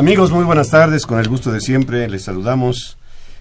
Amigos, 0.00 0.30
muy 0.30 0.44
buenas 0.44 0.70
tardes. 0.70 1.04
Con 1.04 1.18
el 1.18 1.28
gusto 1.28 1.52
de 1.52 1.60
siempre 1.60 2.08
les 2.08 2.24
saludamos 2.24 2.96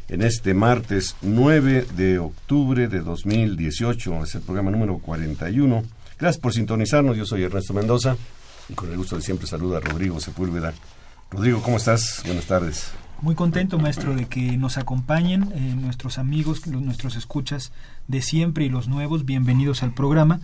en 0.09 0.21
este 0.21 0.53
martes 0.53 1.15
9 1.21 1.87
de 1.95 2.19
octubre 2.19 2.89
de 2.89 2.99
2018. 2.99 4.25
Es 4.25 4.35
el 4.35 4.41
programa 4.41 4.69
número 4.69 4.97
41. 4.97 5.83
Gracias 6.19 6.41
por 6.41 6.51
sintonizarnos. 6.51 7.15
Yo 7.15 7.25
soy 7.25 7.43
Ernesto 7.43 7.73
Mendoza 7.73 8.17
y 8.67 8.73
con 8.73 8.91
el 8.91 8.97
gusto 8.97 9.15
de 9.15 9.21
siempre 9.21 9.47
saludo 9.47 9.77
a 9.77 9.79
Rodrigo 9.79 10.19
Sepúlveda. 10.19 10.73
Rodrigo, 11.31 11.61
¿cómo 11.61 11.77
estás? 11.77 12.23
Buenas 12.25 12.43
tardes. 12.43 12.91
Muy 13.21 13.35
contento, 13.35 13.79
maestro, 13.79 14.13
de 14.13 14.25
que 14.25 14.57
nos 14.57 14.77
acompañen 14.77 15.53
eh, 15.55 15.75
nuestros 15.79 16.17
amigos, 16.17 16.67
nuestros 16.67 17.15
escuchas 17.15 17.71
de 18.09 18.21
siempre 18.21 18.65
y 18.65 18.69
los 18.69 18.89
nuevos. 18.89 19.23
Bienvenidos 19.23 19.81
al 19.81 19.93
programa. 19.93 20.41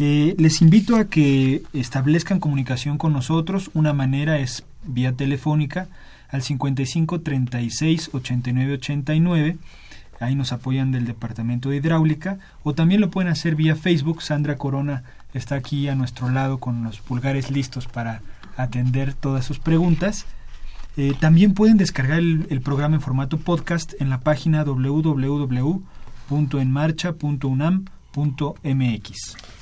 Eh, 0.00 0.36
les 0.38 0.62
invito 0.62 0.94
a 0.94 1.06
que 1.06 1.64
establezcan 1.72 2.38
comunicación 2.38 2.98
con 2.98 3.12
nosotros. 3.12 3.70
Una 3.74 3.92
manera 3.92 4.38
es 4.38 4.64
vía 4.84 5.12
telefónica 5.12 5.88
al 6.28 6.42
55 6.42 7.20
36 7.20 8.10
89 8.12 8.74
89. 8.74 9.56
Ahí 10.20 10.34
nos 10.36 10.52
apoyan 10.52 10.92
del 10.92 11.04
Departamento 11.04 11.70
de 11.70 11.76
Hidráulica. 11.76 12.38
O 12.62 12.74
también 12.74 13.00
lo 13.00 13.10
pueden 13.10 13.30
hacer 13.30 13.56
vía 13.56 13.74
Facebook. 13.74 14.22
Sandra 14.22 14.56
Corona 14.56 15.02
está 15.34 15.56
aquí 15.56 15.88
a 15.88 15.96
nuestro 15.96 16.28
lado 16.28 16.58
con 16.58 16.84
los 16.84 17.00
pulgares 17.00 17.50
listos 17.50 17.86
para 17.86 18.22
atender 18.56 19.14
todas 19.14 19.44
sus 19.44 19.58
preguntas. 19.58 20.26
Eh, 20.96 21.14
también 21.18 21.54
pueden 21.54 21.76
descargar 21.76 22.18
el, 22.18 22.46
el, 22.50 22.60
programa 22.60 22.96
en 22.96 23.00
formato 23.00 23.38
podcast 23.38 23.94
en 24.00 24.10
la 24.10 24.20
página 24.20 24.64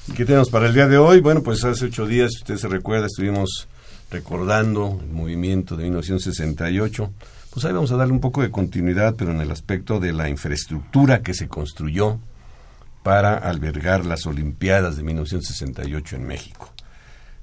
¿Y 0.09 0.13
qué 0.13 0.25
tenemos 0.25 0.51
para 0.51 0.67
el 0.67 0.75
día 0.75 0.87
de 0.87 0.99
hoy? 0.99 1.21
Bueno, 1.21 1.43
pues 1.43 1.65
hace 1.65 1.87
ocho 1.87 2.07
días, 2.07 2.33
si 2.33 2.39
usted 2.39 2.57
se 2.57 2.69
recuerda, 2.69 3.07
estuvimos 3.07 3.69
recordando 4.11 4.99
el 5.03 5.11
movimiento 5.11 5.77
de 5.77 5.85
1968. 5.85 7.13
Pues 7.53 7.65
ahí 7.65 7.73
vamos 7.73 7.93
a 7.93 7.97
darle 7.97 8.13
un 8.13 8.21
poco 8.21 8.43
de 8.43 8.51
continuidad, 8.51 9.15
pero 9.17 9.33
en 9.33 9.41
el 9.41 9.51
aspecto 9.51 10.01
de 10.01 10.13
la 10.13 10.29
infraestructura 10.29 11.23
que 11.23 11.35
se 11.35 11.49
construyó 11.49 12.19
para 13.03 13.37
albergar 13.37 14.05
las 14.05 14.27
Olimpiadas 14.27 14.97
de 14.97 15.03
1968 15.03 16.17
en 16.17 16.27
México. 16.27 16.73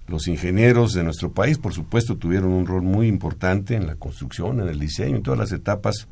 Los 0.07 0.27
ingenieros 0.27 0.93
de 0.93 1.03
nuestro 1.03 1.31
país, 1.31 1.57
por 1.57 1.73
supuesto, 1.73 2.17
tuvieron 2.17 2.51
un 2.51 2.67
rol 2.67 2.81
muy 2.81 3.07
importante 3.07 3.75
en 3.75 3.87
la 3.87 3.95
construcción, 3.95 4.59
en 4.59 4.67
el 4.67 4.79
diseño, 4.79 5.17
en 5.17 5.23
todas 5.23 5.39
las 5.39 5.51
etapas 5.51 6.07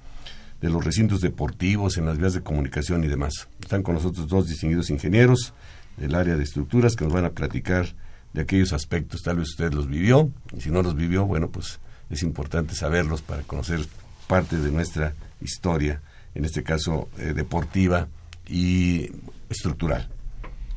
de 0.61 0.69
los 0.69 0.85
recintos 0.85 1.21
deportivos, 1.21 1.97
en 1.97 2.05
las 2.05 2.17
vías 2.17 2.33
de 2.33 2.41
comunicación 2.41 3.03
y 3.03 3.07
demás. 3.07 3.47
Están 3.59 3.81
con 3.81 3.95
nosotros 3.95 4.27
dos 4.27 4.47
distinguidos 4.47 4.89
ingenieros 4.89 5.53
del 5.97 6.15
área 6.15 6.35
de 6.35 6.43
estructuras 6.43 6.95
que 6.95 7.03
nos 7.03 7.13
van 7.13 7.25
a 7.25 7.31
platicar 7.31 7.87
de 8.33 8.41
aquellos 8.41 8.71
aspectos. 8.71 9.23
Tal 9.23 9.37
vez 9.37 9.49
usted 9.49 9.73
los 9.73 9.87
vivió, 9.87 10.31
y 10.55 10.61
si 10.61 10.69
no 10.69 10.81
los 10.81 10.95
vivió, 10.95 11.25
bueno, 11.25 11.49
pues 11.49 11.79
es 12.09 12.23
importante 12.23 12.75
saberlos 12.75 13.21
para 13.21 13.41
conocer 13.43 13.85
parte 14.27 14.57
de 14.57 14.71
nuestra 14.71 15.13
historia, 15.41 16.01
en 16.35 16.45
este 16.45 16.63
caso 16.63 17.09
eh, 17.17 17.33
deportiva 17.33 18.07
y 18.47 19.09
estructural. 19.49 20.07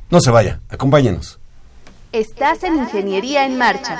No 0.09 0.19
se 0.19 0.31
vaya, 0.31 0.59
acompáñenos. 0.69 1.39
Estás 2.11 2.63
en 2.63 2.75
Ingeniería 2.75 3.45
en 3.45 3.57
Marcha. 3.57 3.99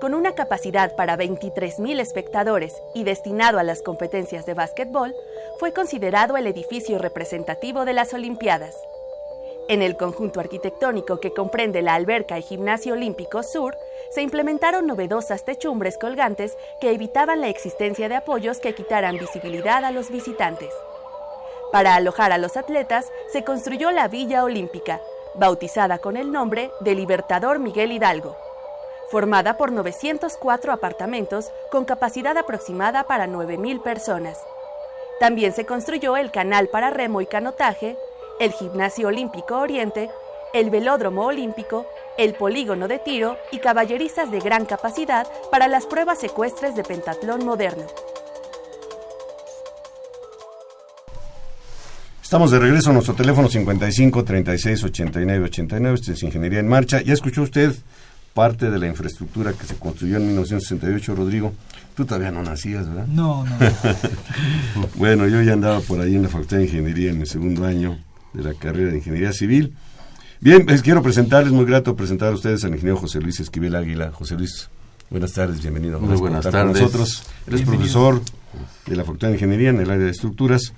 con 0.00 0.14
una 0.14 0.34
capacidad 0.34 0.94
para 0.94 1.16
23.000 1.16 2.00
espectadores 2.00 2.82
y 2.94 3.04
destinado 3.04 3.58
a 3.58 3.64
las 3.64 3.82
competencias 3.82 4.46
de 4.46 4.54
básquetbol, 4.54 5.14
fue 5.58 5.72
considerado 5.72 6.36
el 6.36 6.46
edificio 6.46 6.98
representativo 6.98 7.84
de 7.84 7.92
las 7.92 8.14
Olimpiadas. 8.14 8.76
En 9.68 9.82
el 9.82 9.96
conjunto 9.96 10.40
arquitectónico 10.40 11.20
que 11.20 11.34
comprende 11.34 11.82
la 11.82 11.94
alberca 11.94 12.38
y 12.38 12.42
gimnasio 12.42 12.94
olímpico 12.94 13.42
sur, 13.42 13.76
se 14.10 14.22
implementaron 14.22 14.86
novedosas 14.86 15.44
techumbres 15.44 15.98
colgantes 15.98 16.56
que 16.80 16.90
evitaban 16.90 17.42
la 17.42 17.48
existencia 17.48 18.08
de 18.08 18.16
apoyos 18.16 18.60
que 18.60 18.74
quitaran 18.74 19.18
visibilidad 19.18 19.84
a 19.84 19.90
los 19.90 20.10
visitantes. 20.10 20.72
Para 21.70 21.96
alojar 21.96 22.32
a 22.32 22.38
los 22.38 22.56
atletas, 22.56 23.12
se 23.30 23.44
construyó 23.44 23.90
la 23.90 24.08
Villa 24.08 24.42
Olímpica, 24.42 25.02
bautizada 25.34 25.98
con 25.98 26.16
el 26.16 26.32
nombre 26.32 26.70
de 26.80 26.94
Libertador 26.94 27.58
Miguel 27.58 27.92
Hidalgo, 27.92 28.36
formada 29.10 29.56
por 29.56 29.72
904 29.72 30.72
apartamentos 30.72 31.50
con 31.70 31.84
capacidad 31.84 32.36
aproximada 32.36 33.04
para 33.04 33.26
9.000 33.26 33.82
personas. 33.82 34.38
También 35.20 35.52
se 35.52 35.66
construyó 35.66 36.16
el 36.16 36.30
canal 36.30 36.68
para 36.68 36.90
remo 36.90 37.20
y 37.20 37.26
canotaje, 37.26 37.96
el 38.38 38.52
Gimnasio 38.52 39.08
Olímpico 39.08 39.56
Oriente, 39.58 40.10
el 40.54 40.70
Velódromo 40.70 41.26
Olímpico, 41.26 41.86
el 42.16 42.34
Polígono 42.34 42.88
de 42.88 42.98
Tiro 42.98 43.36
y 43.50 43.58
caballerizas 43.58 44.30
de 44.30 44.40
gran 44.40 44.64
capacidad 44.64 45.26
para 45.50 45.68
las 45.68 45.86
pruebas 45.86 46.22
ecuestres 46.24 46.76
de 46.76 46.84
pentatlón 46.84 47.44
moderno. 47.44 47.84
Estamos 52.22 52.50
de 52.50 52.58
regreso 52.58 52.90
a 52.90 52.92
nuestro 52.92 53.14
teléfono 53.14 53.48
55 53.48 54.22
36 54.22 54.84
89 54.84 55.44
89. 55.46 55.94
Este 55.94 56.12
es 56.12 56.22
Ingeniería 56.22 56.60
en 56.60 56.68
Marcha. 56.68 57.00
Ya 57.00 57.14
escuchó 57.14 57.40
usted 57.40 57.72
parte 58.34 58.70
de 58.70 58.78
la 58.78 58.86
infraestructura 58.86 59.52
que 59.52 59.64
se 59.64 59.76
construyó 59.76 60.16
en 60.16 60.26
1968, 60.26 61.14
Rodrigo. 61.14 61.52
Tú 61.96 62.04
todavía 62.04 62.30
no 62.30 62.42
nacías, 62.42 62.88
¿verdad? 62.88 63.06
No, 63.08 63.44
no. 63.44 63.56
bueno, 64.96 65.26
yo 65.26 65.42
ya 65.42 65.54
andaba 65.54 65.80
por 65.80 66.00
ahí 66.00 66.14
en 66.14 66.22
la 66.22 66.28
Facultad 66.28 66.58
de 66.58 66.64
Ingeniería 66.64 67.10
en 67.10 67.20
el 67.20 67.26
segundo 67.26 67.64
año 67.64 67.98
de 68.32 68.44
la 68.44 68.54
carrera 68.54 68.90
de 68.90 68.98
Ingeniería 68.98 69.32
Civil. 69.32 69.74
Bien, 70.40 70.64
les 70.66 70.82
quiero 70.82 71.02
presentarles, 71.02 71.52
muy 71.52 71.64
grato 71.64 71.96
presentar 71.96 72.28
a 72.28 72.34
ustedes 72.34 72.62
al 72.64 72.70
ingeniero 72.70 72.96
José 72.96 73.20
Luis 73.20 73.40
Esquivel 73.40 73.74
Águila. 73.74 74.12
José 74.12 74.36
Luis, 74.36 74.68
buenas 75.10 75.32
tardes, 75.32 75.60
bienvenido. 75.60 75.98
Muy 75.98 76.16
buenas 76.16 76.44
tardes. 76.44 76.62
Con 76.62 76.72
nosotros. 76.72 77.24
Él 77.48 77.54
es 77.54 77.62
profesor 77.62 78.22
de 78.86 78.96
la 78.96 79.02
Facultad 79.02 79.28
de 79.28 79.34
Ingeniería 79.34 79.70
en 79.70 79.80
el 79.80 79.90
área 79.90 80.04
de 80.04 80.10
estructuras 80.12 80.72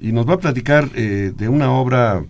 y 0.00 0.10
nos 0.10 0.28
va 0.28 0.34
a 0.34 0.38
platicar 0.38 0.90
eh, 0.96 1.32
de 1.36 1.48
una 1.48 1.70
obra 1.70 2.24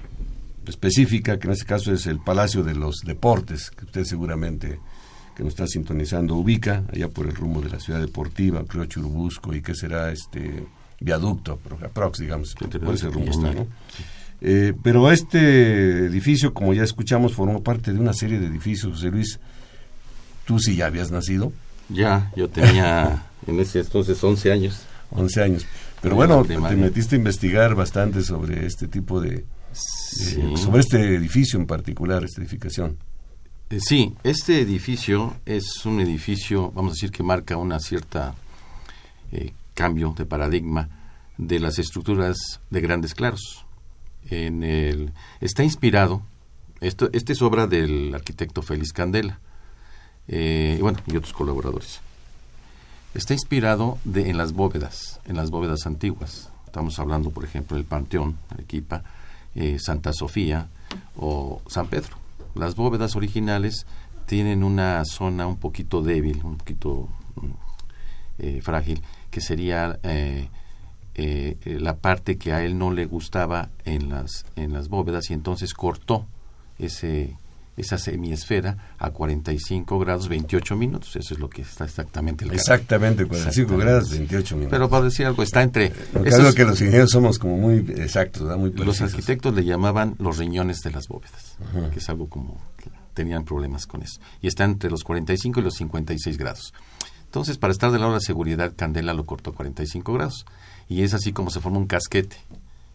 específica, 0.71 1.39
que 1.39 1.47
en 1.47 1.53
este 1.53 1.67
caso 1.67 1.93
es 1.93 2.07
el 2.07 2.19
Palacio 2.19 2.63
de 2.63 2.75
los 2.75 3.01
Deportes, 3.05 3.71
que 3.71 3.85
usted 3.85 4.05
seguramente 4.05 4.79
que 5.37 5.45
nos 5.45 5.53
está 5.53 5.69
sintonizando 5.69 6.35
ubica, 6.35 6.83
allá 6.93 7.09
por 7.09 7.27
el 7.27 7.35
rumbo 7.35 7.61
de 7.61 7.71
la 7.71 7.79
ciudad 7.79 8.01
deportiva, 8.01 8.65
creo 8.67 8.87
Churubusco, 8.87 9.55
y 9.55 9.63
que 9.63 9.75
será 9.75 10.11
este 10.11 10.67
viaducto, 11.01 11.61
aprox, 11.85 12.19
digamos, 12.19 12.55
por 12.55 12.95
ese 12.95 13.09
rumbo 13.09 13.31
está, 13.31 13.53
¿no? 13.53 13.67
Eh, 14.41 14.73
pero 14.83 15.11
este 15.11 16.07
edificio, 16.07 16.55
como 16.55 16.75
ya 16.75 16.83
escuchamos, 16.83 17.35
formó 17.35 17.63
parte 17.63 17.93
de 17.93 17.99
una 17.99 18.13
serie 18.13 18.39
de 18.39 18.47
edificios, 18.47 18.95
José 18.95 19.11
Luis. 19.11 19.39
¿Tú 20.45 20.59
sí 20.59 20.77
ya 20.77 20.87
habías 20.87 21.11
nacido? 21.11 21.53
Ya, 21.89 22.33
yo 22.37 22.49
tenía 22.49 23.27
en 23.47 23.61
ese 23.61 23.81
entonces 23.81 24.23
11 24.23 24.53
años. 24.53 24.83
11 25.11 25.43
años. 25.43 25.67
Pero 26.01 26.15
bueno, 26.17 26.45
te 26.45 26.59
metiste 26.59 27.17
a 27.17 27.19
investigar 27.19 27.75
bastante 27.75 28.23
sobre 28.23 28.67
este 28.67 28.87
tipo 28.87 29.21
de... 29.21 29.45
sobre 29.73 30.81
este 30.81 31.15
edificio 31.15 31.59
en 31.59 31.67
particular, 31.67 32.25
esta 32.25 32.41
edificación. 32.41 32.99
Eh, 33.71 33.81
sí, 33.81 34.15
este 34.25 34.61
edificio 34.61 35.37
es 35.45 35.85
un 35.85 36.01
edificio, 36.01 36.71
vamos 36.73 36.93
a 36.93 36.95
decir, 36.95 37.11
que 37.11 37.23
marca 37.23 37.57
una 37.57 37.79
cierta 37.81 38.35
eh, 39.31 39.53
cambio 39.75 40.15
de 40.17 40.25
paradigma 40.25 40.89
de 41.37 41.61
las 41.61 41.79
estructuras 41.79 42.61
de 42.71 42.81
grandes 42.81 43.15
claros. 43.15 43.65
En 44.31 44.65
el, 44.65 45.13
está 45.41 45.65
inspirado, 45.65 46.23
esto, 46.81 47.11
esta 47.13 47.33
es 47.33 47.43
obra 47.43 47.67
del 47.67 48.15
arquitecto 48.15 48.63
Félix 48.63 48.93
Candela, 48.93 49.39
eh, 50.29 50.79
bueno, 50.81 50.99
y 51.07 51.17
otros 51.17 51.33
colaboradores. 51.33 52.01
Está 53.15 53.35
inspirado 53.35 53.99
de, 54.05 54.31
en 54.31 54.39
las 54.39 54.53
bóvedas, 54.53 55.21
en 55.27 55.37
las 55.37 55.51
bóvedas 55.51 55.87
antiguas. 55.87 56.51
Estamos 56.67 56.99
hablando, 56.99 57.31
por 57.31 57.45
ejemplo, 57.45 57.77
del 57.77 57.87
Panteón, 57.87 58.39
Arequipa, 58.51 59.03
Santa 59.79 60.13
Sofía 60.13 60.69
o 61.17 61.61
San 61.67 61.89
Pedro. 61.89 62.17
Las 62.55 62.77
bóvedas 62.77 63.17
originales 63.17 63.87
tienen 64.27 64.63
una 64.63 65.03
zona 65.05 65.47
un 65.47 65.57
poquito 65.57 66.03
débil, 66.03 66.41
un 66.45 66.59
poquito 66.59 67.09
mm, 67.37 67.47
eh, 68.39 68.61
frágil, 68.63 69.03
que 69.31 69.41
sería 69.41 69.99
eh, 70.03 70.49
eh, 71.15 71.57
la 71.65 71.97
parte 71.97 72.37
que 72.37 72.53
a 72.53 72.63
él 72.63 72.79
no 72.79 72.93
le 72.93 73.07
gustaba 73.07 73.71
en 73.85 74.11
las, 74.11 74.45
en 74.55 74.73
las 74.73 74.89
bóvedas 74.89 75.31
y 75.31 75.33
entonces 75.33 75.73
cortó 75.75 76.27
ese, 76.79 77.37
esa 77.79 77.97
semiesfera 77.97 78.95
a 78.99 79.11
45 79.11 79.99
grados 79.99 80.29
28 80.29 80.77
minutos. 80.77 81.15
Eso 81.17 81.35
es 81.35 81.41
lo 81.41 81.49
que 81.49 81.63
está 81.63 81.85
exactamente 81.85 82.45
el 82.45 82.53
Exactamente, 82.53 83.25
45 83.25 83.77
grados 83.77 84.11
28 84.11 84.57
minutos. 84.57 84.77
Pero 84.77 84.91
para 84.91 85.05
decir 85.05 85.27
algo, 85.27 85.43
está 85.43 85.63
entre... 85.63 85.91
Porque 86.13 86.31
que 86.55 86.65
los 86.65 86.81
ingenieros 86.81 87.11
somos 87.11 87.39
como 87.39 87.57
muy 87.57 87.79
exactos, 87.97 88.59
muy 88.59 88.73
Los 88.73 89.01
arquitectos 89.01 89.55
le 89.55 89.65
llamaban 89.65 90.17
los 90.19 90.39
riñones 90.39 90.81
de 90.81 90.91
las 90.91 91.07
bóvedas, 91.09 91.57
que 91.93 92.01
es 92.01 92.09
algo 92.09 92.29
como... 92.29 92.61
Tenían 93.15 93.45
problemas 93.45 93.87
con 93.89 94.03
eso. 94.03 94.21
Y 94.41 94.47
está 94.47 94.63
entre 94.63 94.91
los 94.91 95.03
45 95.03 95.59
y 95.59 95.63
los 95.65 95.75
56 95.75 96.39
grados. 96.39 96.73
Entonces, 97.25 97.59
para 97.59 97.73
estar 97.73 97.91
del 97.91 98.01
lado 98.01 98.13
de 98.13 98.19
la 98.19 98.21
seguridad, 98.21 98.73
Candela 98.77 99.13
lo 99.13 99.27
cortó 99.27 99.51
a 99.51 99.55
45 99.55 100.13
grados. 100.13 100.47
Y 100.89 101.03
es 101.03 101.15
así 101.15 101.33
como 101.33 101.51
se 101.51 101.59
forma 101.61 101.79
un 101.79 101.89
casquete, 101.89 102.37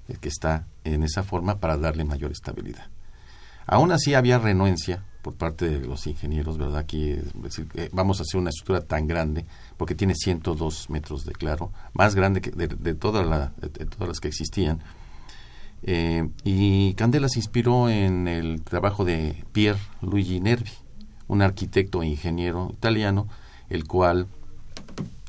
el 0.08 0.20
que 0.20 0.30
está 0.30 0.66
en 0.86 1.04
esa 1.04 1.24
forma 1.24 1.60
para 1.60 1.76
darle 1.78 2.06
mayor 2.06 2.32
estabilidad. 2.32 2.88
Aún 3.66 3.92
así 3.92 4.14
había 4.14 4.40
renuencia 4.40 5.04
por 5.24 5.36
parte 5.36 5.70
de 5.70 5.88
los 5.88 6.06
ingenieros, 6.06 6.58
¿verdad? 6.58 6.80
Aquí 6.80 7.16
vamos 7.94 8.20
a 8.20 8.24
hacer 8.24 8.40
una 8.40 8.50
estructura 8.50 8.82
tan 8.82 9.08
grande, 9.08 9.46
porque 9.78 9.96
tiene 9.96 10.16
102 10.16 10.90
metros 10.90 11.26
de 11.26 11.32
claro, 11.32 11.72
más 11.94 12.14
grande 12.14 12.42
que 12.42 12.52
de, 12.52 12.68
de, 12.68 12.94
todas 12.94 13.26
las 13.26 14.20
que 14.20 14.28
existían. 14.28 14.82
Eh, 15.82 16.30
y 16.44 16.94
Candela 16.96 17.30
se 17.30 17.40
inspiró 17.40 17.90
en 17.90 18.28
el 18.28 18.62
trabajo 18.64 19.06
de 19.06 19.44
Pier 19.54 19.78
Luigi 20.02 20.42
Nervi, 20.42 20.72
un 21.28 21.42
arquitecto 21.42 22.04
e 22.04 22.08
ingeniero 22.08 22.70
italiano, 22.74 23.28
el 23.70 23.86
cual 23.86 24.28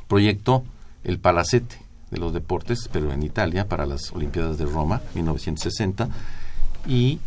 proyectó 0.08 0.64
el 1.04 1.20
palacete 1.20 1.76
de 2.10 2.18
los 2.18 2.32
deportes, 2.32 2.88
pero 2.92 3.12
en 3.12 3.22
Italia, 3.22 3.68
para 3.68 3.86
las 3.86 4.10
Olimpiadas 4.12 4.58
de 4.58 4.66
Roma, 4.66 5.02
1960, 5.14 6.08
y 6.88 7.20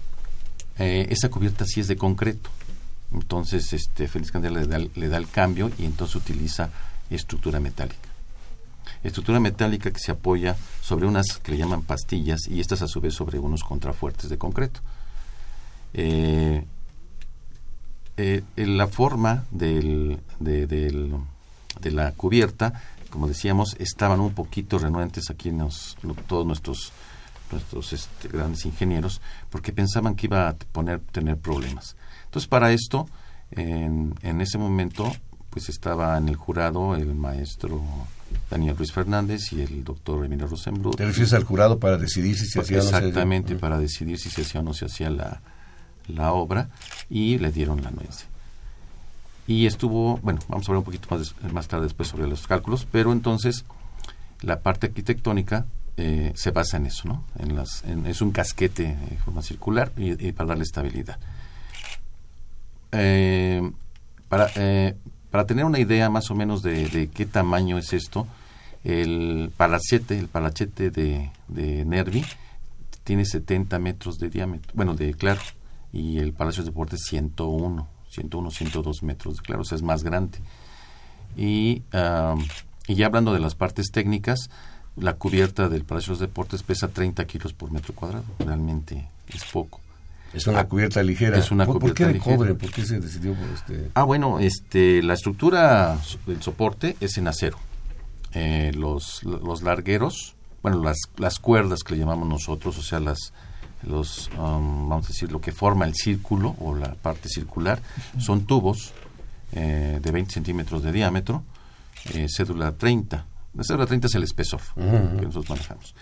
eh, 0.80 1.08
esa 1.10 1.30
cubierta 1.30 1.66
sí 1.66 1.80
es 1.80 1.88
de 1.88 1.96
concreto. 1.96 2.50
Entonces, 3.14 3.74
este, 3.74 4.08
Félix 4.08 4.32
Candela 4.32 4.62
le 4.62 5.08
da, 5.08 5.18
el 5.18 5.30
cambio 5.30 5.72
y 5.78 5.86
entonces 5.86 6.16
utiliza 6.16 6.70
estructura 7.10 7.60
metálica. 7.60 8.10
Estructura 9.04 9.40
metálica 9.40 9.92
que 9.92 10.00
se 10.00 10.12
apoya 10.12 10.56
sobre 10.82 11.08
unas 11.08 11.38
que 11.42 11.52
le 11.52 11.58
llaman 11.58 11.84
pastillas 11.84 12.42
y 12.50 12.60
estas 12.60 12.82
a 12.82 12.88
su 12.88 13.00
vez 13.00 13.14
sobre 13.14 13.40
unos 13.40 13.64
contrafuertes 13.64 14.30
de 14.30 14.38
concreto. 14.38 14.82
Eh, 15.94 16.66
eh, 18.18 18.44
la 18.56 18.88
forma 18.88 19.46
del, 19.52 20.20
de, 20.40 21.92
la 21.92 22.12
cubierta, 22.14 22.82
como 23.10 23.28
decíamos, 23.28 23.76
estaban 23.80 24.20
un 24.20 24.34
poquito 24.34 24.80
renuentes 24.80 25.30
aquí 25.30 25.52
nos, 25.52 25.96
todos 26.28 26.46
nuestros 26.46 26.92
nuestros 27.52 27.94
este, 27.94 28.28
grandes 28.28 28.66
ingenieros, 28.66 29.22
porque 29.50 29.72
pensaban 29.72 30.16
que 30.16 30.28
iba 30.28 30.50
a 30.50 30.56
poner, 30.56 31.00
tener 31.12 31.38
problemas. 31.38 31.96
Entonces, 32.26 32.48
para 32.48 32.72
esto, 32.72 33.08
en, 33.52 34.16
en 34.22 34.42
ese 34.42 34.58
momento, 34.58 35.12
pues 35.50 35.70
estaba 35.70 36.18
en 36.18 36.30
el 36.30 36.36
jurado 36.36 36.96
el 36.96 37.16
maestro 37.16 37.82
Daniel 38.50 38.78
Ruiz 38.78 38.92
Fernández 38.92 39.52
y 39.54 39.62
el 39.62 39.84
doctor 39.84 40.26
Emilio 40.26 40.48
Rosenbluth. 40.48 40.96
¿Te 40.96 41.06
refieres 41.06 41.34
al 41.34 41.44
jurado 41.44 41.80
para 41.80 41.98
decidir 41.98 42.38
si 42.38 42.46
se 42.46 42.60
hacía 42.60 42.78
o 42.78 42.84
no 42.84 42.90
se 42.90 42.96
hacía? 42.96 43.08
Exactamente, 43.08 43.56
para 43.56 43.80
decidir 43.80 44.20
si 44.20 44.30
se 44.30 44.42
hacía 44.42 44.62
o 44.62 44.64
no 44.64 44.74
se 44.74 44.86
hacía 44.86 45.10
la, 45.10 45.42
la 46.08 46.34
obra 46.34 46.70
y 47.10 47.38
le 47.38 47.52
dieron 47.52 47.82
la 47.82 47.90
anuencia. 47.90 48.28
Y 49.48 49.66
estuvo, 49.66 50.18
bueno, 50.18 50.40
vamos 50.50 50.68
a 50.68 50.72
hablar 50.72 50.80
un 50.80 50.86
poquito 50.86 51.08
más, 51.10 51.34
más 51.54 51.68
tarde 51.68 51.86
después 51.86 52.10
sobre 52.10 52.28
los 52.28 52.48
cálculos, 52.48 52.86
pero 52.92 53.14
entonces 53.14 53.66
la 54.42 54.60
parte 54.60 54.88
arquitectónica 54.88 55.66
eh, 56.00 56.32
se 56.36 56.52
basa 56.52 56.78
en 56.78 56.86
eso, 56.86 57.08
¿no? 57.08 57.24
En 57.40 57.56
las, 57.56 57.84
es 57.84 58.22
un 58.22 58.32
casquete 58.32 58.96
de 58.96 59.18
forma 59.18 59.42
circular 59.42 59.92
y, 59.98 60.32
para 60.32 60.50
darle 60.50 60.64
estabilidad. 60.64 61.18
Eh, 62.92 63.72
para, 64.30 64.48
eh, 64.56 64.96
para 65.32 65.48
tener 65.48 65.66
una 65.66 65.80
idea 65.80 66.10
más 66.12 66.30
o 66.30 66.36
menos 66.36 66.62
de, 66.62 67.10
qué 67.12 67.26
tamaño 67.26 67.80
es 67.80 67.94
esto, 67.94 68.28
el 68.84 69.52
palacete, 69.58 70.20
el 70.20 70.28
palachete 70.28 70.92
de, 70.92 71.32
de 71.48 71.84
Nervi 71.84 72.24
tiene 73.04 73.26
70 73.26 73.80
metros 73.80 74.20
de 74.20 74.30
diámetro, 74.30 74.72
bueno, 74.76 74.94
de 74.94 75.16
claro, 75.16 75.42
y 75.92 76.20
el 76.20 76.34
Palacio 76.34 76.62
de 76.62 76.70
Deportes 76.70 77.00
101, 77.08 77.88
101, 78.10 78.52
102 78.52 79.04
metros 79.04 79.38
de 79.38 79.42
claro, 79.42 79.62
o 79.62 79.66
sea, 79.66 79.78
es 79.78 79.82
más 79.82 80.04
grande. 80.04 80.40
Y, 81.36 81.84
y 82.88 82.96
ya 82.96 83.06
hablando 83.06 83.34
de 83.34 83.40
las 83.40 83.56
partes 83.56 83.92
técnicas, 83.92 84.50
la 85.00 85.14
cubierta 85.14 85.70
del 85.70 85.84
Palacio 85.84 86.14
de 86.14 86.14
los 86.14 86.20
Deportes 86.20 86.64
pesa 86.64 86.88
30 86.88 87.26
kilos 87.26 87.54
por 87.54 87.72
metro 87.72 87.94
cuadrado. 87.94 88.26
Realmente 88.40 89.08
es 89.28 89.44
poco. 89.46 89.80
Es 90.34 90.48
una 90.48 90.66
cubierta 90.66 91.02
ligera. 91.04 91.38
Es 91.38 91.52
una 91.52 91.66
¿Por, 91.66 91.94
qué 91.94 92.06
de 92.06 92.20
cobre? 92.20 92.54
¿Por 92.54 92.72
qué 92.72 92.86
se 92.86 93.00
decidió 93.00 93.34
por 93.34 93.48
este? 93.50 93.90
Ah, 93.94 94.04
bueno, 94.04 94.40
este, 94.40 95.02
la 95.02 95.14
estructura 95.14 95.98
del 96.26 96.42
soporte 96.42 96.98
es 97.00 97.18
en 97.18 97.28
acero. 97.28 97.58
Eh, 98.34 98.72
los, 98.76 99.24
los 99.24 99.62
largueros, 99.62 100.36
bueno, 100.62 100.84
las, 100.84 100.98
las 101.18 101.40
cuerdas 101.40 101.84
que 101.84 101.94
le 101.94 102.00
llamamos 102.00 102.28
nosotros, 102.28 102.78
o 102.78 102.82
sea, 102.82 103.00
las, 103.00 103.32
los, 103.84 104.30
um, 104.38 104.90
vamos 104.90 105.06
a 105.06 105.08
decir, 105.10 105.32
lo 105.32 105.40
que 105.40 105.52
forma 105.52 105.86
el 105.86 105.96
círculo 105.96 106.56
o 106.60 106.76
la 106.76 106.94
parte 106.96 107.30
circular, 107.30 107.82
son 108.20 108.46
tubos 108.46 108.94
eh, 109.54 110.00
de 110.02 110.12
20 110.12 110.34
centímetros 110.34 110.84
de 110.84 110.92
diámetro, 110.92 111.44
eh, 112.14 112.28
cédula 112.30 112.74
30 112.74 113.26
la 113.54 113.64
cédula 113.64 113.86
30 113.86 114.08
es 114.08 114.16
el 114.16 114.24
espesor 114.24 114.62
que 114.76 115.26
nosotros 115.26 115.50
manejamos. 115.50 115.96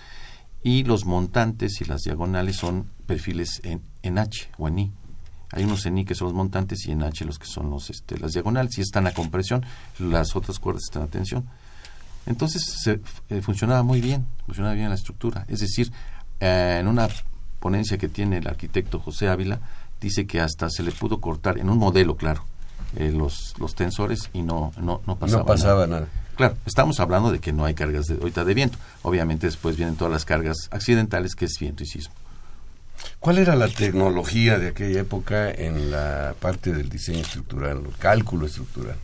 Y 0.64 0.84
los 0.84 1.06
montantes 1.06 1.80
y 1.82 1.86
las 1.86 2.02
diagonales 2.02 2.56
son 2.56 2.90
perfiles 3.06 3.62
en, 3.64 3.82
en 4.02 4.18
H 4.18 4.50
o 4.58 4.68
en 4.68 4.80
I. 4.80 4.92
Hay 5.52 5.64
unos 5.64 5.86
en 5.86 5.98
I 6.00 6.06
que 6.06 6.16
son 6.16 6.26
los 6.26 6.34
montantes 6.36 6.86
y 6.88 6.92
en 6.92 7.04
H 7.04 7.24
los 7.24 7.38
que 7.38 7.46
son 7.46 7.70
los, 7.70 7.90
este, 7.90 8.18
las 8.18 8.32
diagonales. 8.34 8.78
Y 8.78 8.82
están 8.82 9.06
a 9.06 9.14
compresión, 9.14 9.64
las 10.00 10.36
otras 10.36 10.60
cuerdas 10.60 10.84
están 10.86 11.04
a 11.04 11.08
tensión. 11.08 11.46
Entonces 12.26 12.64
se, 12.82 13.00
eh, 13.30 13.42
funcionaba 13.42 13.84
muy 13.84 14.02
bien, 14.02 14.26
funcionaba 14.46 14.74
bien 14.74 14.90
la 14.90 14.96
estructura. 14.96 15.46
Es 15.48 15.60
decir, 15.60 15.92
eh, 16.40 16.78
en 16.80 16.88
una 16.88 17.08
ponencia 17.60 17.98
que 17.98 18.10
tiene 18.10 18.38
el 18.38 18.48
arquitecto 18.48 19.00
José 19.00 19.28
Ávila, 19.28 19.60
dice 20.02 20.26
que 20.26 20.42
hasta 20.42 20.70
se 20.70 20.84
le 20.84 20.92
pudo 20.92 21.22
cortar, 21.22 21.60
en 21.60 21.70
un 21.70 21.78
modelo, 21.78 22.16
claro, 22.16 22.44
eh, 22.96 23.12
los, 23.12 23.54
los 23.60 23.76
tensores 23.76 24.30
y 24.34 24.42
no, 24.42 24.72
no, 24.78 25.02
no 25.06 25.16
pasaba, 25.16 25.44
no 25.44 25.46
pasaba 25.46 25.88
nada. 25.88 26.08
Claro, 26.36 26.58
estamos 26.66 27.00
hablando 27.00 27.32
de 27.32 27.40
que 27.40 27.54
no 27.54 27.66
hay 27.66 27.74
cargas 27.74 28.08
de, 28.08 28.16
ahorita 28.16 28.44
de 28.44 28.54
viento. 28.54 28.78
Obviamente 29.04 29.48
después 29.48 29.78
vienen 29.78 29.96
todas 29.96 30.12
las 30.12 30.26
cargas 30.26 30.58
accidentales 30.72 31.36
que 31.36 31.46
es 31.46 31.58
viento 31.60 31.84
y 31.84 31.88
sismo. 31.88 32.14
¿Cuál 33.20 33.38
era 33.38 33.56
la 33.56 33.68
tecnología 33.68 34.58
de 34.60 34.70
aquella 34.70 35.02
época 35.02 35.52
en 35.52 35.92
la 35.92 36.36
parte 36.40 36.74
del 36.74 36.90
diseño 36.90 37.20
estructural, 37.20 37.84
el 37.86 37.98
cálculo 37.98 38.46
estructural? 38.46 38.96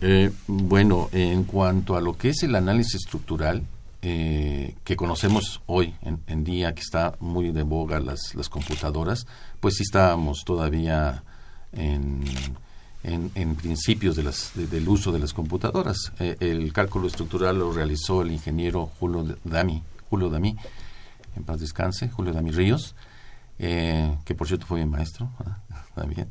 Eh, 0.00 0.30
bueno, 0.46 1.08
en 1.12 1.44
cuanto 1.44 1.96
a 1.96 2.00
lo 2.00 2.16
que 2.16 2.30
es 2.30 2.42
el 2.42 2.54
análisis 2.56 2.96
estructural, 2.96 3.62
eh, 4.02 4.74
que 4.84 4.96
conocemos 4.96 5.62
hoy 5.66 5.94
en, 6.02 6.44
día, 6.44 6.74
que 6.74 6.82
está 6.82 7.14
muy 7.20 7.52
de 7.52 7.62
boga 7.62 8.00
las, 8.00 8.34
las 8.34 8.48
computadoras, 8.48 9.26
pues 9.60 9.76
sí 9.76 9.82
estábamos 9.82 10.44
todavía 10.44 11.22
en 11.72 12.22
en, 13.04 13.54
principios 13.56 14.16
de 14.16 14.22
las, 14.22 14.52
del 14.54 14.88
uso 14.88 15.12
de 15.12 15.18
las 15.18 15.32
computadoras. 15.32 16.12
Eh, 16.18 16.36
el 16.40 16.72
cálculo 16.72 17.06
estructural 17.06 17.58
lo 17.58 17.72
realizó 17.72 18.22
el 18.22 18.32
ingeniero 18.32 18.90
Julio 18.98 19.36
Dami, 19.44 19.82
Julio 20.08 20.30
Dami, 20.30 20.56
en 21.36 21.44
paz 21.44 21.60
descanse, 21.60 22.08
Julio 22.08 22.32
Dami 22.32 22.50
Ríos, 22.50 22.94
eh, 23.58 24.16
que 24.24 24.34
por 24.34 24.48
cierto 24.48 24.66
fue 24.66 24.80
mi 24.80 24.90
maestro 24.90 25.30
también. 25.94 26.28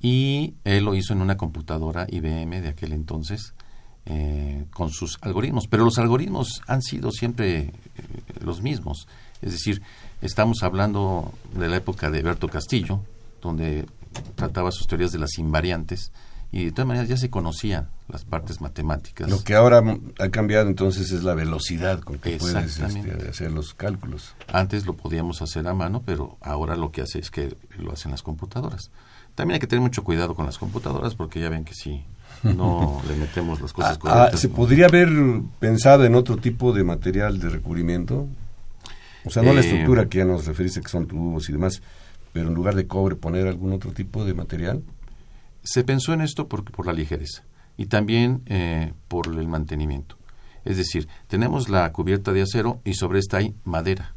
Y 0.00 0.54
él 0.64 0.84
lo 0.84 0.94
hizo 0.94 1.12
en 1.12 1.20
una 1.20 1.36
computadora 1.36 2.06
IBM 2.08 2.62
de 2.62 2.68
aquel 2.68 2.92
entonces, 2.92 3.52
eh, 4.06 4.64
con 4.72 4.90
sus 4.90 5.18
algoritmos, 5.20 5.66
pero 5.68 5.84
los 5.84 5.98
algoritmos 5.98 6.62
han 6.66 6.80
sido 6.80 7.10
siempre 7.12 7.58
eh, 7.58 7.72
los 8.40 8.62
mismos. 8.62 9.06
Es 9.42 9.52
decir, 9.52 9.82
estamos 10.22 10.62
hablando 10.62 11.34
de 11.54 11.68
la 11.68 11.76
época 11.76 12.10
de 12.10 12.22
Berto 12.22 12.48
Castillo, 12.48 13.00
donde 13.42 13.86
trataba 14.34 14.70
sus 14.70 14.86
teorías 14.86 15.12
de 15.12 15.18
las 15.18 15.38
invariantes, 15.38 16.12
y 16.52 16.64
de 16.64 16.72
todas 16.72 16.88
maneras 16.88 17.08
ya 17.08 17.16
se 17.16 17.30
conocían 17.30 17.88
las 18.08 18.24
partes 18.24 18.60
matemáticas. 18.60 19.30
Lo 19.30 19.42
que 19.44 19.54
ahora 19.54 19.82
ha 20.18 20.28
cambiado 20.30 20.66
entonces 20.66 21.12
es 21.12 21.22
la 21.22 21.34
velocidad 21.34 22.00
con 22.00 22.18
que 22.18 22.38
puedes 22.38 22.78
este, 22.80 23.28
hacer 23.28 23.52
los 23.52 23.72
cálculos. 23.74 24.34
Antes 24.52 24.84
lo 24.84 24.94
podíamos 24.94 25.42
hacer 25.42 25.68
a 25.68 25.74
mano, 25.74 26.02
pero 26.04 26.38
ahora 26.40 26.74
lo 26.74 26.90
que 26.90 27.02
hace 27.02 27.20
es 27.20 27.30
que 27.30 27.56
lo 27.78 27.92
hacen 27.92 28.10
las 28.10 28.22
computadoras. 28.22 28.90
También 29.36 29.54
hay 29.54 29.60
que 29.60 29.68
tener 29.68 29.80
mucho 29.80 30.02
cuidado 30.02 30.34
con 30.34 30.44
las 30.44 30.58
computadoras 30.58 31.14
porque 31.14 31.40
ya 31.40 31.48
ven 31.48 31.64
que 31.64 31.74
si 31.74 32.04
no 32.42 33.00
le 33.08 33.14
metemos 33.14 33.60
las 33.60 33.72
cosas 33.72 33.96
ah, 33.96 33.98
correctas. 34.00 34.40
¿Se 34.40 34.48
podría 34.48 34.86
haber 34.86 35.08
pensado 35.60 36.04
en 36.04 36.16
otro 36.16 36.36
tipo 36.36 36.72
de 36.72 36.82
material 36.82 37.38
de 37.38 37.48
recubrimiento? 37.48 38.26
O 39.24 39.30
sea, 39.30 39.44
no 39.44 39.52
la 39.52 39.60
eh, 39.60 39.64
estructura 39.64 40.08
que 40.08 40.18
ya 40.18 40.24
nos 40.24 40.46
referiste 40.46 40.80
que 40.80 40.88
son 40.88 41.06
tubos 41.06 41.48
y 41.48 41.52
demás, 41.52 41.80
pero 42.32 42.48
en 42.48 42.54
lugar 42.54 42.74
de 42.74 42.86
cobre 42.86 43.16
poner 43.16 43.46
algún 43.46 43.72
otro 43.72 43.92
tipo 43.92 44.24
de 44.24 44.34
material. 44.34 44.82
Se 45.62 45.84
pensó 45.84 46.12
en 46.12 46.20
esto 46.20 46.48
por, 46.48 46.64
por 46.64 46.86
la 46.86 46.92
ligereza 46.92 47.44
y 47.76 47.86
también 47.86 48.42
eh, 48.46 48.92
por 49.08 49.26
el 49.26 49.48
mantenimiento. 49.48 50.16
Es 50.64 50.76
decir, 50.76 51.08
tenemos 51.28 51.68
la 51.68 51.90
cubierta 51.92 52.32
de 52.32 52.42
acero 52.42 52.80
y 52.84 52.94
sobre 52.94 53.18
esta 53.18 53.38
hay 53.38 53.54
madera, 53.64 54.14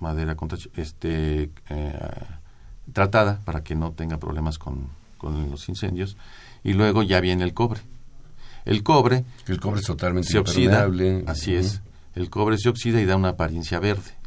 madera 0.00 0.36
este, 0.74 1.50
eh, 1.68 1.98
tratada 2.92 3.40
para 3.44 3.62
que 3.62 3.74
no 3.74 3.92
tenga 3.92 4.18
problemas 4.18 4.58
con, 4.58 4.88
los 5.22 5.68
incendios. 5.68 6.16
Y 6.64 6.72
luego 6.72 7.02
ya 7.02 7.20
viene 7.20 7.44
el 7.44 7.54
cobre. 7.54 7.80
El 8.64 8.82
cobre, 8.82 9.24
el 9.46 9.60
cobre 9.60 9.80
es 9.80 9.86
totalmente 9.86 10.30
se 10.30 10.38
oxida, 10.38 10.88
así 11.26 11.54
es. 11.54 11.80
El 12.14 12.30
cobre 12.30 12.58
se 12.58 12.68
oxida 12.68 13.00
y 13.00 13.06
da 13.06 13.16
una 13.16 13.30
apariencia 13.30 13.78
verde 13.78 14.17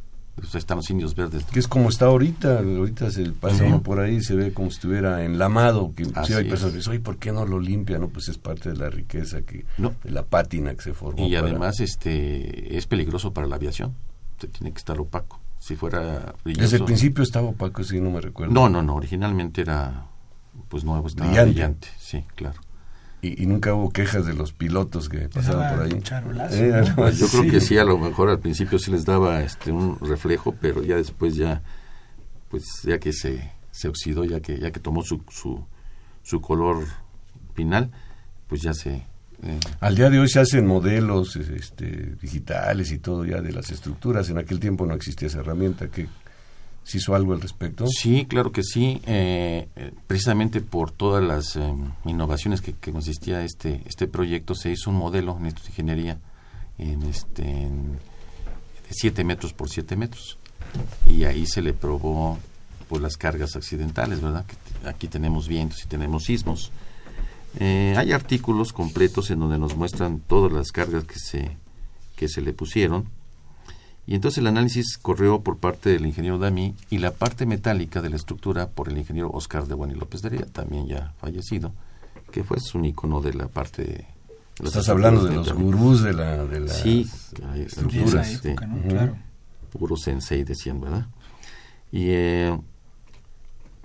están 0.53 0.77
los 0.77 0.89
indios 0.89 1.15
verdes. 1.15 1.45
Que 1.45 1.59
es 1.59 1.67
como 1.67 1.89
está 1.89 2.05
ahorita, 2.05 2.59
ahorita 2.59 3.11
se 3.11 3.31
pasa 3.31 3.63
uno 3.63 3.81
por 3.81 3.99
ahí 3.99 4.21
se 4.21 4.35
ve 4.35 4.53
como 4.53 4.69
si 4.69 4.75
estuviera 4.75 5.23
enlamado, 5.23 5.93
que 5.95 6.05
si 6.05 6.33
hay 6.33 6.45
personas 6.45 6.73
que 6.73 6.77
dicen, 6.77 6.91
oye, 6.91 6.99
¿por 6.99 7.17
qué 7.17 7.31
no 7.31 7.45
lo 7.45 7.59
limpia? 7.59 7.99
No, 7.99 8.09
pues 8.09 8.29
es 8.29 8.37
parte 8.37 8.69
de 8.69 8.77
la 8.77 8.89
riqueza, 8.89 9.41
que 9.41 9.65
de 9.77 10.11
la 10.11 10.23
pátina 10.23 10.73
que 10.75 10.81
se 10.81 10.93
formó. 10.93 11.25
Y 11.27 11.35
además 11.35 11.79
este 11.79 12.77
es 12.77 12.87
peligroso 12.87 13.33
para 13.33 13.47
la 13.47 13.55
aviación, 13.55 13.93
tiene 14.37 14.71
que 14.71 14.79
estar 14.79 14.99
opaco. 14.99 15.39
Si 15.59 15.75
fuera 15.75 16.33
Desde 16.43 16.77
el 16.77 16.85
principio 16.85 17.23
estaba 17.23 17.49
opaco, 17.49 17.83
si 17.83 17.99
no 18.01 18.09
me 18.09 18.19
recuerdo. 18.19 18.53
No, 18.53 18.67
no, 18.67 18.81
no, 18.81 18.95
originalmente 18.95 19.61
era 19.61 20.05
pues 20.69 20.83
nuevo, 20.83 21.07
estaba 21.07 21.29
brillante 21.43 21.87
sí, 21.99 22.23
claro. 22.35 22.59
Y, 23.23 23.45
nunca 23.45 23.73
hubo 23.75 23.91
quejas 23.91 24.25
de 24.25 24.33
los 24.33 24.51
pilotos 24.51 25.07
que 25.07 25.29
pasaban 25.29 25.75
por 25.75 25.85
ahí. 25.85 26.01
Eh, 26.51 26.83
yo 27.15 27.27
creo 27.27 27.51
que 27.51 27.61
sí, 27.61 27.77
a 27.77 27.83
lo 27.83 27.99
mejor 27.99 28.29
al 28.29 28.39
principio 28.39 28.79
sí 28.79 28.89
les 28.89 29.05
daba 29.05 29.41
este 29.41 29.71
un 29.71 29.99
reflejo, 29.99 30.55
pero 30.59 30.81
ya 30.81 30.95
después 30.95 31.35
ya, 31.35 31.61
pues 32.49 32.63
ya 32.83 32.97
que 32.97 33.13
se, 33.13 33.51
se 33.69 33.87
oxidó, 33.87 34.25
ya 34.25 34.39
que 34.39 34.57
ya 34.57 34.71
que 34.71 34.79
tomó 34.79 35.03
su, 35.03 35.21
su, 35.29 35.63
su 36.23 36.41
color 36.41 36.85
final, 37.53 37.91
pues 38.47 38.61
ya 38.61 38.73
se... 38.73 39.05
Eh, 39.43 39.59
al 39.79 39.95
día 39.95 40.09
de 40.09 40.19
hoy 40.19 40.27
se 40.27 40.39
hacen 40.39 40.65
modelos 40.65 41.35
este, 41.35 42.15
digitales 42.21 42.91
y 42.91 42.97
todo 42.97 43.25
ya 43.25 43.41
de 43.41 43.51
las 43.51 43.71
estructuras. 43.71 44.29
En 44.29 44.39
aquel 44.39 44.59
tiempo 44.59 44.85
no 44.85 44.93
existía 44.93 45.27
esa 45.27 45.39
herramienta. 45.39 45.87
que 45.89 46.07
¿Se 46.83 46.97
hizo 46.97 47.13
algo 47.15 47.33
al 47.33 47.41
respecto? 47.41 47.85
Sí, 47.87 48.25
claro 48.25 48.51
que 48.51 48.63
sí. 48.63 49.01
Eh, 49.05 49.67
eh, 49.75 49.91
precisamente 50.07 50.61
por 50.61 50.91
todas 50.91 51.23
las 51.23 51.55
eh, 51.55 51.73
innovaciones 52.05 52.61
que, 52.61 52.73
consistía 52.73 53.43
este 53.43 53.81
este 53.85 54.07
proyecto, 54.07 54.55
se 54.55 54.71
hizo 54.71 54.89
un 54.89 54.97
modelo 54.97 55.37
en 55.37 55.45
esta 55.45 55.61
ingeniería 55.67 56.19
en 56.77 57.03
este 57.03 57.43
de 57.43 57.69
7 58.89 59.23
metros 59.23 59.53
por 59.53 59.69
7 59.69 59.95
metros. 59.95 60.37
Y 61.07 61.23
ahí 61.25 61.45
se 61.45 61.61
le 61.61 61.73
probó 61.73 62.39
pues 62.89 63.01
las 63.01 63.15
cargas 63.15 63.55
accidentales, 63.55 64.21
¿verdad? 64.21 64.45
Aquí 64.85 65.07
tenemos 65.07 65.47
vientos 65.47 65.83
y 65.83 65.87
tenemos 65.87 66.23
sismos. 66.23 66.71
hay 67.59 68.11
artículos 68.11 68.73
completos 68.73 69.29
en 69.29 69.39
donde 69.39 69.59
nos 69.59 69.75
muestran 69.75 70.19
todas 70.19 70.51
las 70.51 70.71
cargas 70.71 71.03
que 71.03 71.19
se 71.19 71.57
que 72.15 72.27
se 72.27 72.41
le 72.41 72.53
pusieron 72.53 73.07
y 74.07 74.15
entonces 74.15 74.39
el 74.39 74.47
análisis 74.47 74.97
corrió 74.97 75.41
por 75.41 75.57
parte 75.57 75.91
del 75.91 76.05
ingeniero 76.05 76.39
Dami 76.39 76.75
y 76.89 76.97
la 76.97 77.11
parte 77.11 77.45
metálica 77.45 78.01
de 78.01 78.09
la 78.09 78.15
estructura 78.15 78.67
por 78.67 78.89
el 78.89 78.97
ingeniero 78.97 79.29
Oscar 79.31 79.67
de 79.67 79.75
Buen 79.75 79.91
y 79.91 79.95
López 79.95 80.21
de 80.21 80.29
Ría, 80.29 80.45
también 80.45 80.87
ya 80.87 81.13
fallecido, 81.19 81.71
que 82.31 82.43
fue 82.43 82.57
un 82.73 82.85
icono 82.85 83.21
de 83.21 83.33
la 83.33 83.47
parte... 83.47 84.07
De 84.59 84.67
Estás 84.67 84.89
hablando 84.89 85.23
de 85.23 85.35
los 85.35 85.53
gurús 85.53 86.03
de 86.03 86.13
la, 86.13 86.45
de 86.45 86.59
la 86.59 86.73
sí, 86.73 87.09
estructuras. 87.55 88.43
Época, 88.43 88.67
¿no? 88.67 88.87
claro. 88.87 89.15
Puro 89.71 89.95
sensei 89.95 90.43
decían, 90.43 90.81
¿verdad? 90.81 91.07
Y 91.91 92.07
eh, 92.09 92.59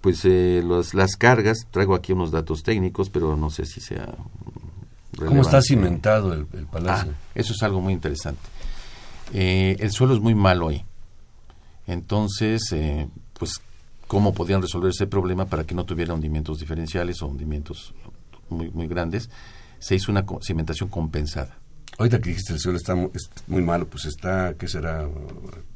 pues 0.01 0.21
eh, 0.25 0.63
las 0.65 1.17
cargas, 1.17 1.67
traigo 1.71 1.95
aquí 1.95 2.13
unos 2.13 2.31
datos 2.31 2.63
técnicos, 2.63 3.11
pero 3.11 3.37
no 3.37 3.51
sé 3.51 3.65
si 3.65 3.81
sea... 3.81 4.15
¿Cómo 5.17 5.43
está 5.43 5.63
cimentado 5.63 6.35
el, 6.35 6.47
palacio? 6.67 7.13
Ah, 7.13 7.31
eso 7.35 7.55
es 7.55 7.63
algo 7.63 7.81
muy 7.81 7.93
interesante. 7.95 8.41
Eh, 9.33 9.77
el 9.81 9.91
suelo 9.91 10.15
es 10.15 10.21
muy 10.21 10.35
malo 10.35 10.69
ahí. 10.69 10.85
Entonces, 11.87 12.73
eh, 12.73 13.09
pues, 13.39 13.61
¿cómo 14.07 14.35
podían 14.35 14.63
resolver 14.63 14.91
ese 14.91 15.07
problema 15.07 15.47
para 15.47 15.65
que 15.65 15.75
no 15.75 15.85
tuviera 15.85 16.15
hundimientos 16.15 16.59
diferenciales 16.59 17.23
o 17.23 17.27
hundimientos 17.27 17.95
muy, 18.49 18.71
muy 18.71 18.87
grandes? 18.87 19.31
Se 19.79 19.95
hizo 19.95 20.11
una 20.11 20.25
cimentación 20.43 20.89
compensada. 20.89 21.59
Ahorita 21.99 22.21
que 22.21 22.31
dijiste 22.31 22.53
el 22.53 22.59
suelo 22.59 22.77
está 22.77 22.95
muy, 22.95 23.63
malo, 23.63 23.87
pues 23.87 24.05
está, 24.05 24.55
¿qué 24.59 24.69
será? 24.69 25.09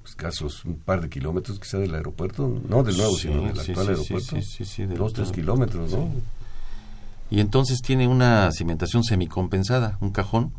Escasos 0.04 0.64
un 0.66 0.76
par 0.76 1.00
de 1.00 1.08
kilómetros 1.08 1.58
quizá 1.58 1.78
del 1.78 1.94
aeropuerto, 1.94 2.60
no 2.68 2.82
del 2.82 2.96
nuevo, 2.96 3.16
sino 3.16 3.46
del 3.46 3.58
actual 3.58 3.88
aeropuerto. 3.88 4.36
Sí, 4.42 4.64
sí, 4.66 4.84
Dos, 4.84 5.14
tres 5.14 5.32
kilómetros, 5.32 5.92
¿no? 5.92 6.10
Y 7.30 7.40
entonces 7.40 7.80
tiene 7.80 8.06
una 8.06 8.50
cimentación 8.52 9.02
semicompensada, 9.02 9.96
un 10.00 10.10
cajón 10.10 10.52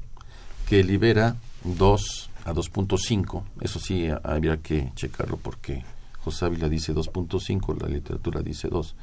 que 0.68 0.84
libera 0.84 1.36
dos 1.64 2.31
a 2.46 2.54
2.5, 2.54 3.44
eso 3.62 3.80
sí 3.80 4.10
habría 4.24 4.58
que 4.58 4.92
checarlo 4.96 5.38
porque 5.38 5.84
José 6.24 6.46
Ávila 6.46 6.70
dice 6.70 6.94
2.5, 6.94 7.82
la 7.82 7.88
literatura 7.88 8.42
dice 8.42 8.68
2 8.68 8.96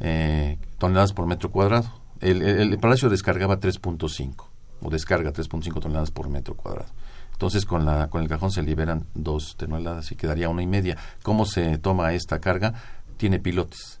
eh, 0.00 0.58
toneladas 0.78 1.12
por 1.12 1.26
metro 1.26 1.50
cuadrado. 1.50 1.92
El, 2.20 2.42
el, 2.42 2.78
palacio 2.78 3.08
descargaba 3.08 3.60
3.5 3.60 4.44
o 4.82 4.90
descarga 4.90 5.32
3.5 5.32 5.80
toneladas 5.80 6.10
por 6.10 6.28
metro 6.28 6.54
cuadrado. 6.54 6.90
Entonces 7.32 7.64
con, 7.64 7.84
la, 7.84 8.08
con 8.08 8.22
el 8.22 8.28
cajón 8.28 8.50
se 8.50 8.62
liberan 8.62 9.06
2 9.14 9.56
toneladas 9.56 10.12
y 10.12 10.16
quedaría 10.16 10.48
una 10.48 10.62
y 10.62 10.66
media. 10.66 10.96
¿Cómo 11.22 11.46
se 11.46 11.78
toma 11.78 12.12
esta 12.12 12.40
carga? 12.40 12.74
Tiene 13.16 13.38
pilotes. 13.38 14.00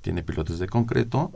Tiene 0.00 0.22
pilotes 0.22 0.58
de 0.58 0.68
concreto 0.68 1.32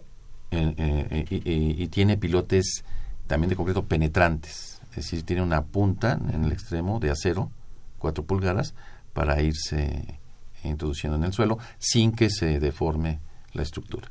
eh, 0.50 0.74
eh, 0.76 1.24
y, 1.30 1.82
y 1.82 1.88
tiene 1.88 2.16
pilotes 2.16 2.84
también 3.26 3.50
de 3.50 3.56
concreto 3.56 3.84
penetrantes 3.84 4.75
es 4.96 5.04
decir, 5.04 5.24
tiene 5.24 5.42
una 5.42 5.64
punta 5.64 6.18
en 6.32 6.44
el 6.44 6.52
extremo 6.52 7.00
de 7.00 7.10
acero, 7.10 7.50
4 7.98 8.24
pulgadas, 8.24 8.74
para 9.12 9.42
irse 9.42 10.20
introduciendo 10.64 11.18
en 11.18 11.24
el 11.24 11.32
suelo 11.32 11.58
sin 11.78 12.12
que 12.12 12.30
se 12.30 12.58
deforme 12.60 13.20
la 13.52 13.62
estructura. 13.62 14.10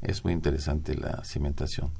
Es 0.00 0.24
muy 0.24 0.32
interesante 0.32 0.94
la 0.94 1.24
cimentación. 1.24 1.90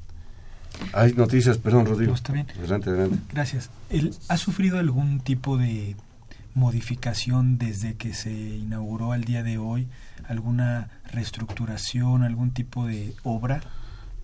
Hay 0.93 1.13
noticias, 1.13 1.57
perdón, 1.57 1.85
Rodrigo. 1.85 2.13
está 2.13 2.33
bien. 2.33 2.47
Adelante, 2.57 2.89
adelante. 2.89 3.19
Gracias. 3.31 3.69
¿Ha 4.29 4.37
sufrido 4.37 4.79
algún 4.79 5.19
tipo 5.19 5.57
de 5.57 5.95
modificación 6.55 7.57
desde 7.57 7.95
que 7.95 8.13
se 8.13 8.31
inauguró 8.31 9.11
al 9.11 9.23
día 9.23 9.43
de 9.43 9.57
hoy? 9.57 9.87
¿Alguna 10.27 10.89
reestructuración, 11.11 12.23
algún 12.23 12.51
tipo 12.51 12.85
de 12.85 13.13
obra? 13.23 13.61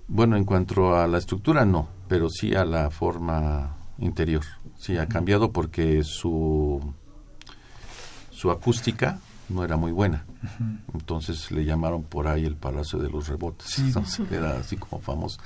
Bueno, 0.08 0.38
en 0.38 0.46
cuanto 0.46 0.96
a 0.96 1.06
la 1.08 1.18
estructura, 1.20 1.66
no, 1.66 1.88
pero 2.08 2.30
sí 2.30 2.56
a 2.56 2.66
la 2.66 2.90
forma 2.90 3.79
interior. 4.00 4.44
Sí, 4.78 4.98
ha 4.98 5.08
cambiado 5.08 5.52
porque 5.52 6.04
su, 6.04 6.94
su 8.32 8.52
acústica 8.52 9.20
no 9.50 9.64
era 9.64 9.78
muy 9.78 9.92
buena. 9.92 10.26
Entonces 10.94 11.52
le 11.52 11.66
llamaron 11.66 12.04
por 12.04 12.28
ahí 12.28 12.46
el 12.46 12.56
Palacio 12.56 13.00
de 13.00 13.10
los 13.10 13.28
Rebotes. 13.28 13.82
era 14.32 14.60
así 14.60 14.78
como 14.78 15.02
famoso. 15.02 15.40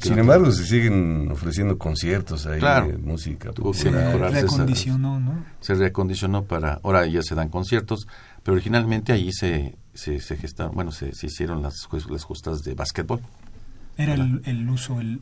Sin 0.00 0.18
embargo, 0.18 0.50
se 0.52 0.64
siguen 0.64 1.30
ofreciendo 1.32 1.78
conciertos 1.78 2.46
ahí 2.46 2.60
de 2.60 2.98
música. 2.98 3.50
Se 3.72 3.90
reacondicionó, 3.90 5.18
¿no? 5.18 5.44
Se 5.60 5.74
reacondicionó 5.74 6.44
para... 6.44 6.80
Ahora 6.82 7.06
ya 7.06 7.22
se 7.22 7.34
dan 7.34 7.48
conciertos, 7.48 8.06
pero 8.42 8.54
originalmente 8.54 9.12
allí 9.12 9.32
se, 9.32 9.76
se, 9.94 10.20
se 10.20 10.36
gestaron, 10.36 10.74
bueno, 10.74 10.92
se, 10.92 11.14
se 11.14 11.26
hicieron 11.26 11.62
las, 11.62 11.88
las 12.08 12.24
justas 12.24 12.62
de 12.62 12.74
básquetbol. 12.74 13.20
Era 13.96 14.14
el, 14.14 14.68
uso, 14.68 15.00
el, 15.00 15.20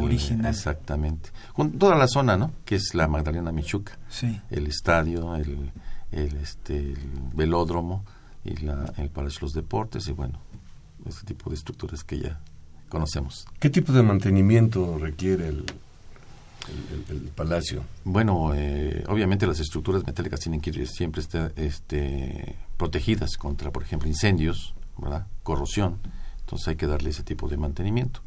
original. 0.00 0.46
Exactamente. 0.46 1.30
Con 1.52 1.72
toda 1.72 1.94
la 1.94 2.08
zona, 2.08 2.36
¿no? 2.38 2.52
Que 2.64 2.76
es 2.76 2.94
la 2.94 3.06
Magdalena 3.06 3.52
Michuca. 3.52 3.98
Sí. 4.08 4.40
El 4.50 4.66
estadio, 4.66 5.36
el, 5.36 5.70
el, 6.10 6.36
este, 6.38 6.76
el 6.76 6.98
velódromo 7.34 8.04
y 8.44 8.56
la, 8.56 8.92
el 8.96 9.10
Palacio 9.10 9.40
de 9.40 9.46
los 9.46 9.52
Deportes 9.52 10.08
y 10.08 10.12
bueno, 10.12 10.38
ese 11.06 11.24
tipo 11.26 11.50
de 11.50 11.56
estructuras 11.56 12.02
que 12.02 12.18
ya 12.18 12.40
conocemos. 12.88 13.46
¿Qué 13.58 13.70
tipo 13.70 13.92
de 13.92 14.02
mantenimiento 14.02 14.98
requiere 14.98 15.48
el, 15.48 15.66
el, 17.10 17.20
palacio? 17.34 17.84
Bueno, 18.04 18.52
eh, 18.54 19.04
obviamente 19.08 19.46
las 19.46 19.60
estructuras 19.60 20.06
metálicas 20.06 20.40
tienen 20.40 20.60
que 20.60 20.70
ir 20.70 20.86
siempre 20.88 21.20
estar 21.20 21.52
este, 21.56 22.56
protegidas 22.76 23.36
contra, 23.36 23.70
por 23.70 23.82
ejemplo, 23.82 24.08
incendios, 24.08 24.74
¿verdad? 24.96 25.26
corrosión. 25.42 25.98
Entonces 26.44 26.68
hay 26.68 26.76
que 26.76 26.86
darle 26.86 27.10
ese 27.10 27.22
tipo 27.22 27.48
de 27.48 27.56
mantenimiento. 27.56 28.20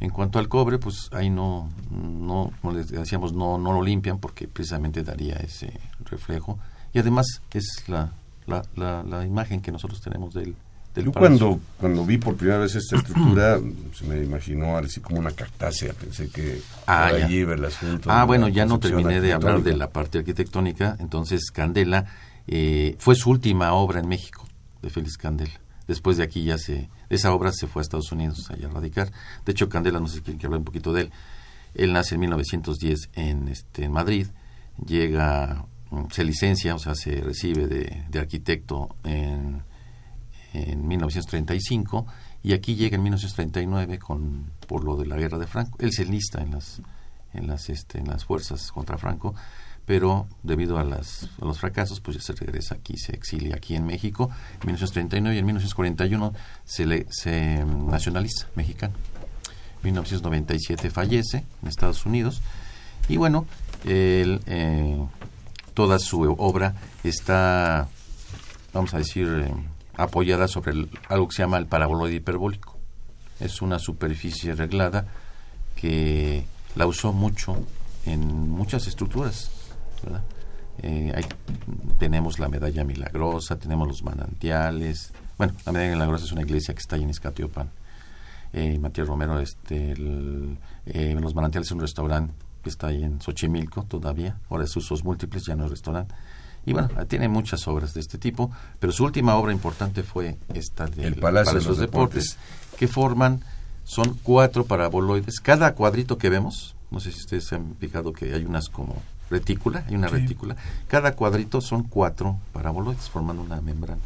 En 0.00 0.10
cuanto 0.10 0.38
al 0.38 0.48
cobre, 0.48 0.78
pues 0.78 1.08
ahí 1.12 1.30
no, 1.30 1.70
no 1.90 2.52
como 2.60 2.74
les 2.74 2.88
decíamos, 2.88 3.32
no, 3.32 3.58
no 3.58 3.72
lo 3.72 3.82
limpian 3.82 4.18
porque 4.18 4.48
precisamente 4.48 5.02
daría 5.02 5.36
ese 5.36 5.72
reflejo. 6.04 6.58
Y 6.92 6.98
además 6.98 7.26
es 7.52 7.84
la, 7.88 8.12
la, 8.46 9.02
la, 9.04 9.24
imagen 9.24 9.60
que 9.60 9.70
nosotros 9.70 10.00
tenemos 10.00 10.34
del, 10.34 10.54
del 10.94 11.06
Yo 11.06 11.12
cuando, 11.12 11.60
cuando 11.78 12.04
vi 12.04 12.18
por 12.18 12.36
primera 12.36 12.58
vez 12.58 12.74
esta 12.74 12.96
estructura, 12.96 13.60
se 13.94 14.04
me 14.04 14.22
imaginó 14.22 14.76
así 14.76 15.00
como 15.00 15.20
una 15.20 15.30
cactácea, 15.30 15.92
pensé 15.92 16.28
que 16.28 16.60
ah, 16.86 17.06
allí 17.06 17.40
el 17.40 17.64
asunto. 17.64 18.10
Ah, 18.10 18.24
bueno, 18.24 18.48
ya 18.48 18.66
no 18.66 18.80
terminé 18.80 19.20
de 19.20 19.32
hablar 19.32 19.62
de 19.62 19.76
la 19.76 19.90
parte 19.90 20.18
arquitectónica, 20.18 20.96
entonces 20.98 21.50
Candela 21.52 22.06
eh, 22.46 22.96
fue 22.98 23.14
su 23.14 23.30
última 23.30 23.72
obra 23.74 24.00
en 24.00 24.08
México, 24.08 24.46
de 24.82 24.90
Félix 24.90 25.16
Candela. 25.16 25.63
Después 25.86 26.16
de 26.16 26.24
aquí 26.24 26.44
ya 26.44 26.58
se, 26.58 26.88
esa 27.10 27.32
obra 27.34 27.52
se 27.52 27.66
fue 27.66 27.80
a 27.80 27.82
Estados 27.82 28.10
Unidos 28.12 28.50
a 28.50 28.68
radicar. 28.68 29.12
De 29.44 29.52
hecho, 29.52 29.68
Candela, 29.68 30.00
no 30.00 30.08
sé 30.08 30.22
quieren 30.22 30.38
que 30.38 30.46
hable 30.46 30.58
un 30.58 30.64
poquito 30.64 30.92
de 30.92 31.02
él. 31.02 31.12
Él 31.74 31.92
nace 31.92 32.14
en 32.14 32.20
1910 32.22 33.10
en, 33.14 33.48
este, 33.48 33.84
en 33.84 33.92
Madrid, 33.92 34.28
llega, 34.86 35.66
mm, 35.90 36.04
se 36.10 36.24
licencia, 36.24 36.74
o 36.74 36.78
sea, 36.78 36.94
se 36.94 37.20
recibe 37.20 37.66
de, 37.66 38.04
de 38.08 38.18
arquitecto 38.18 38.96
en, 39.02 39.62
en 40.52 40.86
1935 40.86 42.06
y 42.42 42.52
aquí 42.52 42.76
llega 42.76 42.96
en 42.96 43.02
1939 43.02 43.98
con, 43.98 44.50
por 44.68 44.84
lo 44.84 44.96
de 44.96 45.06
la 45.06 45.16
guerra 45.16 45.38
de 45.38 45.46
Franco. 45.46 45.76
Él 45.80 45.92
se 45.92 46.02
enlista 46.02 46.42
en 46.42 46.52
las, 46.52 46.80
en 47.32 47.46
las, 47.46 47.68
este, 47.68 47.98
en 47.98 48.08
las 48.08 48.24
fuerzas 48.24 48.70
contra 48.70 48.96
Franco 48.98 49.34
pero 49.86 50.26
debido 50.42 50.78
a, 50.78 50.84
las, 50.84 51.28
a 51.40 51.44
los 51.44 51.58
fracasos, 51.58 52.00
pues 52.00 52.16
ya 52.16 52.22
se 52.22 52.32
regresa 52.32 52.74
aquí, 52.76 52.96
se 52.96 53.12
exilia 53.14 53.56
aquí 53.56 53.74
en 53.74 53.86
México. 53.86 54.30
En 54.60 54.66
1939 54.66 55.36
y 55.36 55.38
en 55.38 55.44
1941 55.44 56.32
se, 56.64 56.86
le, 56.86 57.06
se 57.10 57.64
nacionaliza 57.64 58.48
mexicano. 58.54 58.94
En 59.78 59.84
1997 59.84 60.90
fallece 60.90 61.44
en 61.62 61.68
Estados 61.68 62.06
Unidos 62.06 62.40
y 63.08 63.18
bueno, 63.18 63.46
él, 63.84 64.40
eh, 64.46 65.04
toda 65.74 65.98
su 65.98 66.22
obra 66.38 66.74
está, 67.02 67.88
vamos 68.72 68.94
a 68.94 68.98
decir, 68.98 69.28
eh, 69.46 69.52
apoyada 69.96 70.48
sobre 70.48 70.88
algo 71.08 71.28
que 71.28 71.36
se 71.36 71.42
llama 71.42 71.58
el 71.58 71.66
paraboloide 71.66 72.16
hiperbólico. 72.16 72.78
Es 73.38 73.60
una 73.60 73.78
superficie 73.78 74.54
reglada 74.54 75.06
que 75.76 76.46
la 76.74 76.86
usó 76.86 77.12
mucho 77.12 77.58
en 78.06 78.48
muchas 78.48 78.86
estructuras 78.86 79.50
eh, 80.78 81.12
tenemos 81.98 82.38
la 82.38 82.48
medalla 82.48 82.84
milagrosa, 82.84 83.58
tenemos 83.58 83.86
los 83.88 84.02
manantiales. 84.02 85.12
Bueno, 85.38 85.54
la 85.64 85.72
medalla 85.72 85.92
milagrosa 85.92 86.24
es 86.24 86.32
una 86.32 86.42
iglesia 86.42 86.74
que 86.74 86.80
está 86.80 86.96
ahí 86.96 87.02
en 87.02 87.10
Escatiopan. 87.10 87.70
Eh, 88.52 88.78
Matías 88.78 89.08
Romero, 89.08 89.38
este, 89.40 89.94
eh, 90.86 91.16
los 91.20 91.34
manantiales 91.34 91.68
es 91.68 91.72
un 91.72 91.80
restaurante 91.80 92.32
que 92.62 92.70
está 92.70 92.88
ahí 92.88 93.02
en 93.02 93.20
Xochimilco 93.20 93.84
todavía. 93.84 94.38
Ahora 94.48 94.64
es 94.64 94.76
usos 94.76 95.04
múltiples, 95.04 95.44
ya 95.44 95.54
no 95.54 95.64
es 95.64 95.70
restaurante. 95.70 96.14
Y 96.66 96.72
bueno, 96.72 96.88
tiene 97.06 97.28
muchas 97.28 97.68
obras 97.68 97.92
de 97.92 98.00
este 98.00 98.16
tipo, 98.16 98.50
pero 98.80 98.92
su 98.92 99.04
última 99.04 99.34
obra 99.36 99.52
importante 99.52 100.02
fue 100.02 100.38
esta 100.54 100.86
del 100.86 101.04
El 101.04 101.16
Palacio, 101.16 101.58
de 101.58 101.64
los 101.66 101.78
Deportes, 101.78 102.38
que 102.78 102.88
forman, 102.88 103.44
son 103.84 104.18
cuatro 104.22 104.64
paraboloides. 104.64 105.40
Cada 105.40 105.74
cuadrito 105.74 106.16
que 106.16 106.30
vemos, 106.30 106.74
no 106.90 107.00
sé 107.00 107.12
si 107.12 107.20
ustedes 107.20 107.44
se 107.44 107.56
han 107.56 107.76
fijado 107.76 108.14
que 108.14 108.32
hay 108.32 108.46
unas 108.46 108.70
como 108.70 108.96
retícula, 109.34 109.84
hay 109.88 109.94
una 109.94 110.08
retícula. 110.08 110.56
Cada 110.86 111.14
cuadrito 111.14 111.60
son 111.60 111.84
cuatro 111.84 112.38
paraboloides 112.52 113.08
formando 113.08 113.42
una 113.42 113.60
membrana. 113.60 114.02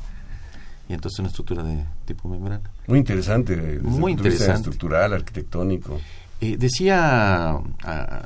Y 0.88 0.94
entonces 0.94 1.18
una 1.18 1.28
estructura 1.28 1.62
de 1.62 1.84
tipo 2.06 2.28
membrana. 2.28 2.70
Muy 2.86 2.98
interesante, 2.98 3.78
muy 3.82 4.12
interesante. 4.12 4.54
estructural, 4.54 5.12
arquitectónico. 5.12 6.00
Eh, 6.40 6.56
decía, 6.56 7.50
ah, 7.50 8.22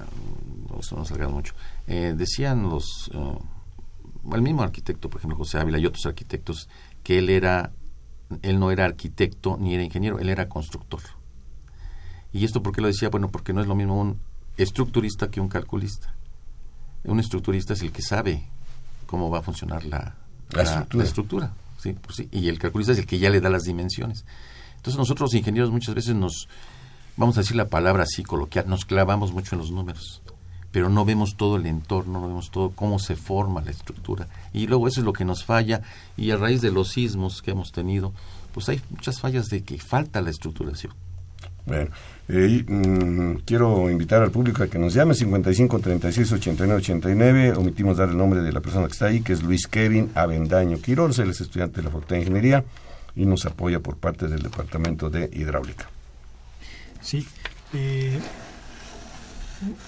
no, 0.69 1.31
mucho, 1.31 1.55
eh, 1.87 2.15
decían 2.17 2.62
los, 2.62 3.11
uh, 3.15 4.35
el 4.35 4.43
mismo 4.43 4.62
arquitecto, 4.62 5.09
por 5.09 5.19
ejemplo, 5.19 5.38
José 5.38 5.59
Ávila 5.59 5.79
y 5.79 5.87
otros 5.87 6.07
arquitectos, 6.07 6.69
que 7.03 7.19
él 7.19 7.31
era, 7.31 7.73
él 8.43 8.61
no 8.61 8.71
era 8.71 8.85
arquitecto 8.85 9.57
ni 9.59 9.75
era 9.75 9.83
ingeniero, 9.83 10.19
él 10.19 10.29
era 10.29 10.49
constructor. 10.49 11.01
¿Y 12.33 12.45
esto 12.45 12.62
por 12.62 12.75
qué 12.75 12.81
lo 12.81 12.87
decía? 12.87 13.09
Bueno, 13.09 13.29
porque 13.29 13.53
no 13.53 13.61
es 13.61 13.67
lo 13.67 13.75
mismo 13.75 14.01
un 14.01 14.21
estructurista 14.57 15.31
que 15.31 15.41
un 15.41 15.49
calculista 15.49 16.15
un 17.05 17.21
estructurista 17.21 17.73
es 17.73 17.83
el 17.83 17.93
que 17.93 18.03
sabe 18.03 18.45
cómo 19.07 19.31
va 19.31 19.41
a 19.41 19.43
funcionar 19.43 19.85
la, 19.85 20.15
estructura. 21.03 21.53
¿sí? 21.79 21.95
Pues 22.01 22.17
sí, 22.17 22.29
y 22.31 22.49
el 22.49 22.59
calculista 22.59 22.93
es 22.93 22.99
el 22.99 23.07
que 23.07 23.19
ya 23.19 23.31
le 23.31 23.41
da 23.41 23.51
las 23.51 23.65
dimensiones. 23.65 24.25
Entonces 24.77 24.99
nosotros 24.99 25.33
los 25.33 25.35
ingenieros 25.35 25.71
muchas 25.71 25.95
veces 25.95 26.15
nos, 26.15 26.49
vamos 27.17 27.37
a 27.37 27.41
decir 27.41 27.57
la 27.57 27.69
palabra 27.69 28.05
así 28.05 28.23
coloquial, 28.23 28.69
nos 28.69 28.85
clavamos 28.85 29.33
mucho 29.33 29.55
en 29.55 29.61
los 29.61 29.71
números, 29.71 30.23
pero 30.73 30.88
no 30.88 31.05
vemos 31.05 31.37
todo 31.37 31.57
el 31.57 31.67
entorno, 31.67 32.21
no 32.21 32.27
vemos 32.27 32.51
todo 32.51 32.71
cómo 32.71 32.99
se 32.99 33.15
forma 33.15 33.62
la 33.62 33.71
estructura. 33.71 34.29
Y 34.53 34.67
luego 34.67 34.88
eso 34.88 35.01
es 35.01 35.05
lo 35.05 35.12
que 35.12 35.25
nos 35.25 35.45
falla 35.45 35.83
y 36.17 36.31
a 36.31 36.37
raíz 36.37 36.62
de 36.62 36.73
los 36.73 36.91
sismos 36.91 37.43
que 37.43 37.53
hemos 37.53 37.73
tenido, 37.73 38.12
pues 38.53 38.69
hay 38.69 38.81
muchas 38.91 39.21
fallas 39.21 39.49
de 39.51 39.62
que 39.62 39.79
falta 39.79 40.21
la 40.21 40.31
estructuración. 40.31 40.95
Bueno, 41.65 41.91
eh, 42.29 42.65
mm, 42.67 43.43
quiero 43.45 43.91
invitar 43.91 44.23
al 44.23 44.31
público 44.31 44.63
a 44.63 44.69
que 44.69 44.79
nos 44.79 44.95
llame 44.95 45.15
55 45.15 45.79
36 45.79 46.33
89 46.33 46.81
89. 46.81 47.53
Omitimos 47.55 47.97
dar 47.97 48.09
el 48.09 48.17
nombre 48.17 48.41
de 48.41 48.53
la 48.53 48.61
persona 48.61 48.87
que 48.87 48.93
está 48.93 49.07
ahí, 49.07 49.21
que 49.23 49.33
es 49.33 49.43
Luis 49.43 49.67
Kevin 49.67 50.11
Avendaño 50.15 50.79
Quiroz. 50.79 51.19
Él 51.19 51.31
es 51.31 51.41
estudiante 51.41 51.77
de 51.79 51.85
la 51.85 51.91
Facultad 51.91 52.17
de 52.17 52.23
Ingeniería 52.23 52.65
y 53.15 53.27
nos 53.27 53.45
apoya 53.47 53.81
por 53.81 53.97
parte 53.99 54.29
del 54.29 54.43
Departamento 54.43 55.11
de 55.11 55.29
Hidráulica. 55.33 55.89
Sí. 57.01 57.27
Eh, 57.73 58.19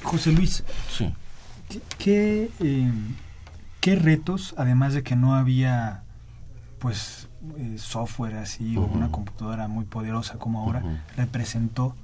José 0.02 0.32
Luis. 0.32 0.64
Sí. 0.90 1.12
¿qué, 1.98 2.50
eh, 2.60 2.92
¿Qué 3.80 3.96
retos, 3.96 4.54
además 4.58 4.94
de 4.94 5.02
que 5.02 5.16
no 5.16 5.34
había 5.34 6.02
pues 6.78 7.28
eh, 7.56 7.76
software 7.78 8.36
así 8.36 8.76
o 8.76 8.82
una 8.82 9.10
computadora 9.10 9.68
muy 9.68 9.84
poderosa 9.84 10.38
como 10.38 10.60
ahora 10.60 11.02
representó 11.16 11.96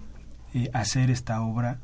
eh, 0.55 0.71
hacer 0.73 1.11
esta 1.11 1.43
obra 1.43 1.79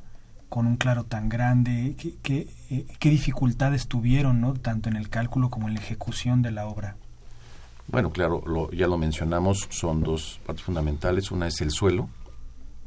con 0.49 0.67
un 0.67 0.77
claro 0.77 1.05
tan 1.05 1.29
grande? 1.29 1.95
¿Qué, 1.99 2.15
qué, 2.23 2.49
eh, 2.71 2.87
qué 2.99 3.11
dificultades 3.11 3.89
tuvieron, 3.89 4.41
¿no? 4.41 4.55
tanto 4.55 4.89
en 4.89 4.97
el 4.97 5.09
cálculo 5.09 5.51
como 5.51 5.69
en 5.69 5.75
la 5.75 5.81
ejecución 5.81 6.43
de 6.43 6.51
la 6.51 6.67
obra? 6.67 6.97
Bueno, 7.89 8.11
claro, 8.11 8.43
lo, 8.47 8.71
ya 8.73 8.89
lo 8.89 8.99
mencionamos, 8.99 9.69
son 9.71 10.03
dos 10.03 10.41
partes 10.45 10.65
fundamentales. 10.65 11.31
Una 11.31 11.47
es 11.47 11.61
el 11.61 11.71
suelo, 11.71 12.09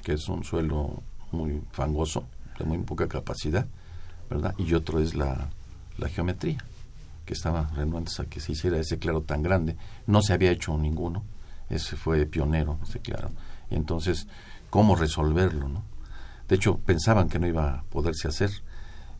que 0.04 0.14
es 0.14 0.28
un 0.28 0.44
suelo 0.44 1.02
muy 1.32 1.62
fangoso, 1.72 2.26
de 2.58 2.66
muy 2.66 2.80
poca 2.80 3.08
capacidad, 3.08 3.66
¿verdad? 4.30 4.54
Y 4.58 4.74
otro 4.74 5.00
es 5.00 5.16
la, 5.16 5.50
la 5.98 6.10
geometría 6.10 6.58
que 7.26 7.34
estaba 7.34 7.70
renuentes 7.76 8.20
a 8.20 8.26
que 8.26 8.40
se 8.40 8.54
hiciera 8.54 8.78
ese 8.78 8.98
claro 8.98 9.22
tan 9.22 9.42
grande. 9.42 9.78
No 10.08 10.22
se 10.22 10.34
había 10.34 10.52
hecho 10.52 10.78
ninguno, 10.78 11.24
ese 11.70 11.96
fue 11.96 12.26
pionero, 12.26 12.80
ese 12.84 13.00
claro. 13.00 13.30
Y 13.70 13.76
entonces, 13.76 14.28
¿cómo 14.70 14.96
resolverlo? 14.96 15.68
No? 15.68 15.84
De 16.48 16.56
hecho, 16.56 16.78
pensaban 16.78 17.30
que 17.30 17.40
no 17.40 17.48
iba 17.48 17.74
a 17.74 17.84
poderse 17.84 18.28
hacer, 18.28 18.50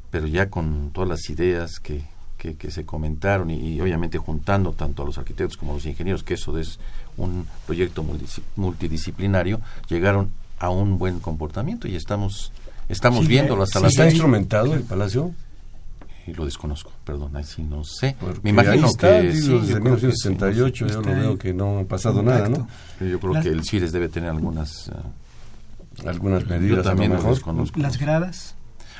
pero 0.10 0.28
ya 0.28 0.50
con 0.50 0.92
todas 0.92 1.10
las 1.10 1.30
ideas 1.30 1.80
que, 1.80 2.04
que, 2.38 2.72
se 2.72 2.86
comentaron 2.86 3.52
y, 3.52 3.80
obviamente 3.82 4.18
juntando 4.18 4.74
tanto 4.74 5.04
a 5.04 5.06
los 5.06 5.18
arquitectos 5.18 5.58
como 5.58 5.74
a 5.74 5.76
los 5.76 5.86
ingenieros, 5.86 6.24
que 6.24 6.36
eso 6.36 6.58
es 6.58 6.80
un 7.18 7.46
proyecto 7.66 8.04
multidisciplinario, 8.56 9.62
llegaron 9.90 10.32
a 10.58 10.70
un 10.70 10.98
buen 10.98 11.20
comportamiento 11.20 11.88
y 11.88 11.96
estamos 11.96 12.52
estamos 12.90 13.28
viéndolo 13.28 13.64
hasta 13.64 13.80
la 13.80 13.88
¿Está 13.88 14.06
instrumentado 14.06 14.74
el 14.74 14.84
palacio? 14.84 15.34
lo 16.36 16.46
desconozco, 16.46 16.92
perdón, 17.04 17.36
ahí 17.36 17.44
sí 17.44 17.64
no 17.64 17.84
sé. 17.84 18.16
Me 18.44 18.52
imagino 18.52 18.94
que 18.94 19.34
sí, 19.34 19.50
desde 19.50 19.80
1968 19.80 20.88
yo 20.88 21.02
lo 21.02 21.16
veo 21.16 21.38
que 21.38 21.54
no 21.54 21.80
ha 21.80 21.84
pasado 21.86 22.22
nada, 22.22 22.50
¿no? 22.50 22.68
Yo 23.00 23.20
creo 23.20 23.42
que 23.42 23.50
el 23.50 23.64
CIRES 23.64 23.92
debe 23.92 24.10
tener 24.10 24.30
algunas 24.30 24.90
eh, 24.90 24.92
algunas 26.06 26.46
medidas. 26.46 26.78
Yo 26.78 26.84
también 26.84 27.14
lo 27.14 27.22
desconozco. 27.24 27.80
Las 27.80 27.98
gradas. 27.98 28.56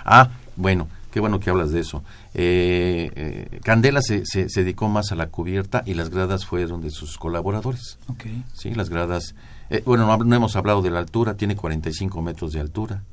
Ah, 0.06 0.30
bueno, 0.56 0.88
qué 1.12 1.20
bueno 1.20 1.40
que 1.40 1.50
hablas 1.50 1.72
de 1.72 1.82
eso. 1.82 2.04
Eh, 2.34 3.12
eh, 3.16 3.60
Candela 3.64 4.02
se, 4.02 4.26
se, 4.26 4.48
dedicó 4.48 4.90
más 4.90 5.12
a 5.12 5.16
la 5.16 5.28
cubierta 5.28 5.84
y 5.86 5.94
las 5.94 6.10
gradas 6.10 6.46
fueron 6.46 6.82
de 6.82 6.90
sus 6.90 7.18
colaboradores. 7.18 7.98
Okay. 8.08 8.44
Sí, 8.54 8.74
las 8.74 8.90
gradas. 8.90 9.36
bueno, 9.86 10.06
no, 10.06 10.18
no, 10.18 10.36
hemos 10.36 10.56
hablado 10.56 10.82
de 10.82 10.92
la 10.92 11.00
altura, 11.00 11.36
tiene 11.36 11.56
45 11.56 12.22
metros 12.22 12.54
de 12.54 12.60
altura. 12.60 13.04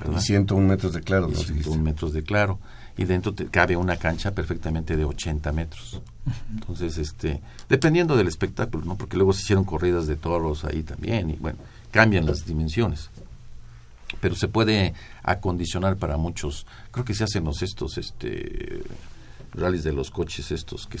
¿verdad? 0.00 0.18
Y 0.18 0.22
101 0.22 0.66
metros 0.66 0.92
de 0.92 1.00
claro. 1.00 1.28
Y 1.30 1.34
101 1.34 1.82
metros 1.82 2.12
de 2.12 2.22
claro 2.22 2.58
y 2.96 3.04
dentro 3.04 3.34
te 3.34 3.46
cabe 3.46 3.76
una 3.76 3.96
cancha 3.96 4.32
perfectamente 4.32 4.96
de 4.96 5.04
80 5.04 5.52
metros. 5.52 6.02
Entonces, 6.50 6.98
este, 6.98 7.40
dependiendo 7.68 8.16
del 8.16 8.28
espectáculo, 8.28 8.84
¿no? 8.84 8.96
Porque 8.96 9.16
luego 9.16 9.32
se 9.32 9.42
hicieron 9.42 9.64
corridas 9.64 10.06
de 10.06 10.16
toros 10.16 10.64
ahí 10.64 10.82
también 10.82 11.30
y 11.30 11.34
bueno, 11.34 11.58
cambian 11.90 12.26
las 12.26 12.44
dimensiones. 12.44 13.10
Pero 14.20 14.34
se 14.34 14.48
puede 14.48 14.94
acondicionar 15.22 15.96
para 15.96 16.16
muchos. 16.16 16.66
Creo 16.90 17.04
que 17.04 17.14
se 17.14 17.24
hacen 17.24 17.44
los 17.44 17.62
estos, 17.62 17.98
este 17.98 18.82
rallies 19.54 19.84
de 19.84 19.92
los 19.92 20.10
coches 20.10 20.50
estos 20.50 20.86
que, 20.86 20.98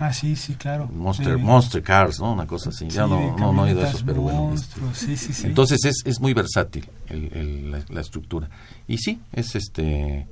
ah 0.00 0.12
sí 0.12 0.34
sí 0.36 0.54
claro. 0.54 0.88
Monster 0.88 1.38
Monster 1.38 1.82
Cars 1.82 2.18
no 2.20 2.32
una 2.32 2.46
cosa 2.46 2.70
así. 2.70 2.88
Ya 2.88 3.06
no, 3.06 3.36
no, 3.36 3.52
no 3.52 3.66
he 3.66 3.72
ido 3.72 3.82
a 3.82 3.88
esos 3.88 4.02
pero 4.02 4.22
bueno 4.22 4.52
este, 4.54 4.80
sí, 4.94 5.16
sí, 5.16 5.32
sí. 5.32 5.46
entonces 5.46 5.84
es, 5.84 6.02
es 6.04 6.20
muy 6.20 6.34
versátil 6.34 6.88
el, 7.08 7.70
la, 7.88 8.00
estructura. 8.00 8.50
Y 8.88 8.98
sí 8.98 9.20
es 9.32 9.54
este 9.54 10.26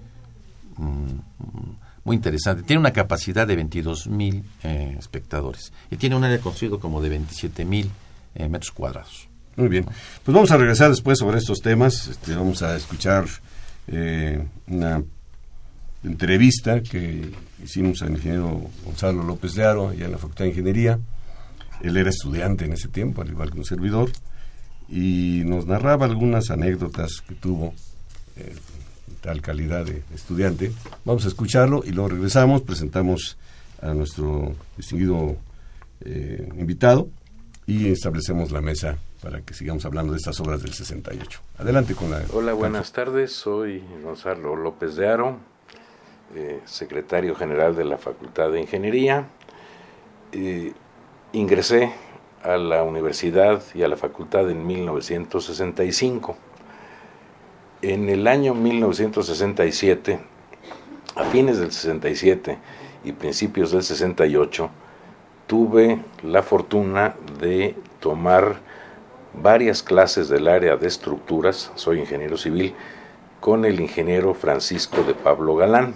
mm, 0.77 1.13
muy 2.05 2.17
interesante. 2.17 2.63
Tiene 2.63 2.81
una 2.81 2.93
capacidad 2.93 3.47
de 3.47 3.55
22 3.57 4.09
mil 4.09 4.45
eh, 4.63 4.97
espectadores. 4.99 5.73
Y 5.91 5.97
tiene 5.97 6.17
un 6.17 6.25
área 6.25 6.41
construido 6.41 6.81
como 6.81 7.01
de 7.01 7.11
27 7.11 7.65
mil 7.65 7.91
eh, 8.35 8.49
metros 8.49 8.73
cuadrados 8.73 9.28
muy 9.59 9.69
bien 9.69 9.85
pues 9.85 10.35
vamos 10.35 10.51
a 10.51 10.57
regresar 10.57 10.89
después 10.89 11.19
sobre 11.19 11.39
estos 11.39 11.61
temas 11.61 12.09
este, 12.09 12.35
vamos 12.35 12.63
a 12.63 12.77
escuchar 12.77 13.27
eh, 13.89 14.43
una 14.67 15.03
entrevista 16.05 16.83
que 16.83 17.31
hicimos 17.63 18.03
al 18.03 18.11
ingeniero 18.11 18.71
Gonzalo 18.85 19.23
López 19.23 19.55
de 19.55 19.65
Aro, 19.65 19.89
allá 19.89 20.07
en 20.07 20.13
la 20.13 20.19
Facultad 20.19 20.45
de 20.45 20.51
Ingeniería. 20.51 20.99
Él 21.83 21.97
era 21.97 22.11
estudiante 22.11 22.65
en 22.65 22.73
ese 22.73 22.89
tiempo, 22.89 23.23
al 23.23 23.29
igual 23.29 23.51
que 23.51 23.59
un 23.59 23.65
servidor, 23.65 24.11
y 24.89 25.43
nos 25.45 25.67
narraba 25.67 26.07
algunas 26.07 26.51
anécdotas 26.51 27.23
que 27.27 27.35
tuvo 27.35 27.75
en 28.37 28.55
tal 29.21 29.41
calidad 29.43 29.85
de 29.85 30.03
estudiante. 30.15 30.73
Vamos 31.05 31.25
a 31.25 31.29
escucharlo 31.29 31.83
y 31.85 31.91
luego 31.91 32.11
regresamos, 32.11 32.63
presentamos 32.63 33.37
a 33.81 33.95
nuestro 33.95 34.55
distinguido 34.77 35.37
eh, 36.05 36.49
invitado 36.59 37.09
y 37.67 37.89
establecemos 37.89 38.51
la 38.51 38.61
mesa 38.61 38.99
para 39.23 39.41
que 39.41 39.55
sigamos 39.55 39.85
hablando 39.85 40.13
de 40.13 40.19
estas 40.19 40.39
obras 40.41 40.63
del 40.63 40.73
68. 40.73 41.41
Adelante 41.59 41.95
con 41.95 42.11
la... 42.11 42.23
Hola, 42.33 42.53
buenas 42.53 42.93
tardes. 42.93 43.33
Soy 43.33 43.83
Gonzalo 44.03 44.55
López 44.55 44.95
de 44.97 45.09
Aro, 45.09 45.39
eh, 46.35 46.61
secretario 46.65 47.35
general 47.35 47.75
de 47.75 47.85
la 47.85 47.99
Facultad 47.99 48.53
de 48.53 48.61
Ingeniería. 48.61 49.27
ingresé 51.33 51.93
a 52.43 52.57
la 52.57 52.83
universidad 52.85 53.63
y 53.75 53.83
a 53.83 53.89
la 53.89 53.97
facultad 53.97 54.49
en 54.51 54.67
1965. 54.67 56.37
En 57.83 58.09
el 58.09 58.27
año 58.27 58.55
1967, 58.55 60.21
a 61.17 61.25
fines 61.25 61.59
del 61.59 61.73
67 61.73 62.59
y 63.05 63.13
principios 63.13 63.73
del 63.73 63.83
68, 63.83 64.71
tuve 65.47 66.01
la 66.23 66.43
fortuna 66.43 67.17
de 67.41 67.75
tomar 68.01 68.68
varias 69.43 69.83
clases 69.83 70.29
del 70.29 70.49
área 70.49 70.77
de 70.77 70.87
estructuras, 70.87 71.71
soy 71.75 72.01
ingeniero 72.01 72.37
civil, 72.37 72.75
con 73.41 73.65
el 73.65 73.81
ingeniero 73.81 74.35
Francisco 74.35 75.03
de 75.03 75.15
Pablo 75.15 75.57
Galán. 75.57 75.95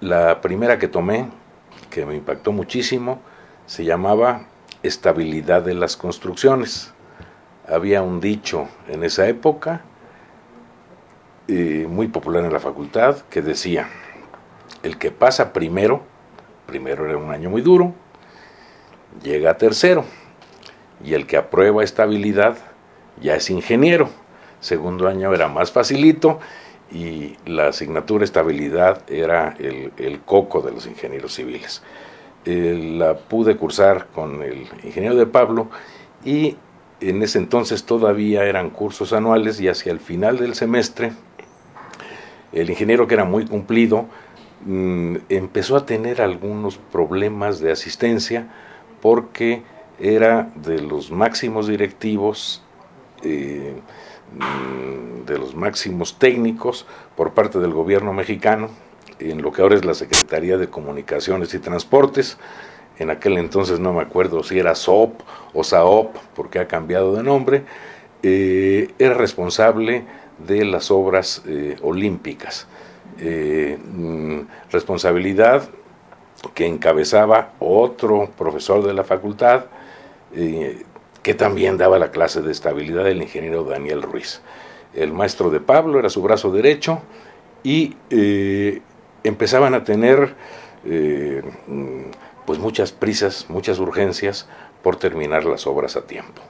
La 0.00 0.40
primera 0.40 0.78
que 0.78 0.88
tomé, 0.88 1.28
que 1.90 2.06
me 2.06 2.14
impactó 2.14 2.52
muchísimo, 2.52 3.20
se 3.66 3.84
llamaba 3.84 4.46
estabilidad 4.82 5.62
de 5.62 5.74
las 5.74 5.96
construcciones. 5.96 6.92
Había 7.68 8.02
un 8.02 8.20
dicho 8.20 8.68
en 8.88 9.04
esa 9.04 9.26
época, 9.28 9.82
eh, 11.48 11.86
muy 11.88 12.08
popular 12.08 12.44
en 12.44 12.52
la 12.52 12.60
facultad, 12.60 13.16
que 13.30 13.42
decía, 13.42 13.88
el 14.82 14.98
que 14.98 15.10
pasa 15.10 15.52
primero, 15.52 16.02
primero 16.66 17.06
era 17.06 17.16
un 17.16 17.30
año 17.30 17.50
muy 17.50 17.62
duro, 17.62 17.94
llega 19.22 19.50
a 19.50 19.56
tercero, 19.56 20.04
y 21.04 21.14
el 21.14 21.26
que 21.26 21.36
aprueba 21.36 21.84
estabilidad 21.84 22.58
ya 23.20 23.36
es 23.36 23.50
ingeniero. 23.50 24.08
Segundo 24.60 25.08
año 25.08 25.32
era 25.34 25.48
más 25.48 25.70
facilito 25.70 26.40
y 26.90 27.36
la 27.46 27.68
asignatura 27.68 28.24
estabilidad 28.24 29.02
era 29.10 29.54
el, 29.58 30.20
coco 30.24 30.62
de 30.62 30.72
los 30.72 30.86
ingenieros 30.86 31.34
civiles. 31.34 31.82
Eh, 32.44 32.96
la 32.98 33.16
pude 33.16 33.56
cursar 33.56 34.06
con 34.14 34.42
el 34.42 34.66
ingeniero 34.82 35.16
de 35.16 35.26
Pablo 35.26 35.68
y 36.24 36.56
en 37.00 37.22
ese 37.22 37.38
entonces 37.38 37.84
todavía 37.84 38.44
eran 38.44 38.70
cursos 38.70 39.12
anuales 39.12 39.60
y 39.60 39.68
hacia 39.68 39.92
el 39.92 40.00
final 40.00 40.38
del 40.38 40.54
semestre 40.54 41.12
el 42.52 42.70
ingeniero 42.70 43.06
que 43.06 43.14
era 43.14 43.24
muy 43.24 43.44
cumplido 43.44 44.06
mm, 44.64 45.16
empezó 45.28 45.76
a 45.76 45.86
tener 45.86 46.20
algunos 46.22 46.78
problemas 46.78 47.60
de 47.60 47.72
asistencia 47.72 48.48
porque 49.00 49.62
era 49.98 50.50
de 50.54 50.80
los 50.80 51.10
máximos 51.10 51.66
directivos 51.68 52.62
eh, 53.22 53.74
Mm, 54.30 55.24
de 55.24 55.38
los 55.38 55.54
máximos 55.54 56.18
técnicos 56.18 56.84
por 57.16 57.32
parte 57.32 57.58
del 57.58 57.72
gobierno 57.72 58.12
mexicano 58.12 58.68
en 59.18 59.40
lo 59.40 59.52
que 59.52 59.62
ahora 59.62 59.74
es 59.76 59.86
la 59.86 59.94
Secretaría 59.94 60.58
de 60.58 60.68
Comunicaciones 60.68 61.54
y 61.54 61.58
Transportes. 61.58 62.36
En 62.98 63.10
aquel 63.10 63.38
entonces 63.38 63.80
no 63.80 63.92
me 63.94 64.02
acuerdo 64.02 64.42
si 64.42 64.58
era 64.58 64.74
SOP 64.74 65.20
o 65.54 65.64
SAOP, 65.64 66.14
porque 66.34 66.58
ha 66.58 66.68
cambiado 66.68 67.14
de 67.14 67.22
nombre. 67.22 67.64
Eh, 68.22 68.92
era 68.98 69.14
responsable 69.14 70.04
de 70.46 70.64
las 70.64 70.90
obras 70.90 71.42
eh, 71.46 71.76
olímpicas. 71.82 72.66
Eh, 73.18 73.78
mm, 73.82 74.40
responsabilidad 74.70 75.68
que 76.54 76.66
encabezaba 76.66 77.52
otro 77.58 78.30
profesor 78.36 78.84
de 78.84 78.92
la 78.92 79.04
facultad, 79.04 79.64
que 80.32 81.34
también 81.34 81.76
daba 81.76 81.98
la 81.98 82.10
clase 82.10 82.42
de 82.42 82.52
estabilidad 82.52 83.06
el 83.06 83.22
ingeniero 83.22 83.64
Daniel 83.64 84.02
Ruiz. 84.02 84.40
El 84.94 85.12
maestro 85.12 85.50
de 85.50 85.60
Pablo 85.60 85.98
era 85.98 86.08
su 86.08 86.22
brazo 86.22 86.50
derecho 86.50 87.02
y 87.62 87.96
eh, 88.10 88.80
empezaban 89.24 89.74
a 89.74 89.84
tener 89.84 90.34
eh, 90.84 91.42
pues 92.46 92.58
muchas 92.58 92.92
prisas, 92.92 93.46
muchas 93.48 93.78
urgencias 93.78 94.48
por 94.82 94.96
terminar 94.96 95.44
las 95.44 95.66
obras 95.66 95.96
a 95.96 96.06
tiempo. 96.06 96.40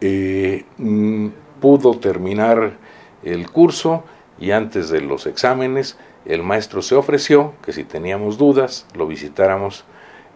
Eh, 0.00 0.64
mm, 0.78 1.28
pudo 1.60 1.98
terminar 1.98 2.78
el 3.22 3.50
curso 3.50 4.04
y 4.38 4.50
antes 4.50 4.90
de 4.90 5.00
los 5.00 5.26
exámenes 5.26 5.96
el 6.24 6.42
maestro 6.42 6.82
se 6.82 6.94
ofreció 6.94 7.54
que 7.64 7.72
si 7.72 7.84
teníamos 7.84 8.38
dudas 8.38 8.86
lo 8.94 9.06
visitáramos 9.06 9.84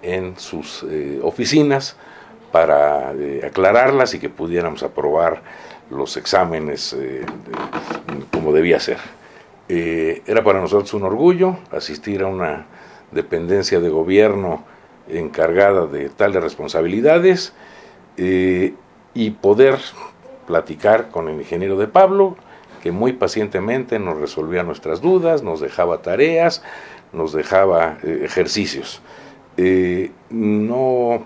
en 0.02 0.38
sus 0.38 0.86
oficinas 1.22 1.96
para 2.50 3.12
eh, 3.12 3.42
aclararlas 3.44 4.14
y 4.14 4.18
que 4.18 4.28
pudiéramos 4.28 4.82
aprobar 4.82 5.42
los 5.90 6.16
exámenes 6.16 6.94
eh, 6.94 7.24
como 8.32 8.52
debía 8.52 8.80
ser. 8.80 8.98
Eh, 9.68 10.22
era 10.26 10.42
para 10.42 10.60
nosotros 10.60 10.92
un 10.94 11.02
orgullo 11.02 11.58
asistir 11.70 12.22
a 12.22 12.26
una 12.26 12.66
dependencia 13.12 13.80
de 13.80 13.88
gobierno 13.90 14.64
encargada 15.08 15.86
de 15.86 16.08
tales 16.10 16.42
responsabilidades 16.42 17.54
y 18.16 19.30
poder 19.40 19.78
platicar 20.46 21.08
con 21.10 21.28
el 21.28 21.36
ingeniero 21.36 21.78
de 21.78 21.86
Pablo, 21.86 22.36
que 22.82 22.90
muy 22.90 23.12
pacientemente 23.12 23.98
nos 24.00 24.18
resolvía 24.18 24.64
nuestras 24.64 25.00
dudas, 25.00 25.42
nos 25.42 25.60
dejaba 25.60 26.02
tareas, 26.02 26.62
nos 27.12 27.32
dejaba 27.32 27.96
ejercicios. 28.02 29.00
no 30.30 31.22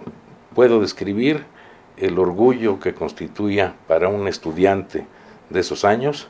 puedo 0.55 0.81
describir 0.81 1.45
el 1.97 2.19
orgullo 2.19 2.81
que 2.81 2.95
constituía 2.95 3.75
para 3.87 4.09
un 4.09 4.29
estudiante 4.29 5.07
de 5.51 5.61
esos 5.61 5.85
años 5.85 6.29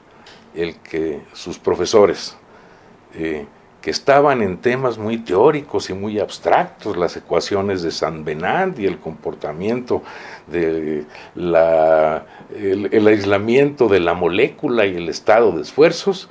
el 0.54 0.76
que 0.76 1.20
sus 1.32 1.58
profesores, 1.58 2.37
eh, 3.14 3.46
que 3.80 3.90
estaban 3.90 4.42
en 4.42 4.58
temas 4.58 4.96
muy 4.96 5.18
teóricos 5.18 5.90
y 5.90 5.94
muy 5.94 6.20
abstractos, 6.20 6.96
las 6.96 7.16
ecuaciones 7.16 7.82
de 7.82 7.90
San 7.90 8.24
Benant 8.24 8.78
y 8.78 8.87
el 8.87 8.98
comportamiento 8.98 10.02
de 10.46 11.04
el, 11.35 13.06
aislamiento 13.08 13.88
de 13.88 14.00
la 14.00 14.14
molécula 14.14 14.87
y 14.87 14.94
el 14.96 15.08
estado 15.08 15.50
de 15.52 15.62
esfuerzos, 15.62 16.28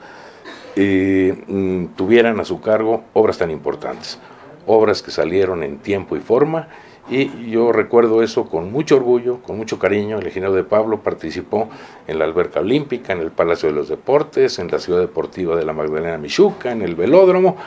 eh, 0.77 1.43
mm, 1.47 1.87
tuvieran 1.97 2.39
a 2.39 2.45
su 2.45 2.61
cargo 2.61 3.03
obras 3.13 3.37
tan 3.37 3.51
importantes, 3.51 4.17
obras 4.65 5.01
que 5.01 5.11
salieron 5.11 5.63
en 5.63 5.79
tiempo 5.79 6.15
y 6.15 6.21
forma 6.21 6.69
y 7.09 7.49
yo 7.49 7.71
recuerdo 7.71 8.23
eso 8.23 8.45
con 8.45 8.71
mucho 8.71 8.95
orgullo, 8.95 9.41
con 9.41 9.57
mucho 9.57 9.79
cariño. 9.79 10.19
El 10.19 10.27
ingeniero 10.27 10.53
de 10.53 10.63
Pablo 10.63 11.01
participó 11.01 11.69
en 12.07 12.19
la 12.19 12.25
alberca 12.25 12.59
olímpica, 12.59 13.13
en 13.13 13.19
el 13.19 13.31
Palacio 13.31 13.69
de 13.69 13.75
los 13.75 13.89
Deportes, 13.89 14.59
en 14.59 14.69
la 14.69 14.79
Ciudad 14.79 14.99
Deportiva 14.99 15.55
de 15.55 15.65
la 15.65 15.73
Magdalena 15.73 16.17
Michuca, 16.17 16.71
en 16.71 16.81
el 16.81 16.95
velódromo, 16.95 17.57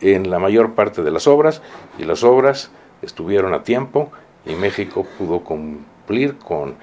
en 0.00 0.30
la 0.30 0.38
mayor 0.38 0.74
parte 0.74 1.02
de 1.02 1.10
las 1.10 1.26
obras. 1.26 1.62
Y 1.98 2.04
las 2.04 2.24
obras 2.24 2.70
estuvieron 3.00 3.54
a 3.54 3.62
tiempo 3.62 4.10
y 4.44 4.54
México 4.54 5.06
pudo 5.18 5.40
cumplir 5.40 6.36
con 6.36 6.74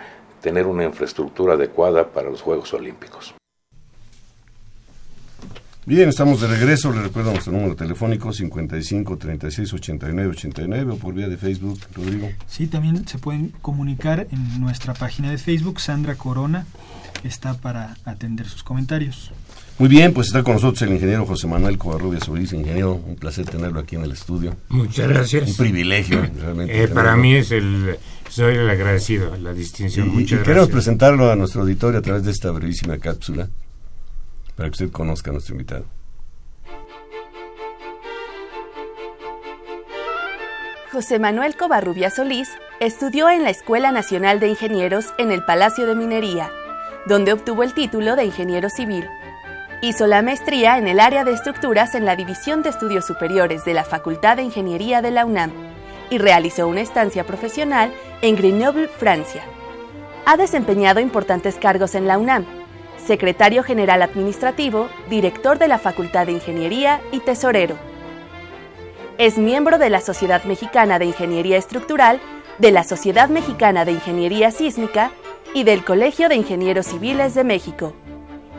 tener 0.41 0.65
una 0.65 0.85
infraestructura 0.85 1.53
adecuada 1.53 2.07
para 2.07 2.29
los 2.29 2.41
Juegos 2.41 2.73
Olímpicos. 2.73 3.36
Bien, 5.87 6.09
estamos 6.09 6.41
de 6.41 6.47
regreso. 6.47 6.91
Le 6.91 7.01
recuerdo 7.01 7.31
nuestro 7.31 7.53
número 7.53 7.73
telefónico 7.73 8.33
55 8.33 9.17
36 9.17 9.73
89 9.73 10.31
89 10.31 10.91
o 10.91 10.97
por 10.97 11.13
vía 11.13 11.29
de 11.29 11.37
Facebook, 11.37 11.79
Rodrigo. 11.95 12.29
Sí, 12.45 12.67
también 12.67 13.07
se 13.07 13.17
pueden 13.17 13.53
comunicar 13.61 14.27
en 14.29 14.59
nuestra 14.59 14.93
página 14.93 15.31
de 15.31 15.37
Facebook. 15.37 15.79
Sandra 15.79 16.15
Corona 16.15 16.65
está 17.23 17.53
para 17.53 17.95
atender 18.03 18.49
sus 18.49 18.63
comentarios. 18.63 19.31
Muy 19.79 19.87
bien, 19.87 20.13
pues 20.13 20.27
está 20.27 20.43
con 20.43 20.55
nosotros 20.55 20.81
el 20.81 20.91
ingeniero 20.91 21.25
José 21.25 21.47
Manuel 21.47 21.77
Covarrubias 21.77 22.25
Solís. 22.25 22.51
Ingeniero, 22.51 22.95
un 22.95 23.15
placer 23.15 23.45
tenerlo 23.45 23.79
aquí 23.79 23.95
en 23.95 24.01
el 24.01 24.11
estudio. 24.11 24.57
Muchas 24.67 25.07
gracias. 25.07 25.51
Un 25.51 25.55
privilegio, 25.55 26.21
realmente. 26.37 26.83
Eh, 26.83 26.89
para 26.89 27.15
mí 27.15 27.33
es 27.35 27.51
el. 27.51 27.95
Soy 28.27 28.55
el 28.55 28.69
agradecido, 28.69 29.37
la 29.37 29.53
distinción. 29.53 30.07
Y, 30.07 30.09
Muchas 30.09 30.19
y 30.19 30.35
gracias. 30.35 30.47
queremos 30.47 30.69
presentarlo 30.69 31.31
a 31.31 31.37
nuestro 31.37 31.61
auditorio 31.61 31.99
a 31.99 32.01
través 32.01 32.25
de 32.25 32.31
esta 32.31 32.51
brevísima 32.51 32.97
cápsula 32.97 33.47
para 34.57 34.69
que 34.69 34.83
usted 34.83 34.91
conozca 34.91 35.29
a 35.29 35.33
nuestro 35.33 35.53
invitado. 35.53 35.85
José 40.91 41.19
Manuel 41.19 41.55
Covarrubias 41.55 42.15
Solís 42.15 42.49
estudió 42.79 43.29
en 43.29 43.43
la 43.43 43.51
Escuela 43.51 43.91
Nacional 43.91 44.39
de 44.39 44.49
Ingenieros 44.49 45.13
en 45.19 45.31
el 45.31 45.45
Palacio 45.45 45.85
de 45.85 45.95
Minería, 45.95 46.49
donde 47.05 47.33
obtuvo 47.33 47.61
el 47.61 47.73
título 47.73 48.15
de 48.15 48.25
ingeniero 48.25 48.69
civil. 48.69 49.07
Hizo 49.83 50.07
la 50.07 50.23
maestría 50.23 50.79
en 50.79 50.87
el 50.87 50.99
área 50.99 51.23
de 51.23 51.33
estructuras 51.33 51.93
en 51.93 52.05
la 52.05 52.15
División 52.15 52.63
de 52.63 52.69
Estudios 52.69 53.05
Superiores 53.05 53.63
de 53.63 53.75
la 53.75 53.83
Facultad 53.83 54.37
de 54.37 54.43
Ingeniería 54.43 55.03
de 55.03 55.11
la 55.11 55.25
UNAM 55.25 55.51
y 56.09 56.17
realizó 56.17 56.67
una 56.67 56.81
estancia 56.81 57.25
profesional 57.25 57.93
en 58.23 58.35
Grenoble, 58.35 58.87
Francia. 58.87 59.43
Ha 60.25 60.35
desempeñado 60.35 60.99
importantes 60.99 61.55
cargos 61.55 61.93
en 61.93 62.07
la 62.07 62.17
UNAM, 62.17 62.45
secretario 63.07 63.63
general 63.63 64.01
administrativo, 64.01 64.89
director 65.09 65.57
de 65.57 65.67
la 65.67 65.79
Facultad 65.79 66.27
de 66.27 66.33
Ingeniería 66.33 67.01
y 67.11 67.21
tesorero. 67.21 67.75
Es 69.17 69.37
miembro 69.37 69.79
de 69.79 69.89
la 69.89 70.01
Sociedad 70.01 70.43
Mexicana 70.43 70.99
de 70.99 71.05
Ingeniería 71.05 71.57
Estructural, 71.57 72.19
de 72.59 72.71
la 72.71 72.83
Sociedad 72.83 73.29
Mexicana 73.29 73.85
de 73.85 73.93
Ingeniería 73.93 74.51
Sísmica 74.51 75.11
y 75.53 75.63
del 75.63 75.83
Colegio 75.83 76.29
de 76.29 76.35
Ingenieros 76.35 76.85
Civiles 76.85 77.33
de 77.33 77.43
México. 77.43 77.93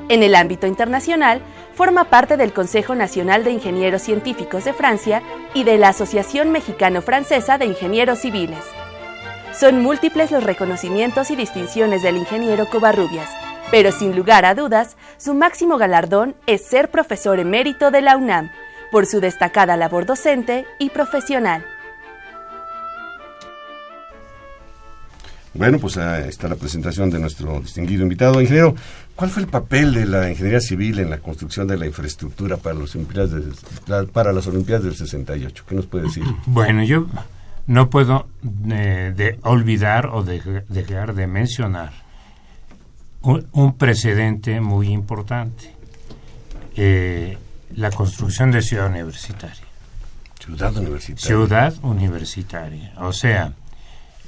En 0.08 0.22
el 0.22 0.34
ámbito 0.34 0.66
internacional, 0.66 1.42
forma 1.74 2.04
parte 2.04 2.36
del 2.36 2.52
Consejo 2.52 2.94
Nacional 2.94 3.44
de 3.44 3.52
Ingenieros 3.52 4.02
Científicos 4.02 4.64
de 4.64 4.72
Francia 4.72 5.22
y 5.52 5.64
de 5.64 5.76
la 5.76 5.90
Asociación 5.90 6.50
Mexicano-Francesa 6.50 7.58
de 7.58 7.66
Ingenieros 7.66 8.20
Civiles. 8.20 8.64
Son 9.52 9.82
múltiples 9.82 10.30
los 10.30 10.42
reconocimientos 10.42 11.30
y 11.30 11.36
distinciones 11.36 12.02
del 12.02 12.16
ingeniero 12.16 12.66
Covarrubias, 12.66 13.30
pero 13.70 13.92
sin 13.92 14.16
lugar 14.16 14.44
a 14.44 14.54
dudas, 14.54 14.96
su 15.18 15.34
máximo 15.34 15.76
galardón 15.78 16.34
es 16.46 16.64
ser 16.66 16.90
profesor 16.90 17.38
emérito 17.38 17.90
de 17.90 18.00
la 18.02 18.16
UNAM, 18.16 18.50
por 18.90 19.04
su 19.06 19.20
destacada 19.20 19.76
labor 19.76 20.06
docente 20.06 20.64
y 20.78 20.90
profesional. 20.90 21.64
Bueno, 25.54 25.78
pues 25.78 25.96
ahí 25.96 26.28
está 26.28 26.46
la 26.48 26.54
presentación 26.54 27.10
de 27.10 27.18
nuestro 27.18 27.60
distinguido 27.60 28.02
invitado. 28.02 28.40
Ingeniero, 28.40 28.74
¿cuál 29.16 29.28
fue 29.30 29.42
el 29.42 29.48
papel 29.48 29.92
de 29.92 30.06
la 30.06 30.30
ingeniería 30.30 30.60
civil 30.60 31.00
en 31.00 31.10
la 31.10 31.18
construcción 31.18 31.66
de 31.66 31.76
la 31.76 31.86
infraestructura 31.86 32.56
para, 32.58 32.76
los 32.76 32.94
Olimpiadas 32.94 33.32
de- 33.32 33.42
la- 33.86 34.04
para 34.04 34.32
las 34.32 34.46
Olimpiadas 34.46 34.84
del 34.84 34.94
68? 34.94 35.64
¿Qué 35.68 35.74
nos 35.74 35.86
puede 35.86 36.04
decir? 36.04 36.22
Bueno, 36.46 36.84
yo 36.84 37.06
no 37.66 37.90
puedo 37.90 38.28
eh, 38.70 39.12
de 39.16 39.38
olvidar 39.42 40.06
o 40.12 40.22
de- 40.22 40.64
dejar 40.68 41.14
de 41.14 41.26
mencionar 41.26 41.92
un, 43.22 43.46
un 43.52 43.76
precedente 43.76 44.60
muy 44.60 44.88
importante. 44.88 45.74
Eh, 46.76 47.36
la 47.74 47.90
construcción 47.90 48.50
de 48.50 48.62
Ciudad 48.62 48.86
Universitaria. 48.86 49.64
Ciudad 50.38 50.76
Universitaria. 50.76 51.26
Ciudad 51.26 51.74
Universitaria. 51.82 52.92
O 52.98 53.12
sea, 53.12 53.52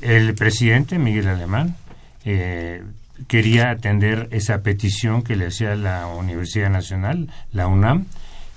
el 0.00 0.34
presidente 0.34 0.98
Miguel 0.98 1.28
Alemán 1.28 1.76
eh, 2.24 2.82
quería 3.28 3.70
atender 3.70 4.28
esa 4.30 4.62
petición 4.62 5.22
que 5.22 5.36
le 5.36 5.46
hacía 5.46 5.74
la 5.76 6.06
Universidad 6.06 6.70
Nacional, 6.70 7.28
la 7.52 7.66
UNAM, 7.66 8.06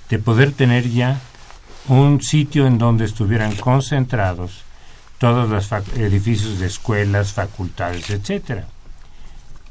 de 0.10 0.20
poder 0.20 0.52
tener 0.52 0.90
ya 0.90 1.20
un 1.88 2.22
sitio 2.22 2.68
en 2.68 2.78
donde 2.78 3.06
estuvieran 3.06 3.56
concentrados 3.56 4.64
todos 5.18 5.50
los 5.50 5.72
edificios 5.98 6.60
de 6.60 6.68
escuelas, 6.68 7.34
facultades, 7.34 8.10
etcétera, 8.10 8.68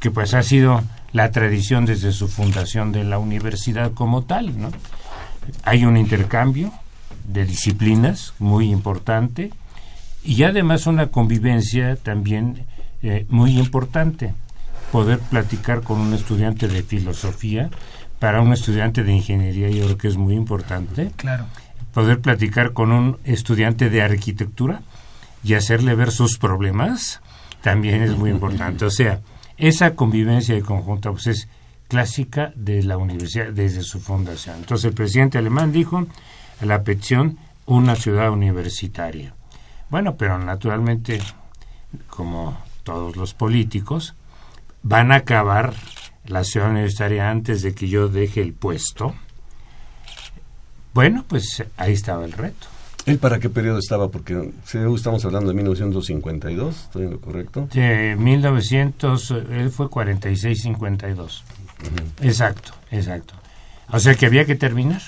que 0.03 0.11
pues 0.11 0.35
ha 0.35 0.43
sido 0.43 0.83
la 1.13 1.31
tradición 1.31 1.87
desde 1.87 2.11
su 2.11 2.27
fundación 2.27 2.91
de 2.91 3.05
la 3.05 3.21
universidad 3.21 3.93
como 3.93 4.25
tal, 4.25 4.61
¿no? 4.61 4.73
Hay 5.63 5.85
un 5.85 5.97
intercambio 5.97 6.73
de 7.25 7.45
disciplinas 7.45 8.35
muy 8.41 8.71
importante 8.73 9.53
y 10.25 10.43
además 10.43 10.89
una 10.89 11.07
convivencia 11.07 11.95
también 11.95 12.67
eh, 13.03 13.27
muy 13.29 13.57
importante. 13.57 14.35
Poder 14.91 15.21
platicar 15.21 15.83
con 15.83 16.01
un 16.01 16.15
estudiante 16.15 16.67
de 16.67 16.83
filosofía, 16.83 17.71
para 18.19 18.41
un 18.41 18.53
estudiante 18.53 19.05
de 19.05 19.13
ingeniería 19.13 19.71
yo 19.71 19.85
creo 19.85 19.99
que 19.99 20.09
es 20.09 20.17
muy 20.17 20.35
importante. 20.35 21.13
Claro. 21.15 21.47
Poder 21.95 22.21
platicar 22.21 22.73
con 22.73 22.91
un 22.91 23.19
estudiante 23.23 23.89
de 23.89 24.03
arquitectura 24.03 24.83
y 25.45 25.55
hacerle 25.55 25.95
ver 25.95 26.11
sus 26.11 26.39
problemas 26.39 27.21
también 27.63 28.03
es 28.03 28.17
muy 28.17 28.31
importante. 28.31 28.85
O 28.85 28.91
sea, 28.91 29.21
esa 29.63 29.95
convivencia 29.95 30.57
de 30.57 30.63
conjunta 30.63 31.13
pues 31.13 31.29
es 31.29 31.49
clásica 31.87 32.53
de 32.57 32.83
la 32.83 32.97
universidad 32.97 33.53
desde 33.53 33.83
su 33.83 34.01
fundación. 34.01 34.57
Entonces 34.57 34.87
el 34.87 34.95
presidente 34.95 35.39
alemán 35.39 35.71
dijo 35.71 36.05
la 36.61 36.83
petición 36.83 37.39
una 37.65 37.95
ciudad 37.95 38.33
universitaria. 38.33 39.35
Bueno, 39.89 40.17
pero 40.17 40.37
naturalmente, 40.37 41.21
como 42.09 42.59
todos 42.83 43.17
los 43.17 43.35
políticos, 43.35 44.17
van 44.83 45.13
a 45.13 45.17
acabar 45.17 45.75
la 46.27 46.43
ciudad 46.43 46.71
universitaria 46.71 47.31
antes 47.31 47.63
de 47.63 47.73
que 47.73 47.89
yo 47.89 48.09
deje 48.09 48.41
el 48.41 48.55
puesto. 48.55 49.15
Bueno, 50.93 51.25
pues 51.29 51.63
ahí 51.77 51.93
estaba 51.93 52.25
el 52.25 52.33
reto. 52.33 52.67
¿Él 53.07 53.19
para 53.19 53.41
qué 53.41 53.49
periodo 53.49 53.79
estaba? 53.79 54.11
Porque 54.11 54.53
estamos 54.95 55.25
hablando 55.25 55.49
de 55.49 55.55
1952, 55.57 56.77
¿estoy 56.85 57.05
en 57.05 57.11
lo 57.11 57.21
correcto? 57.21 57.69
De 57.73 58.15
1900, 58.17 59.31
eh, 59.33 59.45
él 59.53 59.71
fue 59.71 59.87
46-52. 59.89 61.43
Exacto, 62.21 62.73
exacto. 62.91 63.35
O 63.91 63.99
sea 63.99 64.15
que 64.15 64.27
había 64.27 64.45
que 64.45 64.55
terminar. 64.55 65.03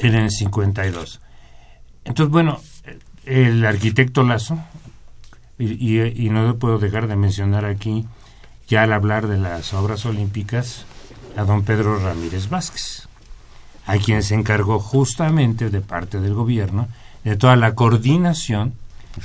En 0.00 0.14
el 0.14 0.30
52. 0.30 1.20
Entonces, 2.04 2.30
bueno, 2.30 2.60
el 3.24 3.66
arquitecto 3.66 4.22
Lazo, 4.22 4.62
y, 5.58 5.72
y- 5.98 6.26
y 6.26 6.30
no 6.30 6.56
puedo 6.56 6.78
dejar 6.78 7.08
de 7.08 7.16
mencionar 7.16 7.64
aquí, 7.64 8.06
ya 8.68 8.84
al 8.84 8.92
hablar 8.92 9.26
de 9.26 9.38
las 9.38 9.74
obras 9.74 10.06
olímpicas, 10.06 10.84
a 11.36 11.42
don 11.42 11.64
Pedro 11.64 11.98
Ramírez 11.98 12.48
Vázquez, 12.48 13.07
a 13.88 13.96
quien 13.96 14.22
se 14.22 14.34
encargó 14.34 14.78
justamente 14.78 15.70
de 15.70 15.80
parte 15.80 16.20
del 16.20 16.34
gobierno 16.34 16.88
de 17.24 17.36
toda 17.36 17.56
la 17.56 17.74
coordinación 17.74 18.74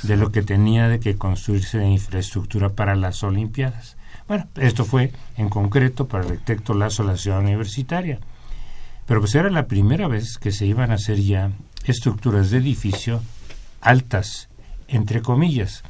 de 0.02 0.16
lo 0.16 0.32
que 0.32 0.40
tenía 0.42 0.88
de 0.88 1.00
que 1.00 1.16
construirse 1.18 1.78
de 1.78 1.86
infraestructura 1.86 2.70
para 2.70 2.96
las 2.96 3.22
Olimpiadas. 3.22 3.98
Bueno, 4.26 4.48
esto 4.56 4.86
fue 4.86 5.12
en 5.36 5.50
concreto 5.50 6.08
para 6.08 6.24
el 6.24 6.32
arquitecto 6.32 6.72
Lazo 6.72 7.04
la 7.04 7.18
ciudad 7.18 7.40
universitaria. 7.40 8.18
Pero 9.06 9.20
pues 9.20 9.34
era 9.34 9.50
la 9.50 9.66
primera 9.66 10.08
vez 10.08 10.38
que 10.38 10.50
se 10.50 10.64
iban 10.64 10.90
a 10.90 10.94
hacer 10.94 11.20
ya 11.20 11.50
estructuras 11.84 12.50
de 12.50 12.56
edificio 12.56 13.20
altas, 13.82 14.48
entre 14.88 15.20
comillas. 15.20 15.82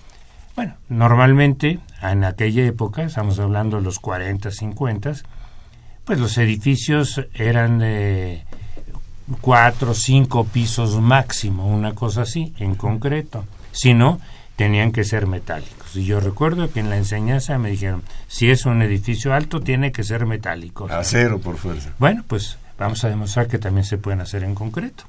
Bueno, 0.57 0.75
normalmente 0.89 1.79
en 2.03 2.25
aquella 2.25 2.65
época, 2.67 3.05
estamos 3.05 3.39
hablando 3.39 3.77
de 3.77 3.85
los 3.85 4.01
40, 4.01 4.51
50, 4.51 5.13
pues 6.05 6.19
los 6.19 6.37
edificios 6.37 7.25
eran 7.33 7.79
de 7.79 8.44
cuatro, 9.41 9.95
cinco 9.95 10.45
pisos 10.45 11.01
máximo, 11.01 11.67
una 11.67 11.95
cosa 11.95 12.23
así, 12.23 12.55
en 12.59 12.75
concreto. 12.75 13.45
Si 13.73 13.95
no, 13.95 14.21
tenían 14.57 14.93
que 14.93 15.05
ser 15.05 15.27
metálicos. 15.27 15.97
Y 15.97 16.05
yo 16.05 16.21
recuerdo 16.21 16.71
que 16.71 16.81
en 16.81 16.91
la 16.91 16.97
enseñanza 16.97 17.59
me 17.59 17.71
dijeron, 17.71 18.03
si 18.29 18.51
es 18.51 18.67
un 18.67 18.83
edificio 18.83 19.33
alto, 19.33 19.61
tiene 19.61 19.93
que 19.93 20.05
ser 20.05 20.27
metálico. 20.27 20.87
Acero, 20.91 21.41
por 21.41 21.57
fuerza. 21.57 21.93
Bueno, 21.99 22.25
pues 22.27 22.59
vamos 22.79 23.05
a 23.05 23.09
demostrar 23.09 23.49
que 23.49 23.59
también 23.59 23.85
se 23.85 23.99
pueden 23.99 24.21
hacer 24.21 24.45
en 24.45 24.55
concreto. 24.55 25.05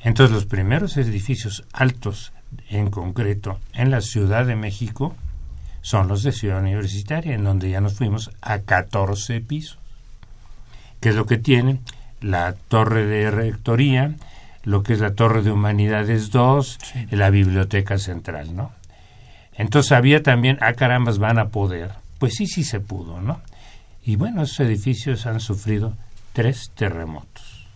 Entonces, 0.00 0.34
los 0.34 0.46
primeros 0.46 0.96
edificios 0.96 1.64
altos 1.72 2.32
en 2.68 2.90
concreto 2.90 3.58
en 3.72 3.90
la 3.90 4.00
Ciudad 4.00 4.46
de 4.46 4.56
México 4.56 5.14
son 5.80 6.08
los 6.08 6.22
de 6.22 6.32
Ciudad 6.32 6.60
Universitaria, 6.60 7.34
en 7.34 7.44
donde 7.44 7.70
ya 7.70 7.80
nos 7.80 7.94
fuimos 7.94 8.30
a 8.40 8.60
14 8.60 9.40
pisos. 9.40 9.78
¿Qué 11.00 11.10
es 11.10 11.14
lo 11.14 11.26
que 11.26 11.36
tiene? 11.36 11.80
La 12.24 12.54
torre 12.54 13.04
de 13.04 13.30
rectoría, 13.30 14.14
lo 14.62 14.82
que 14.82 14.94
es 14.94 15.00
la 15.00 15.14
torre 15.14 15.42
de 15.42 15.50
humanidades 15.50 16.30
2, 16.30 16.78
la 17.10 17.28
biblioteca 17.28 17.98
central, 17.98 18.56
¿no? 18.56 18.72
Entonces 19.52 19.92
había 19.92 20.22
también, 20.22 20.56
ah 20.62 20.72
carambas, 20.72 21.18
van 21.18 21.38
a 21.38 21.48
poder. 21.48 21.92
Pues 22.18 22.34
sí, 22.34 22.46
sí 22.46 22.64
se 22.64 22.80
pudo, 22.80 23.20
¿no? 23.20 23.40
Y 24.02 24.16
bueno, 24.16 24.42
esos 24.42 24.60
edificios 24.60 25.26
han 25.26 25.40
sufrido 25.40 25.94
tres 26.32 26.70
terremotos. 26.74 27.66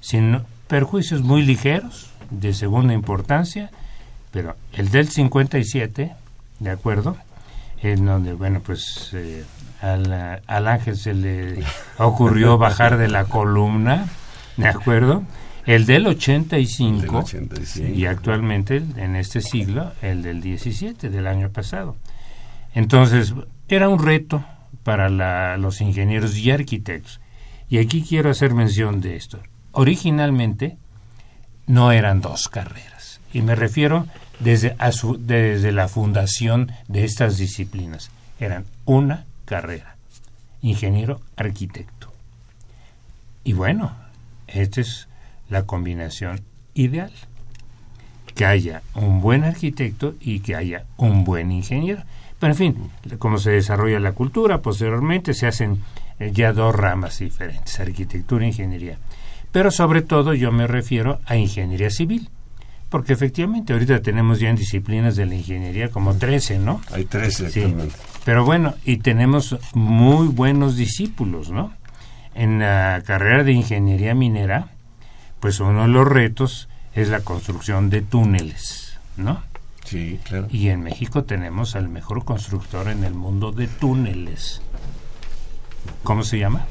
sin 0.00 0.40
perjuicios 0.68 1.22
muy 1.22 1.42
ligeros, 1.42 2.10
de 2.30 2.54
segunda 2.54 2.94
importancia, 2.94 3.70
pero 4.30 4.56
el 4.72 4.90
del 4.90 5.08
57, 5.08 6.12
¿de 6.60 6.70
acuerdo? 6.70 7.16
En 7.82 8.04
donde, 8.04 8.34
bueno, 8.34 8.60
pues 8.60 9.10
eh, 9.14 9.44
al, 9.80 10.42
al 10.46 10.68
ángel 10.68 10.96
se 10.96 11.14
le 11.14 11.62
ocurrió 11.98 12.58
bajar 12.58 12.98
de 12.98 13.08
la 13.08 13.24
columna, 13.24 14.06
¿de 14.56 14.68
acuerdo? 14.68 15.24
El 15.66 15.86
del 15.86 16.06
85, 16.06 17.24
y 17.94 18.06
actualmente 18.06 18.82
en 18.96 19.14
este 19.14 19.40
siglo 19.40 19.92
el 20.02 20.22
del 20.22 20.40
17 20.40 21.10
del 21.10 21.26
año 21.26 21.50
pasado. 21.50 21.96
Entonces, 22.74 23.34
era 23.68 23.88
un 23.88 23.98
reto 23.98 24.44
para 24.82 25.56
los 25.58 25.80
ingenieros 25.80 26.36
y 26.36 26.50
arquitectos. 26.50 27.20
Y 27.68 27.78
aquí 27.78 28.02
quiero 28.02 28.30
hacer 28.30 28.54
mención 28.54 29.00
de 29.00 29.16
esto. 29.16 29.38
Originalmente 29.72 30.76
no 31.66 31.92
eran 31.92 32.20
dos 32.20 32.48
carreras, 32.48 33.20
y 33.32 33.42
me 33.42 33.54
refiero 33.54 34.06
desde, 34.40 35.72
la 35.72 35.88
fundación 35.88 36.72
de 36.88 37.04
estas 37.04 37.36
disciplinas. 37.36 38.10
Eran 38.38 38.64
una 38.84 39.26
carrera, 39.44 39.96
ingeniero 40.62 41.20
arquitecto. 41.36 42.12
Y 43.44 43.52
bueno, 43.52 43.92
esta 44.46 44.80
es 44.80 45.08
la 45.48 45.64
combinación 45.64 46.40
ideal. 46.74 47.12
Que 48.34 48.46
haya 48.46 48.82
un 48.94 49.20
buen 49.20 49.44
arquitecto 49.44 50.14
y 50.20 50.40
que 50.40 50.56
haya 50.56 50.84
un 50.96 51.24
buen 51.24 51.52
ingeniero. 51.52 52.02
Pero 52.38 52.52
en 52.52 52.56
fin, 52.56 52.90
como 53.18 53.38
se 53.38 53.50
desarrolla 53.50 54.00
la 54.00 54.12
cultura, 54.12 54.62
posteriormente 54.62 55.34
se 55.34 55.46
hacen 55.46 55.82
eh, 56.18 56.30
ya 56.32 56.52
dos 56.52 56.74
ramas 56.74 57.18
diferentes, 57.18 57.78
arquitectura 57.80 58.44
e 58.44 58.48
ingeniería. 58.48 58.98
Pero 59.52 59.70
sobre 59.70 60.00
todo 60.00 60.32
yo 60.32 60.52
me 60.52 60.66
refiero 60.66 61.20
a 61.26 61.36
ingeniería 61.36 61.90
civil, 61.90 62.30
porque 62.90 63.12
efectivamente 63.12 63.72
ahorita 63.72 64.02
tenemos 64.02 64.40
ya 64.40 64.50
en 64.50 64.56
disciplinas 64.56 65.16
de 65.16 65.24
la 65.24 65.36
ingeniería 65.36 65.90
como 65.90 66.14
13, 66.14 66.58
¿no? 66.58 66.80
Hay 66.92 67.04
13 67.04 67.50
sí. 67.50 67.74
Pero 68.24 68.44
bueno, 68.44 68.74
y 68.84 68.98
tenemos 68.98 69.56
muy 69.74 70.26
buenos 70.26 70.76
discípulos, 70.76 71.50
¿no? 71.50 71.72
En 72.34 72.58
la 72.58 73.02
carrera 73.06 73.44
de 73.44 73.52
ingeniería 73.52 74.14
minera, 74.14 74.70
pues 75.38 75.60
uno 75.60 75.82
de 75.82 75.88
los 75.88 76.06
retos 76.06 76.68
es 76.94 77.08
la 77.08 77.20
construcción 77.20 77.90
de 77.90 78.02
túneles, 78.02 78.98
¿no? 79.16 79.42
Sí, 79.84 80.20
claro. 80.24 80.48
Y 80.50 80.68
en 80.68 80.82
México 80.82 81.24
tenemos 81.24 81.76
al 81.76 81.88
mejor 81.88 82.24
constructor 82.24 82.88
en 82.88 83.04
el 83.04 83.14
mundo 83.14 83.52
de 83.52 83.68
túneles. 83.68 84.62
¿Cómo 86.02 86.24
se 86.24 86.38
llama? 86.38 86.66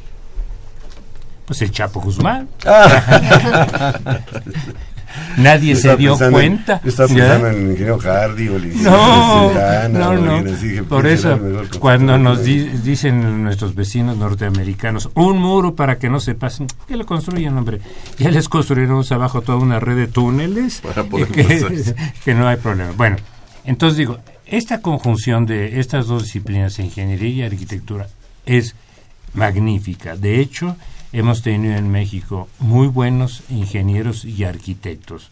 Pues 1.46 1.62
el 1.62 1.72
Chapo 1.72 2.00
Guzmán. 2.00 2.48
Nadie 5.38 5.76
se 5.76 5.96
dio 5.98 6.18
cuenta. 6.18 6.82
yo 6.84 6.90
estaba 6.90 7.08
pensando 7.08 7.48
en 7.48 7.56
el 7.56 7.72
ingeniero 7.72 8.00
Hardy 8.00 8.48
o 8.50 8.56
el 8.58 8.84
No, 8.84 9.90
no, 9.90 10.42
no. 10.42 10.54
Por 10.88 11.08
eso, 11.08 11.40
cuando 11.80 12.18
nos 12.18 12.44
dicen 12.44 13.44
nuestros 13.44 13.76
vecinos 13.76 14.18
norteamericanos, 14.18 15.10
un 15.16 15.40
muro 15.40 15.76
para 15.76 15.98
que 15.98 16.10
no 16.10 16.20
se 16.20 16.36
pasen, 16.36 16.68
que 16.88 16.96
lo 16.96 17.06
construyan, 17.06 17.58
hombre. 17.58 17.80
Ya 18.18 18.30
les 18.32 18.50
construyeron 18.50 19.04
abajo 19.10 19.42
toda 19.42 19.58
una 19.58 19.80
red 19.80 19.96
de 19.96 20.08
túneles. 20.08 20.82
que, 21.34 21.96
que 22.26 22.34
no 22.34 22.48
hay 22.48 22.58
problema. 22.58 22.92
Bueno, 22.96 23.18
entonces 23.66 23.98
digo, 23.98 24.20
esta 24.46 24.82
conjunción 24.82 25.46
de 25.46 25.80
estas 25.80 26.08
dos 26.08 26.24
disciplinas, 26.24 26.80
ingeniería 26.80 27.30
y 27.30 27.42
arquitectura, 27.44 28.08
es 28.46 28.76
magnífica. 29.34 30.16
De 30.16 30.40
hecho, 30.40 30.76
hemos 31.12 31.42
tenido 31.42 31.76
en 31.76 31.92
México 31.92 32.48
muy 32.60 32.88
buenos 32.88 33.44
ingenieros 33.50 34.26
y 34.26 34.44
arquitectos. 34.44 35.32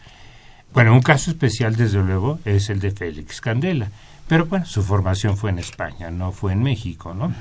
Bueno, 0.74 0.94
un 0.94 1.02
caso 1.02 1.32
especial, 1.32 1.76
desde 1.76 2.04
luego, 2.04 2.40
es 2.46 2.70
el 2.70 2.80
de 2.80 2.92
Félix 2.92 3.42
Candela. 3.42 3.90
Pero 4.28 4.46
bueno, 4.46 4.66
su 4.66 4.84
formación 4.84 5.38
fue 5.38 5.52
en 5.52 5.60
España, 5.60 6.12
no 6.12 6.34
fue 6.34 6.52
en 6.52 6.62
México, 6.62 7.14
¿no? 7.14 7.34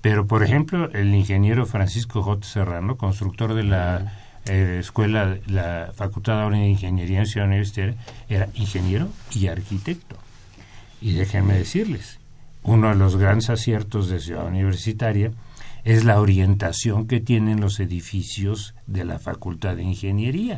Pero, 0.00 0.26
por 0.26 0.42
ejemplo, 0.42 0.90
el 0.92 1.14
ingeniero 1.14 1.64
Francisco 1.64 2.22
J. 2.22 2.46
Serrano, 2.46 2.96
constructor 2.96 3.54
de 3.54 3.62
la 3.62 4.12
eh, 4.46 4.78
escuela, 4.80 5.38
la 5.46 5.92
Facultad 5.94 6.50
de 6.50 6.68
Ingeniería 6.68 7.20
en 7.20 7.26
Ciudad 7.26 7.46
Universitaria, 7.46 7.94
era 8.28 8.48
ingeniero 8.54 9.08
y 9.32 9.46
arquitecto. 9.46 10.16
Y 11.00 11.12
déjenme 11.12 11.54
decirles, 11.54 12.18
uno 12.64 12.88
de 12.88 12.96
los 12.96 13.16
grandes 13.16 13.48
aciertos 13.48 14.08
de 14.08 14.18
Ciudad 14.18 14.46
Universitaria 14.46 15.30
es 15.84 16.04
la 16.04 16.20
orientación 16.20 17.06
que 17.06 17.20
tienen 17.20 17.60
los 17.60 17.78
edificios 17.78 18.74
de 18.86 19.04
la 19.04 19.18
Facultad 19.18 19.76
de 19.76 19.82
Ingeniería, 19.82 20.56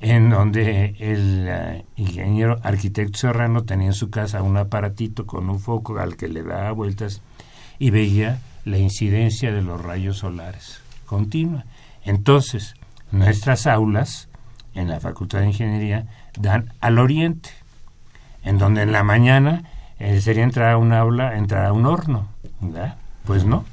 en 0.00 0.28
donde 0.28 0.96
el 0.98 1.46
eh, 1.48 1.84
ingeniero 1.96 2.58
arquitecto 2.62 3.18
Serrano 3.18 3.64
tenía 3.64 3.88
en 3.88 3.94
su 3.94 4.10
casa 4.10 4.42
un 4.42 4.56
aparatito 4.56 5.24
con 5.24 5.48
un 5.48 5.60
foco 5.60 5.98
al 5.98 6.16
que 6.16 6.28
le 6.28 6.42
daba 6.42 6.72
vueltas 6.72 7.22
y 7.78 7.90
veía 7.90 8.40
la 8.64 8.78
incidencia 8.78 9.52
de 9.52 9.62
los 9.62 9.80
rayos 9.80 10.18
solares 10.18 10.80
continua. 11.06 11.64
Entonces, 12.04 12.74
nuestras 13.12 13.66
aulas 13.66 14.28
en 14.74 14.88
la 14.88 15.00
Facultad 15.00 15.40
de 15.40 15.46
Ingeniería 15.46 16.06
dan 16.38 16.72
al 16.80 16.98
oriente, 16.98 17.50
en 18.42 18.58
donde 18.58 18.82
en 18.82 18.92
la 18.92 19.04
mañana 19.04 19.62
eh, 19.98 20.20
sería 20.20 20.42
entrar 20.42 20.72
a 20.72 20.78
un 20.78 20.92
aula, 20.92 21.36
entrar 21.36 21.66
a 21.66 21.72
un 21.72 21.86
horno. 21.86 22.28
¿verdad? 22.60 22.96
Pues 23.24 23.44
no, 23.44 23.64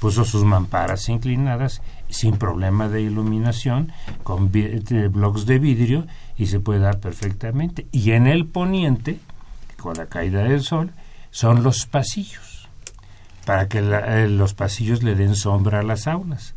puso 0.00 0.24
sus 0.24 0.44
mamparas 0.44 1.08
inclinadas 1.08 1.82
sin 2.08 2.36
problema 2.36 2.88
de 2.88 3.02
iluminación, 3.02 3.92
con 4.22 4.50
blocks 4.50 5.46
de 5.46 5.58
vidrio 5.58 6.06
y 6.36 6.46
se 6.46 6.60
puede 6.60 6.80
dar 6.80 7.00
perfectamente. 7.00 7.86
Y 7.92 8.12
en 8.12 8.26
el 8.26 8.46
poniente, 8.46 9.18
con 9.76 9.96
la 9.96 10.06
caída 10.06 10.44
del 10.44 10.62
sol, 10.62 10.92
son 11.30 11.62
los 11.62 11.86
pasillos, 11.86 12.68
para 13.44 13.68
que 13.68 13.78
eh, 13.78 14.28
los 14.28 14.54
pasillos 14.54 15.02
le 15.02 15.14
den 15.14 15.34
sombra 15.34 15.80
a 15.80 15.82
las 15.82 16.06
aulas. 16.06 16.54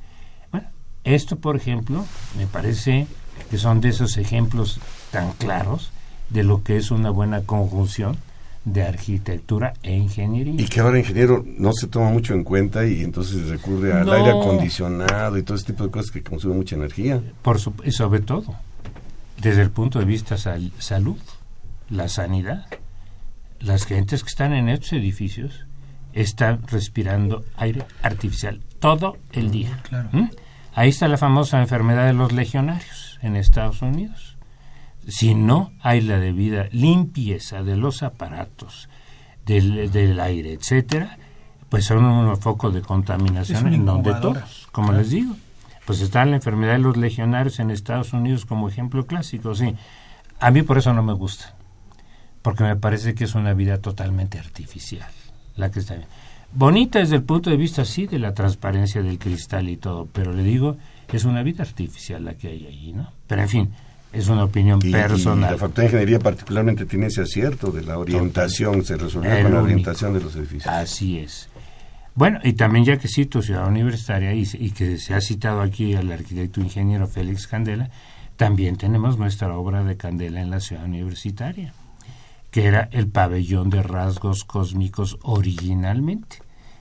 Bueno, 0.52 0.68
esto, 1.04 1.38
por 1.38 1.56
ejemplo, 1.56 2.06
me 2.38 2.48
parece 2.48 3.08
que 3.50 3.58
son 3.58 3.82
de 3.82 3.90
esos 3.90 4.18
ejemplos 4.18 4.80
tan 5.12 5.34
claros 5.34 5.92
de 6.30 6.44
lo 6.44 6.64
que 6.64 6.78
es 6.78 6.92
una 6.92 7.10
buena 7.10 7.42
conjunción 7.42 8.18
de 8.64 8.84
arquitectura 8.84 9.74
e 9.82 9.96
ingeniería. 9.96 10.54
Y 10.58 10.66
que 10.66 10.80
ahora 10.80 11.00
ingeniero 11.00 11.44
no 11.58 11.74
se 11.74 11.88
toma 11.88 12.12
mucho 12.12 12.34
en 12.34 12.44
cuenta 12.44 12.86
y 12.86 13.02
entonces 13.02 13.48
recurre 13.48 13.94
al 13.94 14.12
aire 14.12 14.30
acondicionado 14.32 15.38
y 15.38 15.44
todo 15.44 15.58
ese 15.58 15.68
tipo 15.68 15.84
de 15.84 15.92
cosas 15.92 16.12
que 16.12 16.22
consumen 16.22 16.58
mucha 16.58 16.76
energía. 16.76 17.22
Por 17.42 17.60
y 17.84 17.92
sobre 17.92 18.20
todo, 18.20 18.56
desde 19.40 19.62
el 19.62 19.72
punto 19.72 20.00
de 20.00 20.06
vista 20.06 20.38
salud, 20.38 21.18
la 21.90 22.08
sanidad, 22.08 22.68
las 23.60 23.86
gentes 23.86 24.24
que 24.24 24.30
están 24.30 24.54
en 24.54 24.70
estos 24.70 24.94
edificios 24.94 25.66
están 26.14 26.62
respirando 26.68 27.44
aire 27.58 27.84
artificial 28.04 28.62
todo 28.80 29.18
el 29.32 29.50
día. 29.52 29.82
¿Mm? 30.12 30.26
Ahí 30.74 30.90
está 30.90 31.08
la 31.08 31.18
famosa 31.18 31.62
enfermedad 31.62 32.08
de 32.08 32.14
los 32.14 32.32
legionarios 32.32 33.20
en 33.22 33.36
Estados 33.36 33.82
Unidos 33.82 34.31
si 35.08 35.36
no 35.36 35.72
hay 35.82 36.02
la 36.02 36.20
debida 36.20 36.68
limpieza 36.72 37.64
de 37.64 37.76
los 37.76 38.04
aparatos, 38.04 38.90
del, 39.46 40.20
aire, 40.20 40.54
etcétera, 40.54 41.18
pues 41.70 41.86
son 41.86 42.06
unos 42.06 42.40
focos 42.40 42.74
de 42.74 42.82
contaminación 42.82 43.74
en 43.74 43.86
donde 43.86 44.14
todos, 44.16 44.68
como 44.72 44.92
les 44.92 45.10
digo. 45.10 45.36
Pues 45.86 46.00
está 46.02 46.24
la 46.26 46.36
enfermedad 46.36 46.74
de 46.74 46.80
los 46.80 46.96
legionarios 46.96 47.60
en 47.60 47.72
Estados 47.72 48.14
Unidos 48.14 48.46
como 48.46 48.70
ejemplo 48.70 49.06
clásico, 49.08 49.56
sí. 49.56 49.76
A 50.40 50.52
mí 50.52 50.62
por 50.62 50.78
eso 50.78 50.94
no 50.94 51.04
me 51.04 51.14
gusta, 51.14 51.56
porque 52.42 52.64
me 52.64 52.76
parece 52.76 53.14
que 53.16 53.24
es 53.24 53.36
una 53.36 53.54
vida 53.54 53.80
totalmente 53.80 54.40
artificial, 54.40 55.10
la 55.56 55.72
que 55.72 55.80
está 55.80 55.96
Bonita 56.54 57.00
desde 57.00 57.16
el 57.16 57.24
punto 57.24 57.50
de 57.50 57.58
vista, 57.58 57.86
sí, 57.86 58.08
de 58.08 58.20
la 58.20 58.34
transparencia 58.34 59.02
del 59.02 59.18
cristal 59.18 59.70
y 59.70 59.78
todo, 59.78 60.08
pero 60.12 60.34
le 60.34 60.44
digo, 60.44 60.78
es 61.12 61.24
una 61.26 61.44
vida 61.44 61.64
artificial 61.64 62.26
la 62.26 62.36
que 62.36 62.50
hay 62.50 62.66
ahí, 62.68 62.94
¿no? 62.94 63.12
Pero 63.28 63.42
en 63.42 63.50
fin, 63.50 63.72
es 64.14 64.28
una 64.28 64.44
opinión 64.44 64.80
personal. 64.80 65.52
la 65.52 65.58
Facultad 65.58 65.84
de 65.84 65.88
Ingeniería 65.88 66.20
particularmente 66.20 66.86
tiene 66.86 67.08
ese 67.08 67.22
acierto 67.22 67.72
de 67.72 67.84
la 67.84 67.98
orientación, 67.98 68.84
se 68.84 68.98
resuelve 68.98 69.44
con 69.44 69.54
la 69.54 69.62
orientación 69.62 70.14
de 70.14 70.22
los 70.22 70.36
edificios. 70.36 70.68
Así 70.68 71.20
es. 71.20 71.50
Bueno, 72.14 72.40
y 72.44 72.54
también 72.54 72.84
ya 72.84 72.98
que 72.98 73.08
cito 73.08 73.42
Ciudad 73.42 73.68
Universitaria 73.68 74.34
y, 74.34 74.46
y, 74.54 74.72
que 74.72 74.98
se 74.98 75.14
ha 75.14 75.22
citado 75.22 75.62
aquí 75.62 75.96
al 75.96 76.12
arquitecto 76.12 76.60
ingeniero 76.60 77.08
Félix 77.08 77.48
Candela, 77.48 77.90
también 78.36 78.76
tenemos 78.76 79.18
nuestra 79.18 79.56
obra 79.58 79.84
de 79.84 79.96
Candela 79.96 80.42
en 80.42 80.50
la 80.50 80.60
Ciudad 80.60 80.84
Universitaria, 80.84 81.74
que 82.50 82.66
era 82.66 82.90
el 82.92 83.08
pabellón 83.08 83.70
de 83.70 83.82
rasgos 83.82 84.44
cósmicos 84.44 85.18
originalmente, 85.22 86.40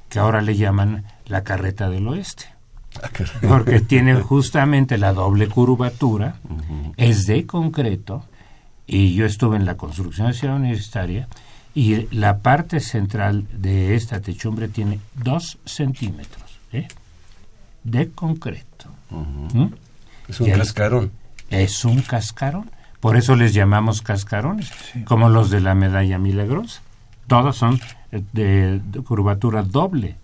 que 0.08 0.18
ahora 0.18 0.40
le 0.40 0.56
llaman 0.56 1.04
la 1.26 1.44
carreta 1.44 1.88
del 1.88 2.08
oeste 2.08 2.59
porque 3.48 3.80
tiene 3.80 4.14
justamente 4.14 4.98
la 4.98 5.12
doble 5.12 5.48
curvatura, 5.48 6.36
es 6.96 7.26
de 7.26 7.46
concreto, 7.46 8.24
y 8.86 9.14
yo 9.14 9.26
estuve 9.26 9.56
en 9.56 9.64
la 9.64 9.76
construcción 9.76 10.28
de 10.28 10.34
ciudad 10.34 10.56
universitaria, 10.56 11.28
y 11.74 12.08
la 12.14 12.38
parte 12.38 12.80
central 12.80 13.46
de 13.52 13.94
esta 13.94 14.20
techumbre 14.20 14.68
tiene 14.68 14.98
dos 15.14 15.58
centímetros 15.64 16.58
¿eh? 16.72 16.88
de 17.84 18.10
concreto. 18.10 18.90
¿Mm? 19.10 19.66
Es 20.28 20.40
un 20.40 20.50
cascarón. 20.50 21.12
Es 21.48 21.84
un 21.84 22.02
cascarón. 22.02 22.70
Por 23.00 23.16
eso 23.16 23.34
les 23.34 23.54
llamamos 23.54 24.02
cascarones, 24.02 24.70
como 25.04 25.28
los 25.28 25.50
de 25.50 25.60
la 25.60 25.74
medalla 25.74 26.18
milagrosa. 26.18 26.82
Todos 27.26 27.56
son 27.56 27.80
de, 28.10 28.80
curvatura 29.06 29.62
doble, 29.62 30.16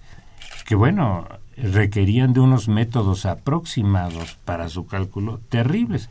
que 0.66 0.74
bueno, 0.74 1.26
requerían 1.56 2.32
de 2.32 2.40
unos 2.40 2.68
métodos 2.68 3.26
aproximados 3.26 4.36
para 4.44 4.68
su 4.68 4.86
cálculo 4.86 5.40
terribles. 5.48 6.10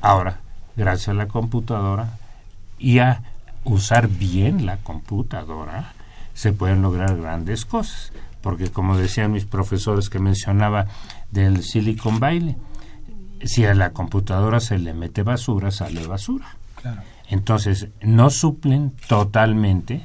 Ahora, 0.00 0.40
gracias 0.76 1.08
a 1.08 1.14
la 1.14 1.28
computadora 1.28 2.18
y 2.78 2.98
a 2.98 3.22
usar 3.64 4.08
bien 4.08 4.66
la 4.66 4.78
computadora, 4.78 5.92
se 6.34 6.52
pueden 6.52 6.82
lograr 6.82 7.16
grandes 7.16 7.64
cosas. 7.64 8.12
Porque 8.40 8.70
como 8.70 8.96
decían 8.96 9.32
mis 9.32 9.44
profesores 9.44 10.08
que 10.08 10.18
mencionaba 10.18 10.86
del 11.30 11.64
Silicon 11.64 12.20
Valley, 12.20 12.56
si 13.44 13.64
a 13.64 13.74
la 13.74 13.90
computadora 13.90 14.60
se 14.60 14.78
le 14.78 14.94
mete 14.94 15.22
basura, 15.22 15.70
sale 15.70 16.06
basura. 16.06 16.56
Entonces, 17.28 17.88
no 18.02 18.30
suplen 18.30 18.92
totalmente 19.08 20.04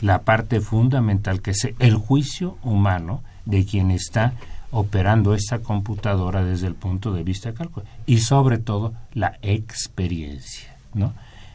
la 0.00 0.22
parte 0.22 0.60
fundamental 0.60 1.40
que 1.40 1.52
es 1.52 1.68
el 1.78 1.94
juicio 1.94 2.58
humano 2.62 3.22
de 3.46 3.64
quien 3.64 3.90
está 3.90 4.34
operando 4.70 5.34
esta 5.34 5.60
computadora 5.60 6.44
desde 6.44 6.66
el 6.66 6.74
punto 6.74 7.12
de 7.12 7.22
vista 7.22 7.54
cálculo 7.54 7.86
y 8.04 8.18
sobre 8.18 8.58
todo 8.58 8.92
la 9.14 9.38
experiencia, 9.40 10.76
¿no? 10.92 11.14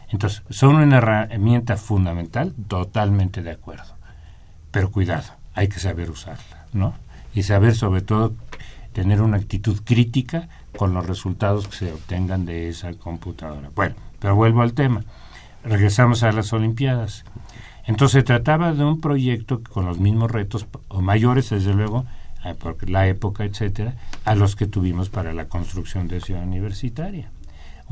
Entonces, 0.10 0.42
son 0.50 0.76
una 0.76 0.98
herramienta 0.98 1.78
fundamental, 1.78 2.54
totalmente 2.68 3.44
de 3.44 3.52
acuerdo. 3.52 3.96
Pero 4.72 4.92
cuidado, 4.92 5.30
hay 5.54 5.68
que 5.68 5.80
saber 5.80 6.10
usarla, 6.10 6.66
¿no? 6.74 6.96
Y 7.34 7.44
saber 7.44 7.76
sobre 7.76 8.02
todo 8.02 8.34
tener 8.94 9.22
una 9.22 9.38
actitud 9.38 9.82
crítica 9.86 10.50
con 10.78 10.94
los 10.94 11.06
resultados 11.06 11.68
que 11.68 11.76
se 11.78 11.94
obtengan 11.94 12.46
de 12.46 12.70
esa 12.70 12.94
computadora. 12.94 13.70
Bueno, 13.74 13.96
pero 14.20 14.36
vuelvo 14.36 14.62
al 14.62 14.74
tema. 14.74 15.04
Regresamos 15.64 16.24
a 16.24 16.32
las 16.32 16.52
Olimpiadas. 16.54 17.24
Entonces 17.86 18.20
se 18.20 18.24
trataba 18.24 18.74
de 18.74 18.84
un 18.84 19.00
proyecto 19.00 19.62
con 19.64 19.86
los 19.86 20.00
mismos 20.00 20.32
retos, 20.32 20.68
o 20.88 21.02
mayores 21.02 21.50
desde 21.50 21.74
luego, 21.74 22.06
por 22.60 22.90
la 22.90 23.08
época, 23.08 23.44
etcétera, 23.44 23.96
a 24.26 24.36
los 24.36 24.56
que 24.56 24.68
tuvimos 24.68 25.10
para 25.10 25.34
la 25.34 25.48
construcción 25.48 26.08
de 26.08 26.22
Ciudad 26.22 26.44
Universitaria 26.44 27.30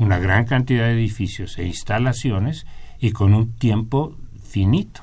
una 0.00 0.18
gran 0.18 0.46
cantidad 0.46 0.86
de 0.86 0.94
edificios 0.94 1.58
e 1.58 1.66
instalaciones 1.66 2.66
y 2.98 3.12
con 3.12 3.34
un 3.34 3.52
tiempo 3.52 4.16
finito, 4.42 5.02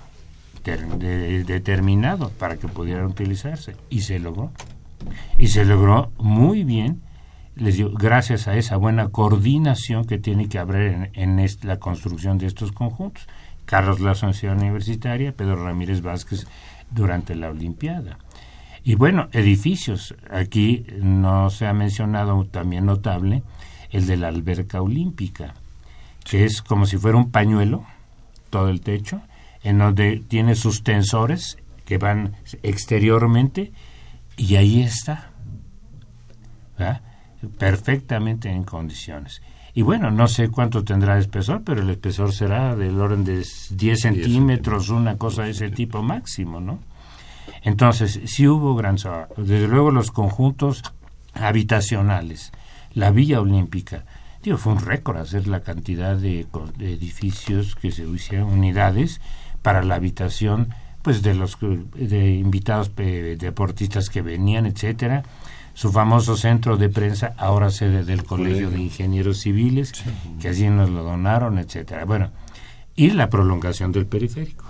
determinado 0.64 2.32
para 2.32 2.58
que 2.58 2.68
pudieran 2.68 3.06
utilizarse. 3.06 3.76
Y 3.92 4.02
se 4.02 4.20
logró. 4.20 4.52
Y 5.38 5.48
se 5.50 5.66
logró 5.66 6.12
muy 6.18 6.64
bien, 6.64 7.04
les 7.56 7.78
digo, 7.78 7.92
gracias 7.92 8.48
a 8.48 8.58
esa 8.58 8.76
buena 8.76 9.10
coordinación 9.10 10.06
que 10.06 10.18
tiene 10.18 10.50
que 10.50 10.58
haber 10.58 11.12
en, 11.14 11.46
la 11.62 11.78
construcción 11.78 12.40
de 12.40 12.48
estos 12.48 12.72
conjuntos. 12.72 13.28
Carlos 13.68 14.00
Lazo 14.00 14.26
en 14.26 14.34
Ciudad 14.34 14.58
Universitaria, 14.58 15.34
Pedro 15.34 15.64
Ramírez 15.64 16.02
Vázquez 16.02 16.48
durante 16.90 17.36
la 17.36 17.50
Olimpiada. 17.50 18.18
Y 18.84 18.96
bueno, 18.96 19.28
edificios. 19.34 20.16
Aquí 20.32 20.86
no 21.00 21.50
se 21.50 21.68
ha 21.68 21.74
mencionado 21.74 22.46
también 22.46 22.86
notable 22.86 23.44
el 23.92 24.08
de 24.08 24.18
la 24.18 24.30
alberca 24.30 24.82
olímpica, 24.82 25.54
que 26.24 26.46
es 26.46 26.62
como 26.62 26.86
si 26.86 26.98
fuera 26.98 27.18
un 27.18 27.30
pañuelo, 27.30 27.86
todo 28.50 28.70
el 28.70 28.80
techo, 28.80 29.22
en 29.64 29.80
donde 29.80 30.24
tiene 30.26 30.56
sus 30.56 30.84
tensores 30.84 31.58
que 31.86 31.98
van 31.98 32.38
exteriormente 32.64 33.74
y 34.38 34.56
ahí 34.56 34.82
está, 34.82 35.32
perfectamente 37.58 38.50
en 38.50 38.64
condiciones. 38.64 39.42
Y 39.78 39.84
bueno, 39.84 40.10
no 40.10 40.28
sé 40.28 40.50
cuánto 40.50 40.84
tendrá 40.84 41.14
el 41.14 41.20
espesor, 41.20 41.62
pero 41.64 41.84
el 41.84 41.90
espesor 41.92 42.34
será 42.34 42.76
del 42.76 43.00
orden 43.00 43.24
de 43.24 43.46
10 43.70 44.00
centímetros, 44.00 44.90
una 44.90 45.20
cosa 45.20 45.44
de 45.44 45.52
ese 45.52 45.70
tipo 45.70 46.02
máximo, 46.02 46.60
¿no? 46.60 46.80
Entonces, 47.62 48.20
sí 48.26 48.48
hubo 48.48 48.74
gran... 48.74 48.96
Desde 49.38 49.68
luego 49.68 49.92
los 49.92 50.10
conjuntos 50.10 50.82
habitacionales, 51.36 52.52
la 52.96 53.12
Villa 53.12 53.40
Olímpica. 53.40 54.06
Digo, 54.42 54.58
fue 54.58 54.74
un 54.74 54.80
récord 54.80 55.18
hacer 55.18 55.48
la 55.48 55.60
cantidad 55.60 56.18
de, 56.18 56.48
edificios 56.80 57.76
que 57.76 57.92
se 57.92 58.02
hicieron, 58.08 58.50
unidades 58.50 59.22
para 59.62 59.84
la 59.84 59.94
habitación 59.94 60.70
pues 61.04 61.22
de 61.22 61.36
los 61.36 61.56
de 61.94 62.32
invitados 62.32 62.96
deportistas 62.96 64.10
que 64.10 64.24
venían, 64.24 64.66
etcétera. 64.66 65.22
Su 65.78 65.92
famoso 65.92 66.36
centro 66.36 66.76
de 66.76 66.90
prensa, 66.90 67.36
ahora 67.38 67.70
sede 67.70 68.04
del 68.04 68.24
Colegio 68.24 68.72
de 68.72 68.80
Ingenieros 68.80 69.42
Civiles, 69.42 69.94
que 70.42 70.48
allí 70.48 70.68
nos 70.70 70.90
lo 70.90 71.04
donaron, 71.04 71.60
etcétera. 71.60 72.04
Bueno, 72.04 72.32
y 72.96 73.12
la 73.12 73.30
prolongación 73.30 73.92
del 73.92 74.08
periférico 74.08 74.66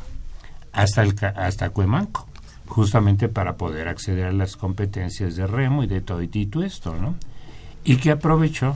hasta 0.74 1.04
el 1.04 1.16
hasta 1.38 1.70
Cuemanco, 1.70 2.28
justamente 2.66 3.30
para 3.30 3.56
poder 3.56 3.88
acceder 3.88 4.26
a 4.26 4.34
las 4.34 4.58
competencias 4.58 5.38
de 5.38 5.48
remo 5.48 5.82
y 5.82 5.88
de 5.88 6.02
todo 6.02 6.22
y 6.22 6.28
esto, 6.66 6.94
¿no? 6.98 7.16
y 7.86 7.96
que 7.96 8.12
aprovechó 8.12 8.76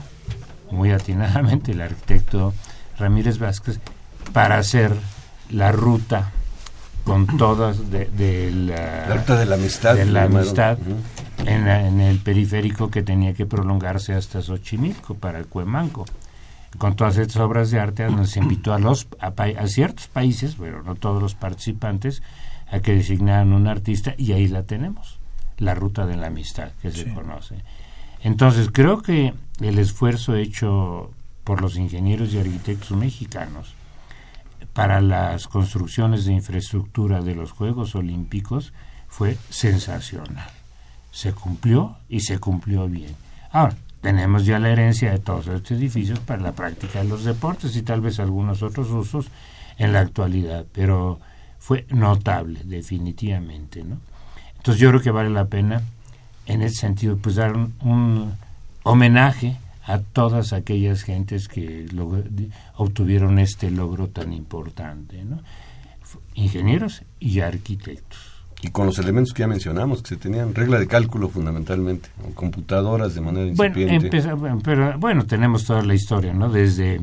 muy 0.70 0.90
atinadamente 0.90 1.72
el 1.72 1.82
arquitecto 1.82 2.54
Ramírez 2.98 3.38
Vázquez 3.38 3.78
para 4.32 4.56
hacer 4.56 4.96
la 5.50 5.70
ruta 5.70 6.32
con 7.04 7.26
todas 7.36 7.90
de, 7.90 8.50
la, 8.52 9.14
ruta 9.16 9.36
de 9.36 9.46
la 9.46 9.56
amistad, 9.56 9.94
de 9.96 10.06
la 10.06 10.24
amistad 10.24 10.78
en, 11.44 12.00
el 12.00 12.18
periférico 12.18 12.90
que 12.90 13.02
tenía 13.02 13.34
que 13.34 13.46
prolongarse 13.46 14.14
hasta 14.14 14.40
Xochimilco 14.40 15.14
para 15.14 15.38
el 15.38 15.46
Cuemanco. 15.46 16.04
Con 16.78 16.96
todas 16.96 17.18
estas 17.18 17.42
obras 17.42 17.70
de 17.70 17.80
arte 17.80 18.08
nos 18.08 18.36
invitó 18.36 18.72
a 18.72 18.78
los 18.78 19.08
a, 19.18 19.66
ciertos 19.66 20.06
países, 20.08 20.56
pero 20.58 20.82
no 20.82 20.94
todos 20.94 21.20
los 21.20 21.34
participantes, 21.34 22.22
a 22.70 22.80
que 22.80 22.94
designaran 22.94 23.52
un 23.52 23.66
artista 23.66 24.14
y 24.16 24.32
ahí 24.32 24.48
la 24.48 24.62
tenemos, 24.62 25.18
la 25.58 25.74
ruta 25.74 26.06
de 26.06 26.16
la 26.16 26.28
amistad 26.28 26.70
que 26.80 26.90
se 26.90 27.12
conoce. 27.12 27.56
Entonces, 28.22 28.70
creo 28.72 29.02
que 29.02 29.34
el 29.60 29.78
esfuerzo 29.78 30.36
hecho 30.36 31.10
por 31.44 31.60
los 31.60 31.76
ingenieros 31.76 32.32
y 32.32 32.38
arquitectos 32.38 32.92
mexicanos 32.92 33.74
para 34.72 35.00
las 35.00 35.48
construcciones 35.48 36.24
de 36.24 36.32
infraestructura 36.32 37.20
de 37.20 37.34
los 37.34 37.52
Juegos 37.52 37.94
Olímpicos 37.94 38.72
fue 39.08 39.36
sensacional. 39.50 40.50
Se 41.10 41.32
cumplió 41.32 41.96
y 42.08 42.20
se 42.20 42.38
cumplió 42.38 42.88
bien. 42.88 43.14
Ahora, 43.50 43.76
tenemos 44.00 44.44
ya 44.44 44.58
la 44.58 44.70
herencia 44.70 45.12
de 45.12 45.18
todos 45.18 45.46
estos 45.46 45.78
edificios 45.78 46.18
para 46.18 46.42
la 46.42 46.52
práctica 46.52 47.02
de 47.02 47.08
los 47.08 47.24
deportes 47.24 47.76
y 47.76 47.82
tal 47.82 48.00
vez 48.00 48.18
algunos 48.18 48.62
otros 48.62 48.90
usos 48.90 49.26
en 49.78 49.92
la 49.92 50.00
actualidad, 50.00 50.64
pero 50.72 51.20
fue 51.58 51.86
notable, 51.90 52.60
definitivamente. 52.64 53.84
Entonces 54.56 54.80
yo 54.80 54.88
creo 54.90 55.00
que 55.00 55.10
vale 55.10 55.30
la 55.30 55.44
pena 55.44 55.82
en 56.46 56.62
ese 56.62 56.76
sentido, 56.76 57.16
pues 57.16 57.36
dar 57.36 57.54
un, 57.56 58.32
homenaje 58.82 59.56
a 59.84 59.98
todas 59.98 60.52
aquellas 60.52 61.02
gentes 61.02 61.48
que 61.48 61.86
obtuvieron 62.76 63.38
este 63.38 63.70
logro 63.70 64.08
tan 64.08 64.32
importante, 64.32 65.24
¿no? 65.24 65.40
ingenieros 66.34 67.02
y 67.20 67.40
arquitectos. 67.40 68.18
Y 68.62 68.68
con 68.68 68.86
los 68.86 68.98
elementos 68.98 69.32
que 69.34 69.40
ya 69.40 69.48
mencionamos, 69.48 70.02
que 70.02 70.10
se 70.10 70.16
tenían 70.16 70.54
regla 70.54 70.78
de 70.78 70.86
cálculo 70.86 71.28
fundamentalmente, 71.28 72.08
computadoras 72.34 73.14
de 73.14 73.20
manera 73.20 73.46
incipiente. 73.46 74.34
Bueno, 74.34 74.60
pero 74.62 74.98
bueno, 74.98 75.26
tenemos 75.26 75.64
toda 75.64 75.82
la 75.82 75.94
historia, 75.94 76.32
¿no? 76.32 76.48
Desde 76.48 77.00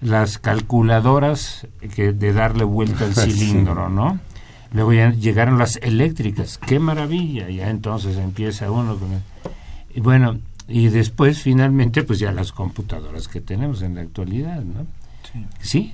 las 0.00 0.38
calculadoras 0.38 1.66
que 1.94 2.12
de 2.12 2.32
darle 2.32 2.64
vuelta 2.64 3.04
al 3.04 3.14
cilindro, 3.14 3.90
¿no? 3.90 4.18
Luego 4.72 4.92
ya 4.94 5.12
llegaron 5.12 5.58
las 5.58 5.76
eléctricas, 5.76 6.58
qué 6.58 6.78
maravilla, 6.78 7.50
ya 7.50 7.68
entonces 7.68 8.16
empieza 8.16 8.70
uno 8.70 8.96
con... 8.96 9.08
Y 9.94 10.00
bueno, 10.00 10.38
y 10.68 10.88
después 10.88 11.40
finalmente 11.40 12.02
pues 12.02 12.18
ya 12.18 12.32
las 12.32 12.52
computadoras 12.52 13.28
que 13.28 13.40
tenemos 13.40 13.82
en 13.82 13.96
la 13.96 14.02
actualidad, 14.02 14.62
¿no? 14.62 14.86
Sí. 15.60 15.92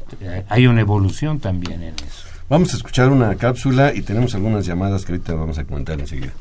hay 0.49 0.67
una 0.67 0.83
evolución 0.83 1.41
también 1.41 1.83
en 1.83 1.95
eso. 1.95 2.29
Vamos 2.49 2.75
a 2.75 2.77
escuchar 2.77 3.09
una 3.09 3.35
cápsula 3.37 3.95
y 3.95 4.03
tenemos 4.03 4.35
algunas 4.35 4.67
llamadas 4.67 5.05
que 5.05 5.13
ahorita 5.13 5.35
vamos 5.35 5.57
a 5.59 5.65
comentar 5.65 5.99
enseguida. 5.99 6.33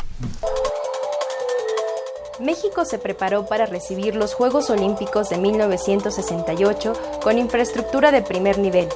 México 2.42 2.84
se 2.84 2.98
preparó 2.98 3.46
para 3.46 3.66
recibir 3.66 4.16
los 4.16 4.34
Juegos 4.34 4.70
Olímpicos 4.70 5.30
de 5.30 5.38
1968 5.38 6.94
con 7.22 7.38
infraestructura 7.38 8.12
de 8.12 8.22
primer 8.22 8.58
nivel 8.58 8.88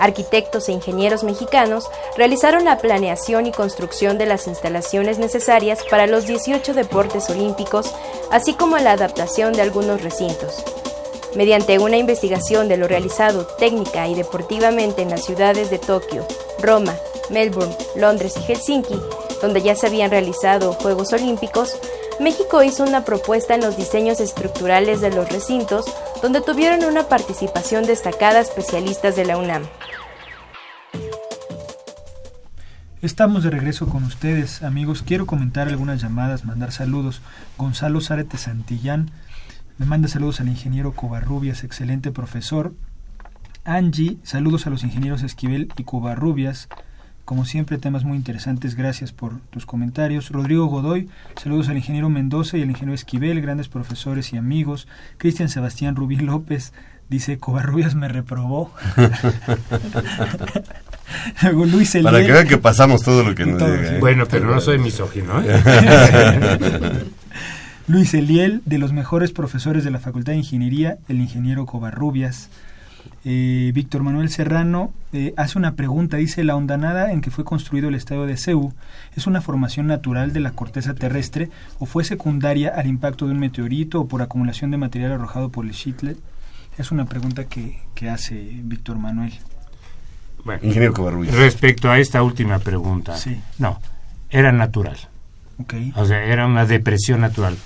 arquitectos 0.00 0.68
e 0.68 0.72
ingenieros 0.72 1.22
mexicanos 1.22 1.88
realizaron 2.16 2.64
la 2.64 2.78
planeación 2.78 3.46
y 3.46 3.52
construcción 3.52 4.18
de 4.18 4.26
las 4.26 4.48
instalaciones 4.48 5.18
necesarias 5.18 5.84
para 5.88 6.06
los 6.06 6.26
18 6.26 6.74
deportes 6.74 7.28
olímpicos, 7.30 7.94
así 8.30 8.54
como 8.54 8.78
la 8.78 8.92
adaptación 8.92 9.52
de 9.52 9.62
algunos 9.62 10.02
recintos. 10.02 10.64
Mediante 11.34 11.78
una 11.78 11.96
investigación 11.96 12.68
de 12.68 12.76
lo 12.76 12.88
realizado 12.88 13.46
técnica 13.58 14.08
y 14.08 14.14
deportivamente 14.14 15.02
en 15.02 15.10
las 15.10 15.24
ciudades 15.24 15.70
de 15.70 15.78
Tokio, 15.78 16.26
Roma, 16.60 16.94
Melbourne, 17.30 17.76
Londres 17.94 18.34
y 18.36 18.42
Helsinki, 18.42 19.00
donde 19.40 19.62
ya 19.62 19.74
se 19.74 19.86
habían 19.86 20.10
realizado 20.10 20.72
Juegos 20.72 21.12
Olímpicos, 21.12 21.78
México 22.18 22.62
hizo 22.62 22.82
una 22.82 23.04
propuesta 23.04 23.54
en 23.54 23.62
los 23.62 23.76
diseños 23.76 24.20
estructurales 24.20 25.00
de 25.00 25.10
los 25.10 25.30
recintos, 25.30 25.86
donde 26.20 26.42
tuvieron 26.42 26.84
una 26.84 27.08
participación 27.08 27.86
destacada 27.86 28.40
especialistas 28.40 29.16
de 29.16 29.24
la 29.24 29.38
UNAM. 29.38 29.66
Estamos 33.02 33.42
de 33.44 33.48
regreso 33.48 33.88
con 33.88 34.04
ustedes, 34.04 34.62
amigos. 34.62 35.02
Quiero 35.02 35.24
comentar 35.24 35.68
algunas 35.68 36.02
llamadas, 36.02 36.44
mandar 36.44 36.70
saludos. 36.70 37.22
Gonzalo 37.56 38.02
Zárate 38.02 38.36
Santillán 38.36 39.10
me 39.78 39.86
manda 39.86 40.06
saludos 40.06 40.42
al 40.42 40.48
ingeniero 40.48 40.92
Covarrubias, 40.92 41.64
excelente 41.64 42.12
profesor. 42.12 42.74
Angie, 43.64 44.18
saludos 44.22 44.66
a 44.66 44.70
los 44.70 44.84
ingenieros 44.84 45.22
Esquivel 45.22 45.72
y 45.78 45.84
Covarrubias. 45.84 46.68
Como 47.24 47.46
siempre, 47.46 47.78
temas 47.78 48.04
muy 48.04 48.18
interesantes. 48.18 48.74
Gracias 48.74 49.12
por 49.12 49.40
tus 49.48 49.64
comentarios. 49.64 50.28
Rodrigo 50.28 50.66
Godoy, 50.66 51.08
saludos 51.42 51.70
al 51.70 51.78
ingeniero 51.78 52.10
Mendoza 52.10 52.58
y 52.58 52.62
al 52.62 52.68
ingeniero 52.68 52.94
Esquivel, 52.94 53.40
grandes 53.40 53.68
profesores 53.68 54.34
y 54.34 54.36
amigos. 54.36 54.88
Cristian 55.16 55.48
Sebastián 55.48 55.96
Rubí 55.96 56.16
López 56.16 56.74
dice: 57.10 57.38
Covarrubias 57.38 57.94
me 57.94 58.08
reprobó. 58.08 58.72
Luis 61.52 61.94
Eliel. 61.94 62.12
Para 62.12 62.24
que 62.24 62.32
vean 62.32 62.48
que 62.48 62.58
pasamos 62.58 63.02
todo 63.02 63.22
lo 63.22 63.34
que 63.34 63.44
nos 63.44 63.60
llega. 63.60 63.96
¿eh? 63.96 64.00
Bueno, 64.00 64.24
pero 64.30 64.46
no 64.46 64.60
soy 64.60 64.78
misógino. 64.78 65.42
¿eh? 65.44 65.60
Luis 67.88 68.14
Eliel, 68.14 68.62
de 68.66 68.78
los 68.78 68.92
mejores 68.92 69.32
profesores 69.32 69.82
de 69.82 69.90
la 69.90 69.98
Facultad 69.98 70.32
de 70.32 70.38
Ingeniería, 70.38 70.98
el 71.08 71.20
ingeniero 71.20 71.66
Covarrubias. 71.66 72.50
Eh, 73.24 73.72
Víctor 73.74 74.02
Manuel 74.02 74.30
Serrano 74.30 74.92
eh, 75.12 75.34
hace 75.36 75.58
una 75.58 75.74
pregunta, 75.74 76.16
dice, 76.16 76.44
la 76.44 76.56
ondanada 76.56 77.12
en 77.12 77.20
que 77.20 77.30
fue 77.30 77.44
construido 77.44 77.88
el 77.88 77.94
estadio 77.94 78.26
de 78.26 78.36
Ceú 78.36 78.72
es 79.16 79.26
una 79.26 79.42
formación 79.42 79.86
natural 79.86 80.32
de 80.32 80.40
la 80.40 80.52
corteza 80.52 80.94
terrestre 80.94 81.50
o 81.78 81.86
fue 81.86 82.04
secundaria 82.04 82.72
al 82.74 82.86
impacto 82.86 83.26
de 83.26 83.32
un 83.32 83.40
meteorito 83.40 84.00
o 84.00 84.08
por 84.08 84.22
acumulación 84.22 84.70
de 84.70 84.78
material 84.78 85.12
arrojado 85.12 85.50
por 85.50 85.66
el 85.66 85.74
Schittler? 85.74 86.16
Es 86.78 86.90
una 86.90 87.04
pregunta 87.04 87.44
que, 87.44 87.80
que 87.94 88.08
hace 88.08 88.34
Víctor 88.34 88.98
Manuel. 88.98 89.32
Bueno, 90.44 90.60
Ingeniero 90.64 90.94
Covarrubias. 90.94 91.34
Respecto 91.34 91.90
a 91.90 91.98
esta 91.98 92.22
última 92.22 92.58
pregunta, 92.58 93.16
no, 93.58 93.80
era 94.30 94.52
natural. 94.52 94.96
O 95.94 96.04
sea, 96.06 96.24
era 96.24 96.46
una 96.46 96.64
depresión 96.64 97.20
natural, 97.20 97.56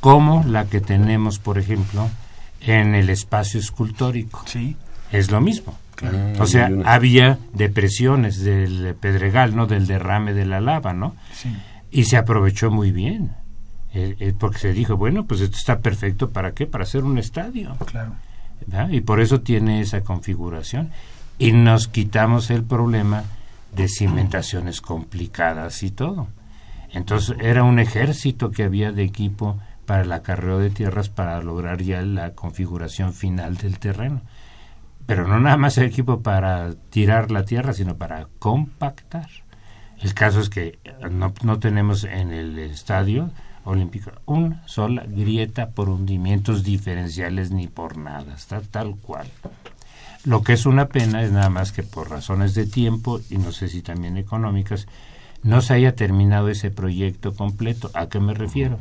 como 0.00 0.44
la 0.46 0.66
que 0.66 0.80
tenemos, 0.80 1.38
por 1.38 1.58
ejemplo, 1.58 2.10
en 2.60 2.94
el 2.94 3.08
espacio 3.10 3.58
escultórico. 3.58 4.42
Sí. 4.46 4.76
Es 5.10 5.30
lo 5.30 5.40
mismo. 5.40 5.78
o 6.38 6.46
sea, 6.46 6.70
había 6.84 7.38
depresiones 7.54 8.40
del 8.40 8.94
pedregal, 8.94 9.56
¿no? 9.56 9.66
Del 9.66 9.86
derrame 9.86 10.34
de 10.34 10.44
la 10.44 10.60
lava, 10.60 10.92
¿no? 10.92 11.16
Sí. 11.32 11.56
Y 11.90 12.04
se 12.04 12.16
aprovechó 12.16 12.70
muy 12.70 12.92
bien. 12.92 13.32
Eh, 13.94 14.16
eh, 14.20 14.34
porque 14.38 14.58
se 14.58 14.72
dijo, 14.74 14.98
bueno, 14.98 15.24
pues 15.24 15.40
esto 15.40 15.56
está 15.56 15.78
perfecto, 15.78 16.28
¿para 16.28 16.52
qué? 16.52 16.66
Para 16.66 16.84
hacer 16.84 17.04
un 17.04 17.16
estadio. 17.16 17.74
Claro. 17.86 18.12
Y 18.90 19.00
por 19.00 19.20
eso 19.20 19.40
tiene 19.40 19.80
esa 19.80 20.02
configuración 20.02 20.90
y 21.38 21.52
nos 21.52 21.88
quitamos 21.88 22.50
el 22.50 22.64
problema 22.64 23.24
de 23.74 23.88
cimentaciones 23.88 24.80
complicadas 24.80 25.82
y 25.82 25.90
todo. 25.90 26.28
Entonces 26.90 27.36
era 27.40 27.64
un 27.64 27.78
ejército 27.78 28.50
que 28.50 28.64
había 28.64 28.92
de 28.92 29.04
equipo 29.04 29.58
para 29.86 30.02
el 30.02 30.12
acarreo 30.12 30.58
de 30.58 30.70
tierras 30.70 31.08
para 31.08 31.40
lograr 31.40 31.82
ya 31.82 32.02
la 32.02 32.34
configuración 32.34 33.14
final 33.14 33.56
del 33.56 33.78
terreno. 33.78 34.22
Pero 35.06 35.26
no 35.26 35.40
nada 35.40 35.56
más 35.56 35.78
el 35.78 35.84
equipo 35.84 36.20
para 36.20 36.74
tirar 36.90 37.30
la 37.30 37.44
tierra, 37.44 37.72
sino 37.72 37.96
para 37.96 38.28
compactar. 38.38 39.28
El 40.00 40.12
caso 40.14 40.40
es 40.40 40.50
que 40.50 40.78
no, 41.10 41.32
no 41.42 41.58
tenemos 41.58 42.04
en 42.04 42.32
el 42.32 42.58
estadio 42.58 43.30
olímpico 43.64 44.10
una 44.26 44.66
sola 44.66 45.04
grieta 45.06 45.70
por 45.70 45.88
hundimientos 45.88 46.64
diferenciales 46.64 47.50
ni 47.50 47.66
por 47.66 47.96
nada, 47.96 48.34
está 48.34 48.60
tal 48.60 48.96
cual. 48.96 49.26
Lo 50.24 50.42
que 50.42 50.52
es 50.52 50.66
una 50.66 50.86
pena 50.86 51.22
es 51.22 51.32
nada 51.32 51.48
más 51.48 51.72
que 51.72 51.82
por 51.82 52.10
razones 52.10 52.54
de 52.54 52.66
tiempo 52.66 53.20
y 53.30 53.38
no 53.38 53.52
sé 53.52 53.68
si 53.68 53.82
también 53.82 54.16
económicas, 54.16 54.86
no 55.42 55.60
se 55.60 55.74
haya 55.74 55.94
terminado 55.94 56.48
ese 56.48 56.70
proyecto 56.70 57.34
completo. 57.34 57.90
¿A 57.94 58.08
qué 58.08 58.20
me 58.20 58.34
refiero? 58.34 58.78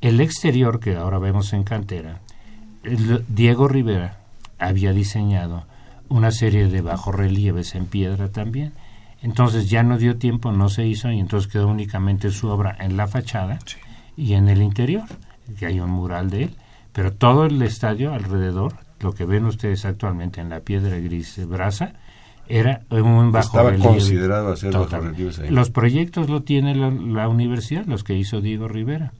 El 0.00 0.20
exterior 0.20 0.80
que 0.80 0.96
ahora 0.96 1.18
vemos 1.18 1.52
en 1.52 1.64
cantera, 1.64 2.20
Diego 3.28 3.68
Rivera 3.68 4.18
había 4.58 4.92
diseñado 4.92 5.64
una 6.08 6.30
serie 6.30 6.68
de 6.68 6.80
bajorrelieves 6.80 7.74
en 7.74 7.86
piedra 7.86 8.28
también. 8.28 8.72
Entonces 9.22 9.68
ya 9.68 9.82
no 9.82 9.98
dio 9.98 10.16
tiempo, 10.16 10.52
no 10.52 10.68
se 10.68 10.86
hizo 10.86 11.10
y 11.10 11.18
entonces 11.18 11.50
quedó 11.50 11.68
únicamente 11.68 12.30
su 12.30 12.48
obra 12.48 12.76
en 12.78 12.96
la 12.96 13.08
fachada 13.08 13.58
y 14.16 14.34
en 14.34 14.48
el 14.48 14.62
interior, 14.62 15.04
que 15.58 15.66
hay 15.66 15.80
un 15.80 15.90
mural 15.90 16.30
de 16.30 16.44
él. 16.44 16.50
Pero 16.92 17.12
todo 17.12 17.46
el 17.46 17.60
estadio 17.62 18.12
alrededor 18.12 18.74
lo 19.00 19.12
que 19.14 19.24
ven 19.24 19.44
ustedes 19.44 19.84
actualmente 19.84 20.40
en 20.40 20.48
la 20.48 20.60
piedra 20.60 20.98
gris 20.98 21.40
brasa, 21.46 21.92
era 22.48 22.82
un 22.90 23.30
bajo 23.30 23.46
Estaba 23.46 23.74
considerado 23.76 24.52
hacer 24.52 24.72
bajo 24.72 24.96
ahí. 24.96 25.50
Los 25.50 25.70
proyectos 25.70 26.28
lo 26.28 26.42
tiene 26.42 26.74
la, 26.74 27.28
universidad, 27.28 27.84
los 27.86 28.04
que 28.04 28.14
hizo 28.14 28.40
Diego 28.40 28.68
Rivera. 28.68 29.12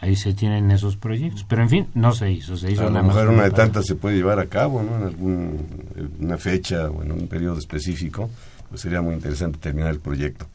Ahí 0.00 0.16
se 0.16 0.34
tienen 0.34 0.70
esos 0.70 0.96
proyectos. 0.96 1.46
Pero 1.48 1.62
en 1.62 1.70
fin, 1.70 1.86
no 1.94 2.12
se 2.12 2.30
hizo. 2.30 2.56
Se 2.56 2.72
hizo 2.72 2.88
a 2.88 2.90
lo 2.90 3.02
mejor 3.02 3.28
una 3.28 3.44
de 3.44 3.52
tantas 3.52 3.86
se 3.86 3.94
puede 3.94 4.16
llevar 4.16 4.38
a 4.38 4.46
cabo, 4.46 4.82
¿no? 4.82 4.96
En 4.96 5.04
alguna 5.04 6.36
fecha 6.36 6.90
o 6.90 7.02
en 7.02 7.12
un 7.12 7.28
periodo 7.28 7.58
específico. 7.58 8.28
Pues 8.68 8.80
sería 8.80 9.02
muy 9.02 9.14
interesante 9.14 9.58
terminar 9.58 9.90
el 9.90 10.00
proyecto. 10.00 10.46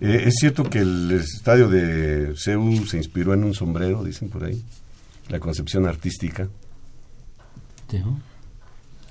Eh, 0.00 0.24
es 0.26 0.34
cierto 0.38 0.64
que 0.64 0.78
el 0.78 1.10
estadio 1.12 1.68
de 1.68 2.34
CEU 2.36 2.86
se 2.86 2.96
inspiró 2.96 3.34
en 3.34 3.44
un 3.44 3.54
sombrero, 3.54 4.02
dicen 4.04 4.28
por 4.28 4.44
ahí. 4.44 4.62
La 5.28 5.38
concepción 5.38 5.86
artística. 5.86 6.48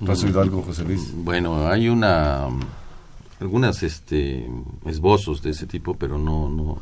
¿Has 0.07 0.23
oído 0.23 0.41
algo, 0.41 0.61
José 0.61 0.83
Luis? 0.83 1.11
Bueno, 1.13 1.67
hay 1.67 1.89
una 1.89 2.47
algunas 3.39 3.83
este 3.83 4.49
esbozos 4.85 5.41
de 5.41 5.51
ese 5.51 5.65
tipo, 5.65 5.95
pero 5.95 6.17
no 6.17 6.49
no 6.49 6.81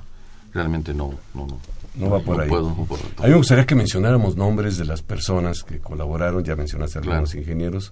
realmente 0.54 0.94
no 0.94 1.14
no 1.34 1.48
no, 1.96 2.10
va 2.10 2.20
por 2.20 2.40
ahí. 2.40 2.50
a 2.50 3.24
mí 3.24 3.30
me 3.30 3.36
gustaría 3.38 3.66
que 3.66 3.74
mencionáramos 3.74 4.36
nombres 4.36 4.78
de 4.78 4.86
las 4.86 5.02
personas 5.02 5.64
que 5.64 5.80
colaboraron, 5.80 6.44
ya 6.44 6.56
mencionaste 6.56 7.00
a 7.00 7.02
algunos 7.02 7.34
ingenieros. 7.34 7.92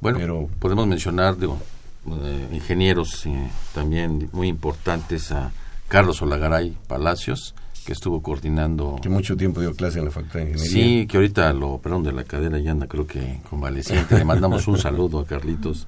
Bueno, 0.00 0.18
pero 0.18 0.48
podemos 0.58 0.86
mencionar 0.86 1.36
digo, 1.36 1.58
eh, 2.06 2.48
ingenieros 2.52 3.26
eh, 3.26 3.50
también 3.74 4.28
muy 4.32 4.48
importantes 4.48 5.32
a 5.32 5.52
Carlos 5.88 6.22
Olagaray 6.22 6.76
Palacios, 6.86 7.54
que 7.84 7.92
estuvo 7.92 8.22
coordinando. 8.22 8.98
Que 9.02 9.08
mucho 9.08 9.36
tiempo 9.36 9.60
dio 9.60 9.74
clase 9.74 9.98
en 9.98 10.06
la 10.06 10.10
Facultad 10.10 10.40
de 10.40 10.50
Ingeniería. 10.52 10.72
Sí, 10.72 11.06
que 11.06 11.16
ahorita 11.16 11.52
lo 11.52 11.78
perdón 11.78 12.04
de 12.04 12.12
la 12.12 12.24
cadera 12.24 12.58
ya 12.58 12.70
anda, 12.70 12.86
creo 12.86 13.06
que 13.06 13.40
convaleciente. 13.48 14.16
Le 14.16 14.24
mandamos 14.24 14.66
un 14.68 14.78
saludo 14.78 15.20
a 15.20 15.26
Carlitos. 15.26 15.86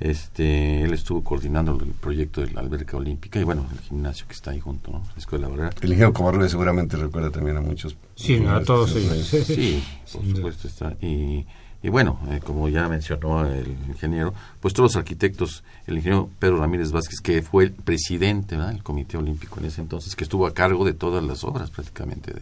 Este, 0.00 0.82
él 0.82 0.92
estuvo 0.92 1.22
coordinando 1.22 1.78
el 1.80 1.92
proyecto 1.92 2.40
de 2.40 2.50
la 2.50 2.60
alberca 2.60 2.96
olímpica 2.96 3.38
y 3.38 3.44
bueno, 3.44 3.64
el 3.72 3.78
gimnasio 3.78 4.26
que 4.26 4.34
está 4.34 4.50
ahí 4.50 4.58
junto, 4.58 4.90
¿no? 4.90 4.98
la 4.98 5.18
escuela 5.18 5.46
obrera. 5.46 5.70
El 5.80 5.90
ingeniero 5.90 6.12
Comarrubias 6.12 6.50
seguramente 6.50 6.96
recuerda 6.96 7.30
también 7.30 7.56
a 7.56 7.60
muchos. 7.60 7.96
Sí, 8.16 8.44
a 8.44 8.60
todos 8.62 8.94
ellos. 8.96 9.26
Sí, 9.46 9.84
por 10.12 10.26
supuesto 10.26 10.68
está. 10.68 10.96
Y 11.00 11.46
y 11.84 11.90
bueno, 11.90 12.18
eh, 12.30 12.40
como 12.42 12.70
ya 12.70 12.88
mencionó 12.88 13.44
el 13.44 13.76
ingeniero, 13.86 14.32
pues 14.58 14.72
todos 14.72 14.94
los 14.94 14.96
arquitectos, 14.96 15.62
el 15.86 15.98
ingeniero 15.98 16.30
Pedro 16.38 16.56
Ramírez 16.56 16.92
Vázquez, 16.92 17.20
que 17.20 17.42
fue 17.42 17.64
el 17.64 17.72
presidente 17.72 18.56
del 18.56 18.82
Comité 18.82 19.18
Olímpico 19.18 19.60
en 19.60 19.66
ese 19.66 19.82
entonces, 19.82 20.16
que 20.16 20.24
estuvo 20.24 20.46
a 20.46 20.54
cargo 20.54 20.86
de 20.86 20.94
todas 20.94 21.22
las 21.22 21.44
obras 21.44 21.70
prácticamente. 21.70 22.32
De, 22.32 22.40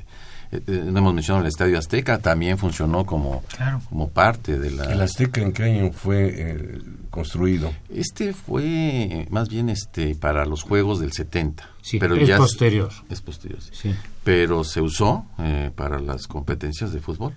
eh, 0.53 0.62
eh, 0.64 0.84
no 0.86 0.97
hemos 0.97 1.12
mencionado 1.12 1.45
el 1.45 1.49
Estadio 1.49 1.76
Azteca, 1.76 2.18
también 2.18 2.57
funcionó 2.57 3.05
como, 3.05 3.43
como 3.88 4.11
parte 4.11 4.61
de 4.61 4.70
la... 4.70 4.84
¿El 4.84 5.01
Azteca 5.01 5.40
en 5.40 5.53
qué 5.53 5.64
año 5.64 5.90
fue 5.93 6.78
construido? 7.11 7.72
Este 7.93 8.34
fue 8.34 9.26
más 9.28 9.49
bien 9.49 9.70
este 9.70 10.14
para 10.14 10.47
los 10.47 10.62
Juegos 10.62 11.01
del 11.01 11.11
70. 11.11 11.68
Sí, 11.80 11.99
pero 11.99 12.14
es 12.14 12.30
posterior. 12.30 12.93
Es 13.11 13.20
posterior, 13.20 13.61
sí. 13.72 13.93
Pero 14.22 14.62
se 14.62 14.80
usó 14.80 15.26
para 15.74 15.99
las 15.99 16.28
competencias 16.28 16.93
de 16.93 17.01
fútbol. 17.01 17.34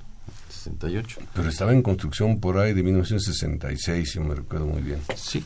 Pero 1.34 1.50
estaba 1.50 1.74
en 1.74 1.82
construcción 1.82 2.40
por 2.40 2.58
ahí 2.58 2.74
de 2.74 2.84
1966, 2.84 4.12
si 4.12 4.20
me 4.20 4.36
recuerdo 4.36 4.66
muy 4.66 4.82
bien. 4.82 5.00
Sí. 5.16 5.44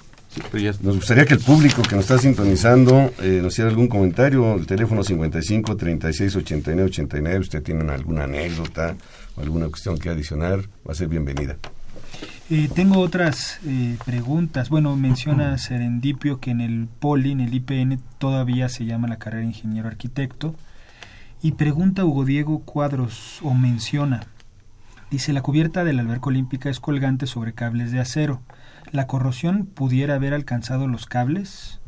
Nos 0.81 0.95
gustaría 0.95 1.25
que 1.25 1.33
el 1.33 1.39
público 1.39 1.81
que 1.81 1.95
nos 1.95 2.05
está 2.05 2.19
sintonizando 2.19 3.11
eh, 3.19 3.39
nos 3.41 3.53
hiciera 3.53 3.69
algún 3.69 3.87
comentario. 3.87 4.55
El 4.55 4.67
teléfono 4.67 5.03
55 5.03 5.75
36 5.75 6.35
89 6.35 6.89
89. 6.89 7.39
Usted 7.39 7.63
tiene 7.63 7.91
alguna 7.91 8.25
anécdota 8.25 8.95
o 9.35 9.41
alguna 9.41 9.67
cuestión 9.67 9.97
que 9.97 10.09
adicionar, 10.09 10.61
va 10.87 10.91
a 10.91 10.95
ser 10.95 11.07
bienvenida. 11.07 11.57
Eh, 12.51 12.69
tengo 12.73 12.99
otras 12.99 13.59
eh, 13.65 13.97
preguntas. 14.05 14.69
Bueno, 14.69 14.95
menciona 14.95 15.57
Serendipio 15.57 16.39
que 16.39 16.51
en 16.51 16.61
el 16.61 16.87
POLI, 16.87 17.31
en 17.31 17.41
el 17.41 17.53
IPN, 17.53 17.99
todavía 18.19 18.69
se 18.69 18.85
llama 18.85 19.07
la 19.07 19.17
carrera 19.17 19.45
ingeniero 19.45 19.87
arquitecto. 19.87 20.55
Y 21.41 21.53
pregunta 21.53 22.05
Hugo 22.05 22.25
Diego 22.25 22.59
Cuadros, 22.59 23.39
o 23.41 23.53
menciona, 23.53 24.27
Dice, 25.11 25.33
la 25.33 25.41
cubierta 25.41 25.83
de 25.83 25.93
la 25.93 26.01
alberca 26.01 26.27
olímpica 26.27 26.69
es 26.69 26.79
colgante 26.79 27.25
sobre 27.25 27.53
cables 27.53 27.91
de 27.91 27.99
acero. 27.99 28.41
¿La 28.91 29.07
corrosión 29.07 29.65
pudiera 29.65 30.15
haber 30.15 30.33
alcanzado 30.33 30.87
los 30.87 31.05
cables? 31.05 31.79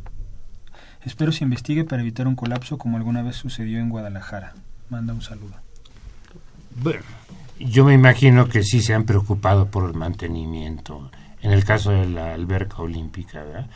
Espero 1.04 1.32
se 1.32 1.44
investigue 1.44 1.84
para 1.84 2.02
evitar 2.02 2.28
un 2.28 2.36
colapso 2.36 2.78
como 2.78 2.98
alguna 2.98 3.22
vez 3.22 3.36
sucedió 3.36 3.80
en 3.80 3.90
Guadalajara. 3.90 4.54
manda 4.90 5.14
un 5.14 5.22
saludo. 5.22 5.56
Bueno, 6.82 7.04
yo 7.60 7.86
me 7.86 7.94
imagino 7.94 8.48
que 8.48 8.64
sí 8.64 8.82
se 8.82 8.94
han 8.94 9.06
preocupado 9.06 9.68
por 9.68 9.88
el 9.90 9.96
mantenimiento, 9.96 11.12
en 11.42 11.52
el 11.52 11.64
caso 11.64 11.92
de 11.92 12.08
la 12.08 12.34
alberca 12.34 12.78
olímpica, 12.78 13.44
¿verdad? 13.44 13.68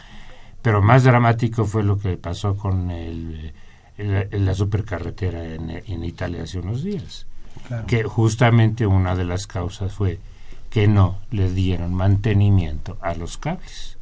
Pero 0.62 0.82
más 0.82 1.04
dramático 1.04 1.66
fue 1.66 1.84
lo 1.84 2.00
que 2.00 2.18
pasó 2.18 2.58
con 2.58 2.90
el, 2.90 3.54
la 3.98 4.54
supercarretera 4.56 5.46
en, 5.46 5.70
en, 5.70 6.04
Italia 6.04 6.44
hace 6.44 6.60
unos 6.60 6.84
días. 6.84 7.28
Que 7.88 8.04
justamente 8.04 8.86
una 8.86 9.16
de 9.16 9.26
las 9.26 9.48
causas 9.48 9.94
fue 9.94 10.20
que 10.70 10.88
no 10.88 11.20
le 11.32 11.52
dieron 11.52 11.94
mantenimiento 11.94 12.98
a 13.02 13.16
los 13.16 13.38
cables. 13.38 13.98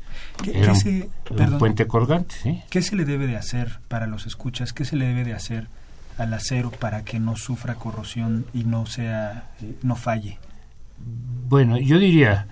Era 0.52 0.74
un, 0.74 1.60
puente 1.60 1.88
colgante, 1.88 2.36
¿sí? 2.42 2.64
¿Qué 2.70 2.82
se 2.82 2.96
le 2.96 3.06
debe 3.06 3.28
de 3.28 3.38
hacer 3.38 3.80
para 3.88 4.08
los 4.08 4.26
escuchas? 4.26 4.74
¿Qué 4.74 4.84
se 4.84 4.96
le 4.96 5.06
debe 5.06 5.24
de 5.24 5.34
hacer 5.34 5.68
al 6.18 6.34
acero 6.34 6.72
para 6.72 7.04
que 7.04 7.20
no 7.20 7.36
sufra 7.36 7.76
corrosión 7.76 8.46
y 8.54 8.64
no 8.64 8.86
sea 8.86 9.52
eh, 9.62 9.76
no 9.84 9.96
falle? 9.96 10.40
Bueno, 11.48 11.78
yo 11.78 12.00
diría, 12.00 12.48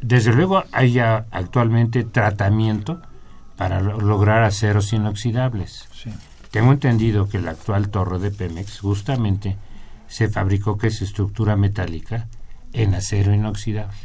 desde 0.00 0.32
luego 0.32 0.64
hay 0.72 0.98
actualmente 0.98 2.04
tratamiento 2.04 3.00
para 3.56 3.80
lograr 3.80 4.42
aceros 4.42 4.92
inoxidables. 4.92 5.88
Tengo 6.50 6.72
entendido 6.72 7.28
que 7.28 7.40
la 7.40 7.52
actual 7.52 7.88
torre 7.88 8.18
de 8.18 8.30
Pemex 8.30 8.80
justamente 8.80 9.56
se 10.14 10.28
fabricó 10.28 10.78
que 10.78 10.86
es 10.86 11.02
estructura 11.02 11.56
metálica 11.56 12.28
en 12.72 12.94
acero 12.94 13.34
inoxidable 13.34 13.96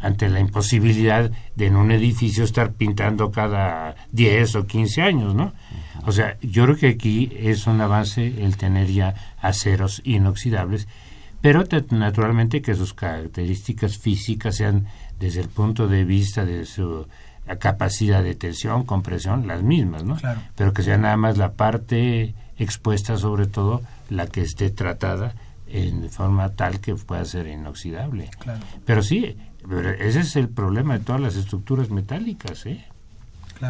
ante 0.00 0.28
la 0.28 0.40
imposibilidad 0.40 1.30
de 1.54 1.66
en 1.66 1.76
un 1.76 1.92
edificio 1.92 2.42
estar 2.42 2.72
pintando 2.72 3.30
cada 3.30 3.94
10 4.10 4.56
o 4.56 4.66
15 4.66 5.02
años, 5.02 5.36
¿no? 5.36 5.52
O 6.04 6.10
sea, 6.10 6.36
yo 6.42 6.64
creo 6.64 6.76
que 6.76 6.88
aquí 6.88 7.30
es 7.36 7.68
un 7.68 7.80
avance 7.80 8.26
el 8.26 8.56
tener 8.56 8.88
ya 8.88 9.14
aceros 9.40 10.02
inoxidables, 10.04 10.88
pero 11.40 11.62
naturalmente 11.90 12.60
que 12.60 12.74
sus 12.74 12.92
características 12.92 13.98
físicas 13.98 14.56
sean 14.56 14.86
desde 15.20 15.42
el 15.42 15.48
punto 15.48 15.86
de 15.86 16.04
vista 16.04 16.44
de 16.44 16.66
su 16.66 17.06
capacidad 17.60 18.24
de 18.24 18.34
tensión, 18.34 18.84
compresión, 18.84 19.46
las 19.46 19.62
mismas, 19.62 20.02
¿no? 20.02 20.16
Pero 20.56 20.72
que 20.72 20.82
sea 20.82 20.98
nada 20.98 21.16
más 21.16 21.38
la 21.38 21.52
parte 21.52 22.34
expuesta, 22.58 23.16
sobre 23.16 23.46
todo 23.46 23.82
la 24.10 24.26
que 24.26 24.42
esté 24.42 24.70
tratada 24.70 25.34
en 25.68 26.08
forma 26.10 26.50
tal 26.50 26.80
que 26.80 26.94
pueda 26.94 27.24
ser 27.24 27.46
inoxidable. 27.46 28.30
Pero 28.84 29.02
sí, 29.02 29.36
ese 29.98 30.20
es 30.20 30.36
el 30.36 30.48
problema 30.48 30.98
de 30.98 31.04
todas 31.04 31.20
las 31.20 31.36
estructuras 31.36 31.90
metálicas, 31.90 32.66
¿eh? 32.66 32.84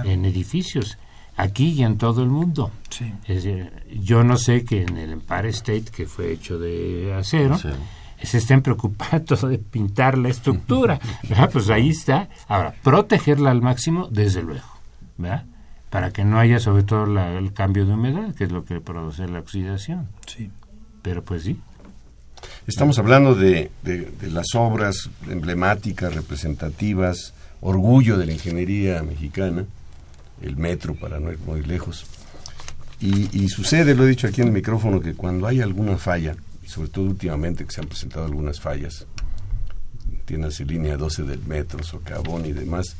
En 0.05 0.25
edificios, 0.25 0.99
aquí 1.37 1.69
y 1.71 1.83
en 1.85 1.97
todo 1.97 2.23
el 2.23 2.29
mundo. 2.29 2.71
yo 3.93 4.25
no 4.25 4.37
sé 4.37 4.65
que 4.65 4.83
en 4.83 4.97
el 4.99 5.13
Empire 5.13 5.49
State, 5.51 5.85
que 5.95 6.07
fue 6.07 6.33
hecho 6.33 6.59
de 6.59 7.15
acero, 7.15 7.59
se 8.23 8.39
estén 8.39 8.63
preocupando 8.63 9.37
de 9.49 9.59
pintar 9.59 10.19
la 10.19 10.29
estructura. 10.29 10.99
Pues 11.53 11.71
ahí 11.71 11.91
está. 11.91 12.29
Ahora, 12.49 12.75
protegerla 12.83 13.51
al 13.51 13.63
máximo, 13.63 14.09
desde 14.11 14.43
luego, 14.43 14.69
¿verdad? 15.17 15.45
Para 15.91 16.11
que 16.13 16.25
no 16.25 16.39
haya 16.39 16.59
sobre 16.59 16.83
todo 16.83 17.05
el 17.39 17.53
cambio 17.53 17.87
de 17.87 17.95
humedad, 17.95 18.35
que 18.35 18.45
es 18.45 18.53
lo 18.53 18.65
que 18.65 18.81
produce 18.81 19.27
la 19.29 19.39
oxidación. 19.39 20.09
Sí. 20.27 20.51
Pero 21.03 21.23
pues 21.23 21.45
sí. 21.45 21.59
Estamos 22.67 22.99
hablando 22.99 23.35
de, 23.35 23.71
de, 23.83 24.11
las 24.31 24.55
obras 24.55 25.09
emblemáticas, 25.29 26.15
representativas, 26.15 27.33
orgullo 27.61 28.19
de 28.19 28.27
la 28.27 28.33
ingeniería 28.33 29.03
mexicana, 29.03 29.65
el 30.43 30.57
metro 30.57 30.95
para 30.95 31.21
no 31.21 31.33
ir 31.33 31.39
muy 31.39 31.63
lejos. 31.63 32.05
Y, 33.01 33.29
y, 33.39 33.49
sucede, 33.49 33.95
lo 33.95 34.05
he 34.05 34.09
dicho 34.09 34.27
aquí 34.27 34.41
en 34.41 34.49
el 34.49 34.55
micrófono, 34.55 35.01
que 35.01 35.15
cuando 35.15 35.47
hay 35.47 35.61
alguna 35.61 35.97
falla, 35.97 36.37
y 36.65 36.69
sobre 36.69 36.89
todo 36.89 37.05
últimamente 37.05 37.65
que 37.65 37.73
se 37.73 37.81
han 37.81 37.89
presentado 37.89 38.27
algunas 38.27 38.61
fallas, 38.61 39.07
tienes 40.25 40.59
línea 40.61 40.97
12 40.97 41.23
del 41.23 41.43
metro, 41.47 41.83
socavón 41.83 42.47
y 42.47 42.53
demás, 42.53 42.97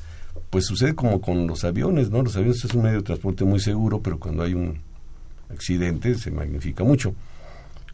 pues 0.51 0.67
sucede 0.67 0.95
como 0.95 1.21
con 1.21 1.47
los 1.47 1.65
aviones, 1.65 2.11
¿no? 2.11 2.23
Los 2.23 2.37
aviones 2.37 2.65
es 2.65 2.75
un 2.75 2.83
medio 2.83 2.99
de 2.99 3.03
transporte 3.05 3.45
muy 3.45 3.61
seguro, 3.61 4.01
pero 4.01 4.19
cuando 4.19 4.43
hay 4.43 4.55
un 4.55 4.79
accidente 5.51 6.15
se 6.15 6.31
magnifica 6.31 6.85
mucho. 6.85 7.15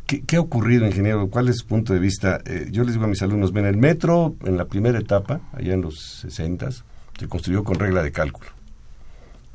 ¿Qué, 0.07 0.37
ha 0.37 0.41
ocurrido, 0.41 0.87
ingeniero? 0.87 1.29
¿Cuál 1.29 1.49
es 1.49 1.59
su 1.59 1.67
punto 1.67 1.95
de 1.95 1.99
vista? 1.99 2.41
Eh, 2.45 2.69
yo 2.71 2.85
les 2.85 2.93
digo 2.93 3.07
a 3.07 3.09
mis 3.09 3.23
alumnos, 3.23 3.53
ven, 3.53 3.65
el 3.65 3.79
metro 3.79 4.35
en 4.45 4.59
la 4.59 4.67
primera 4.67 4.99
etapa, 4.99 5.41
allá 5.53 5.73
en 5.73 5.81
los 5.81 6.21
60, 6.23 6.69
se 6.71 7.29
construyó 7.29 7.65
con 7.65 7.79
regla 7.79 8.03
de 8.03 8.13
cálculo. 8.13 8.51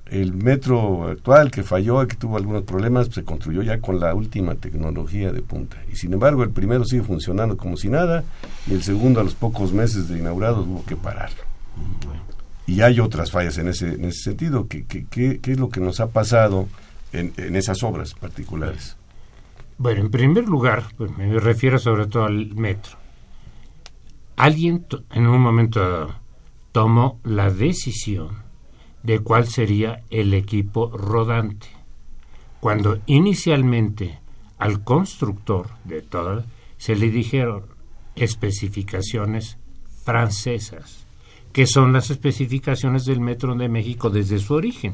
El 0.07 0.33
metro 0.33 1.09
actual 1.09 1.51
que 1.51 1.63
falló 1.63 2.07
que 2.07 2.15
tuvo 2.15 2.37
algunos 2.37 2.63
problemas, 2.63 3.09
se 3.11 3.23
construyó 3.23 3.61
ya 3.61 3.79
con 3.81 3.99
la 3.99 4.15
última 4.15 4.55
tecnología 4.55 5.31
de 5.31 5.41
punta. 5.41 5.77
Y 5.91 5.95
sin 5.95 6.13
embargo, 6.13 6.43
el 6.43 6.49
primero 6.49 6.85
sigue 6.85 7.03
funcionando 7.03 7.55
como 7.55 7.77
si 7.77 7.89
nada, 7.89 8.23
y 8.67 8.73
el 8.73 8.81
segundo 8.81 9.19
a 9.19 9.23
los 9.23 9.35
pocos 9.35 9.73
meses 9.73 10.07
de 10.07 10.17
inaugurado 10.17 10.63
hubo 10.63 10.83
que 10.85 10.95
pararlo. 10.95 11.43
Y 12.67 12.81
hay 12.81 12.99
otras 12.99 13.31
fallas 13.31 13.57
en 13.57 13.69
ese, 13.69 13.93
en 13.93 14.05
ese 14.05 14.23
sentido. 14.23 14.67
¿Qué, 14.67 15.39
es 15.41 15.57
lo 15.57 15.69
que 15.69 15.79
nos 15.79 16.01
ha 16.01 16.07
pasado 16.07 16.67
en, 17.13 17.33
esas 17.55 17.81
obras 17.81 18.13
particulares? 18.13 18.97
Bueno, 19.77 20.01
en 20.01 20.11
primer 20.11 20.43
lugar, 20.43 20.83
pues, 20.97 21.17
me 21.17 21.39
refiero 21.39 21.79
sobre 21.79 22.07
todo 22.07 22.25
al 22.25 22.53
metro. 22.55 22.97
Alguien 24.35 24.85
en 25.11 25.27
un 25.27 25.39
momento 25.39 26.13
tomó 26.73 27.19
la 27.23 27.49
decisión 27.49 28.43
de 29.01 29.19
cuál 29.19 29.47
sería 29.47 30.03
el 30.09 30.33
equipo 30.33 30.89
rodante. 30.89 31.67
Cuando 32.59 32.99
inicialmente 33.05 34.19
al 34.57 34.83
constructor 34.83 35.69
de 35.85 36.01
todo 36.01 36.43
se 36.77 36.95
le 36.97 37.09
dijeron 37.09 37.63
especificaciones 38.15 39.57
francesas, 40.03 41.06
que 41.57 41.65
son 41.65 41.91
las 41.91 42.11
especificaciones 42.11 43.05
del 43.05 43.19
metro 43.19 43.55
de 43.55 43.67
México 43.67 44.11
desde 44.11 44.37
su 44.37 44.53
origen. 44.53 44.93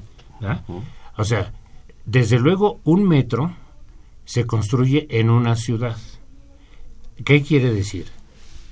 O 1.17 1.25
sea, 1.25 1.51
desde 2.05 2.39
luego 2.39 2.79
un 2.85 3.05
metro 3.05 3.53
se 4.23 4.45
construye 4.45 5.05
en 5.09 5.29
una 5.29 5.57
ciudad. 5.57 5.97
¿Qué 7.25 7.41
quiere 7.41 7.73
decir? 7.73 8.05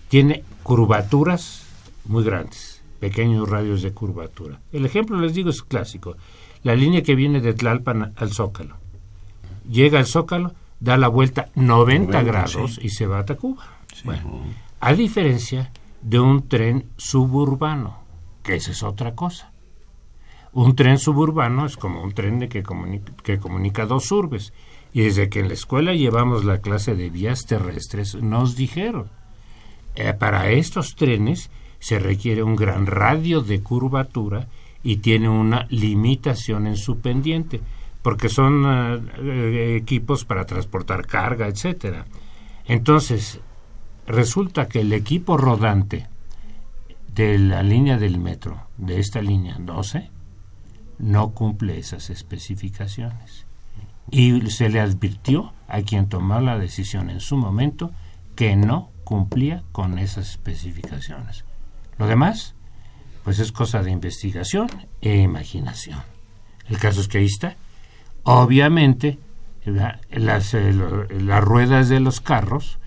Tiene 0.08 0.46
curvaturas 0.64 1.68
muy 2.06 2.24
grandes, 2.24 2.82
pequeños 3.02 3.50
radios 3.50 3.82
de 3.82 3.92
curvatura. 3.92 4.62
El 4.72 4.86
ejemplo, 4.86 5.20
les 5.20 5.34
digo, 5.34 5.50
es 5.50 5.62
clásico. 5.62 6.16
La 6.64 6.76
línea 6.76 7.04
que 7.04 7.16
viene 7.16 7.42
de 7.42 7.54
Tlalpan 7.54 8.14
al 8.16 8.32
Zócalo. 8.32 8.78
Llega 9.70 10.00
al 10.00 10.06
Zócalo, 10.06 10.54
da 10.80 10.96
la 10.96 11.10
vuelta 11.10 11.50
90, 11.56 12.24
grados 12.24 12.80
y 12.82 12.88
se 12.88 13.06
va 13.06 13.20
a 13.20 13.26
Tacuba. 13.26 13.66
Bueno, 14.06 14.46
a 14.80 14.94
diferencia 14.94 15.74
de 16.02 16.20
un 16.20 16.48
tren 16.48 16.90
suburbano, 16.98 18.00
que 18.44 18.56
esa 18.56 18.72
es 18.72 18.84
otra 18.84 19.16
cosa. 19.16 19.52
Un 20.54 20.76
tren 20.76 20.98
suburbano 20.98 21.66
es 21.66 21.78
como 21.78 22.04
un 22.04 22.14
tren 22.14 22.40
de 22.40 22.50
que, 22.50 22.64
comunica, 22.64 23.14
que 23.24 23.40
comunica 23.40 23.86
dos 23.86 24.12
urbes 24.12 24.54
y 24.94 25.02
desde 25.02 25.30
que 25.30 25.40
en 25.40 25.48
la 25.48 25.54
escuela 25.54 25.94
llevamos 25.94 26.44
la 26.44 26.60
clase 26.60 26.96
de 26.96 27.10
vías 27.10 27.46
terrestres, 27.46 28.16
nos 28.16 28.56
dijeron, 28.56 29.10
eh, 29.96 30.14
para 30.14 30.52
estos 30.52 30.96
trenes 30.96 31.50
se 31.80 32.00
requiere 32.00 32.44
un 32.44 32.56
gran 32.56 32.86
radio 32.86 33.42
de 33.42 33.62
curvatura 33.62 34.48
y 34.84 34.98
tiene 34.98 35.30
una 35.30 35.68
limitación 35.70 36.68
en 36.68 36.76
su 36.76 37.00
pendiente, 37.00 37.62
porque 38.02 38.30
son 38.30 38.66
eh, 38.66 39.02
eh, 39.20 39.78
equipos 39.82 40.26
para 40.26 40.46
transportar 40.46 41.06
carga, 41.06 41.48
etcétera. 41.48 42.06
Entonces, 42.66 43.40
resulta 44.08 44.68
que 44.68 44.82
el 44.82 44.94
equipo 44.94 45.38
rodante 45.38 46.08
de 47.14 47.38
la 47.38 47.64
línea 47.64 47.98
del 47.98 48.20
metro, 48.20 48.68
de 48.78 49.00
esta 49.00 49.22
línea 49.22 49.58
12, 49.60 50.10
no 51.00 51.32
cumple 51.32 51.78
esas 51.78 52.10
especificaciones 52.10 53.46
y 54.10 54.50
se 54.52 54.70
le 54.70 54.80
advirtió 54.80 55.54
a 55.68 55.82
quien 55.82 56.08
tomó 56.08 56.40
la 56.40 56.58
decisión 56.58 57.10
en 57.10 57.20
su 57.20 57.38
momento 57.38 57.92
que 58.36 58.56
no 58.56 58.92
cumplía 59.04 59.64
con 59.72 59.98
esas 59.98 60.32
especificaciones. 60.32 61.46
Lo 61.98 62.08
demás, 62.08 62.56
pues 63.24 63.40
es 63.40 63.52
cosa 63.52 63.82
de 63.84 63.92
investigación 63.92 64.68
e 65.02 65.18
imaginación. 65.18 66.00
El 66.68 66.78
caso 66.78 67.02
es 67.02 67.08
que 67.08 67.20
ahí 67.20 67.26
está. 67.26 67.56
Obviamente, 68.24 69.20
las, 69.66 70.54
eh, 70.54 70.74
las 70.74 71.44
ruedas 71.44 71.90
de 71.90 72.00
los 72.00 72.22
carros 72.22 72.80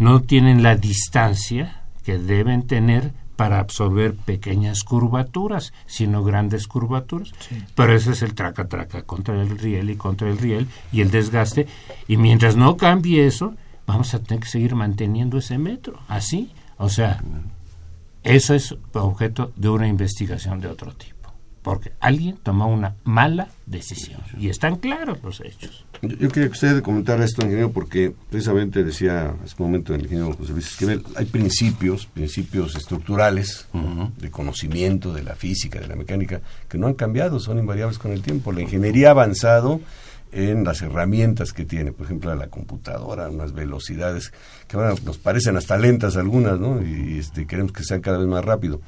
no 0.00 0.20
tienen 0.20 0.62
la 0.62 0.76
distancia 0.76 1.82
que 2.04 2.18
deben 2.18 2.66
tener 2.66 3.12
para 3.36 3.58
absorber 3.58 4.14
pequeñas 4.16 4.84
curvaturas, 4.84 5.72
sino 5.86 6.22
grandes 6.22 6.66
curvaturas. 6.66 7.32
Pero 7.74 7.94
ese 7.94 8.12
es 8.12 8.22
el 8.22 8.34
traca-traca 8.34 9.02
contra 9.02 9.40
el 9.40 9.58
riel 9.58 9.88
y 9.90 9.96
contra 9.96 10.28
el 10.28 10.36
riel 10.36 10.68
y 10.92 11.00
el 11.00 11.10
desgaste. 11.10 11.66
Y 12.06 12.16
mientras 12.18 12.56
no 12.56 12.76
cambie 12.76 13.26
eso, 13.26 13.54
vamos 13.86 14.12
a 14.12 14.22
tener 14.22 14.42
que 14.42 14.48
seguir 14.50 14.74
manteniendo 14.74 15.38
ese 15.38 15.56
metro. 15.56 16.00
Así. 16.08 16.50
O 16.76 16.88
sea, 16.90 17.22
eso 18.22 18.54
es 18.54 18.74
objeto 18.92 19.52
de 19.56 19.68
una 19.70 19.88
investigación 19.88 20.60
de 20.60 20.68
otro 20.68 20.92
tipo. 20.92 21.32
porque 21.62 21.92
alguien 22.00 22.36
tomó 22.42 22.66
una 22.66 22.96
mala 23.04 23.48
decisión. 23.66 24.20
Y 24.38 24.48
están 24.48 24.76
claros 24.76 25.22
los 25.22 25.40
hechos. 25.40 25.84
Yo, 26.02 26.28
quería 26.28 26.48
que 26.48 26.54
usted 26.54 26.82
comentara 26.82 27.24
esto, 27.24 27.42
ingeniero, 27.42 27.72
porque 27.72 28.12
precisamente 28.30 28.82
decía 28.82 29.34
hace 29.44 29.54
un 29.58 29.66
momento 29.66 29.94
el 29.94 30.02
ingeniero 30.02 30.32
José 30.32 30.52
Luis 30.52 30.68
Esquivel, 30.68 31.02
hay 31.14 31.26
principios, 31.26 32.06
principios 32.06 32.74
estructurales 32.74 33.66
de 34.18 34.30
conocimiento 34.30 35.12
de 35.12 35.22
la 35.22 35.34
física, 35.34 35.78
de 35.78 35.88
la 35.88 35.96
mecánica, 35.96 36.40
que 36.68 36.78
no 36.78 36.86
han 36.86 36.94
cambiado, 36.94 37.38
son 37.38 37.58
invariables 37.58 37.98
con 37.98 38.12
el 38.12 38.22
tiempo. 38.22 38.50
La 38.50 38.62
ingeniería 38.62 39.08
ha 39.08 39.10
avanzado 39.10 39.80
en 40.32 40.64
las 40.64 40.80
herramientas 40.80 41.52
que 41.52 41.66
tiene, 41.66 41.92
por 41.92 42.06
ejemplo, 42.06 42.34
la 42.34 42.48
computadora, 42.48 43.28
unas 43.28 43.52
velocidades 43.52 44.32
que 44.68 44.76
ahora 44.76 44.94
nos 45.04 45.18
parecen 45.18 45.56
hasta 45.58 45.76
lentas 45.76 46.16
algunas, 46.16 46.58
¿no? 46.58 46.80
Y 46.82 47.18
este, 47.18 47.46
queremos 47.46 47.72
que 47.72 47.84
sean 47.84 48.00
cada 48.00 48.16
vez 48.16 48.26
más 48.26 48.44
rápido. 48.44 48.80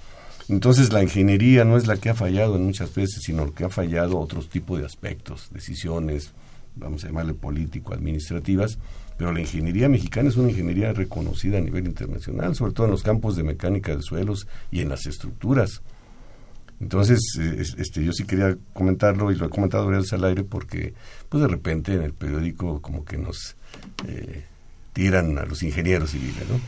Entonces 0.49 0.93
la 0.93 1.03
ingeniería 1.03 1.65
no 1.65 1.77
es 1.77 1.87
la 1.87 1.97
que 1.97 2.11
ha 2.11 2.15
fallado 2.15 2.57
en 2.57 2.65
muchas 2.65 2.95
veces, 2.95 3.23
sino 3.23 3.53
que 3.53 3.65
ha 3.65 3.69
fallado 3.69 4.19
otros 4.19 4.49
tipos 4.49 4.79
de 4.81 4.87
aspectos, 4.87 5.49
decisiones, 5.53 6.33
vamos 6.77 7.05
a 7.05 7.09
llamarle 7.09 7.35
político, 7.35 7.95
administrativas, 7.95 8.79
pero 9.17 9.33
la 9.33 9.41
ingeniería 9.41 9.89
mexicana 9.89 10.29
es 10.29 10.37
una 10.37 10.51
ingeniería 10.51 10.93
reconocida 10.93 11.59
a 11.59 11.61
nivel 11.61 11.87
internacional, 11.87 12.55
sobre 12.55 12.73
todo 12.73 12.87
en 12.87 12.93
los 12.93 13.03
campos 13.03 13.37
de 13.37 13.43
mecánica 13.43 13.95
de 13.95 14.03
suelos 14.03 14.47
y 14.71 14.81
en 14.81 14.89
las 14.89 15.07
estructuras. 15.07 15.83
Entonces, 16.81 17.21
este, 17.79 18.05
yo 18.05 18.13
sí 18.13 18.25
quería 18.25 18.57
comentarlo 18.73 19.31
y 19.31 19.37
lo 19.37 19.47
he 19.47 19.51
comentado 19.51 19.89
al 19.89 20.25
aire 20.25 20.43
porque, 20.43 20.95
pues 21.29 21.41
de 21.41 21.49
repente 21.49 21.95
en 21.95 22.03
el 22.03 22.13
periódico 22.13 22.83
como 22.83 23.05
que 23.05 23.19
nos 23.19 23.57
eh, 24.09 24.43
tiran 24.93 25.39
a 25.39 25.45
los 25.45 25.63
ingenieros 25.63 26.11
civiles, 26.11 26.43
¿no? 26.49 26.59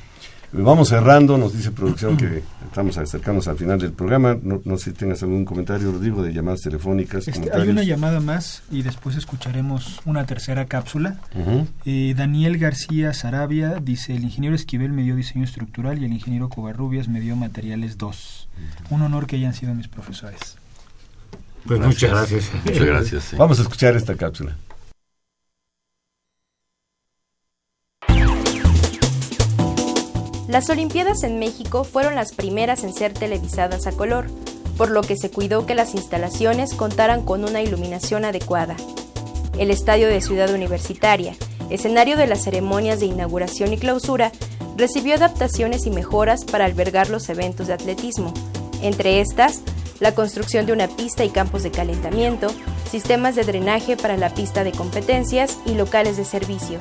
Vamos 0.56 0.88
cerrando, 0.88 1.36
nos 1.36 1.52
dice 1.52 1.72
producción 1.72 2.16
que 2.16 2.42
estamos 2.64 2.96
acercándonos 2.96 3.48
al 3.48 3.56
final 3.56 3.78
del 3.78 3.92
programa. 3.92 4.36
No, 4.40 4.60
no 4.64 4.78
sé 4.78 4.90
si 4.90 4.92
tengas 4.92 5.22
algún 5.24 5.44
comentario, 5.44 5.90
Rodrigo, 5.90 6.22
de 6.22 6.32
llamadas 6.32 6.60
telefónicas. 6.60 7.26
Este, 7.26 7.52
hay 7.52 7.68
una 7.68 7.82
llamada 7.82 8.20
más 8.20 8.62
y 8.70 8.82
después 8.82 9.16
escucharemos 9.16 10.00
una 10.04 10.26
tercera 10.26 10.66
cápsula. 10.66 11.18
Eh, 11.84 12.14
Daniel 12.16 12.58
García 12.58 13.12
Sarabia 13.12 13.80
dice, 13.82 14.14
el 14.14 14.22
ingeniero 14.22 14.54
Esquivel 14.54 14.92
me 14.92 15.02
dio 15.02 15.16
diseño 15.16 15.44
estructural 15.44 16.00
y 16.00 16.04
el 16.04 16.12
ingeniero 16.12 16.48
Covarrubias 16.48 17.08
me 17.08 17.20
dio 17.20 17.34
materiales 17.34 17.98
2. 17.98 18.48
Un 18.90 19.02
honor 19.02 19.26
que 19.26 19.36
hayan 19.36 19.54
sido 19.54 19.74
mis 19.74 19.88
profesores. 19.88 20.56
Pues 21.66 21.80
muchas 21.80 22.10
gracias. 22.10 22.50
Muchas 22.64 22.84
gracias. 22.84 23.34
Vamos 23.36 23.58
a 23.58 23.62
escuchar 23.62 23.96
esta 23.96 24.14
cápsula. 24.14 24.56
Las 30.54 30.70
Olimpiadas 30.70 31.24
en 31.24 31.40
México 31.40 31.82
fueron 31.82 32.14
las 32.14 32.32
primeras 32.32 32.84
en 32.84 32.94
ser 32.94 33.12
televisadas 33.12 33.88
a 33.88 33.90
color, 33.90 34.26
por 34.76 34.88
lo 34.88 35.00
que 35.00 35.16
se 35.16 35.28
cuidó 35.28 35.66
que 35.66 35.74
las 35.74 35.96
instalaciones 35.96 36.74
contaran 36.74 37.24
con 37.24 37.42
una 37.42 37.60
iluminación 37.60 38.24
adecuada. 38.24 38.76
El 39.58 39.72
estadio 39.72 40.06
de 40.06 40.20
Ciudad 40.20 40.54
Universitaria, 40.54 41.34
escenario 41.70 42.16
de 42.16 42.28
las 42.28 42.44
ceremonias 42.44 43.00
de 43.00 43.06
inauguración 43.06 43.72
y 43.72 43.78
clausura, 43.78 44.30
recibió 44.76 45.16
adaptaciones 45.16 45.86
y 45.86 45.90
mejoras 45.90 46.44
para 46.44 46.66
albergar 46.66 47.10
los 47.10 47.28
eventos 47.30 47.66
de 47.66 47.72
atletismo, 47.72 48.32
entre 48.80 49.20
estas, 49.20 49.60
la 49.98 50.14
construcción 50.14 50.66
de 50.66 50.72
una 50.72 50.86
pista 50.86 51.24
y 51.24 51.30
campos 51.30 51.64
de 51.64 51.72
calentamiento, 51.72 52.46
sistemas 52.88 53.34
de 53.34 53.42
drenaje 53.42 53.96
para 53.96 54.16
la 54.16 54.32
pista 54.32 54.62
de 54.62 54.70
competencias 54.70 55.58
y 55.66 55.74
locales 55.74 56.16
de 56.16 56.24
servicio. 56.24 56.78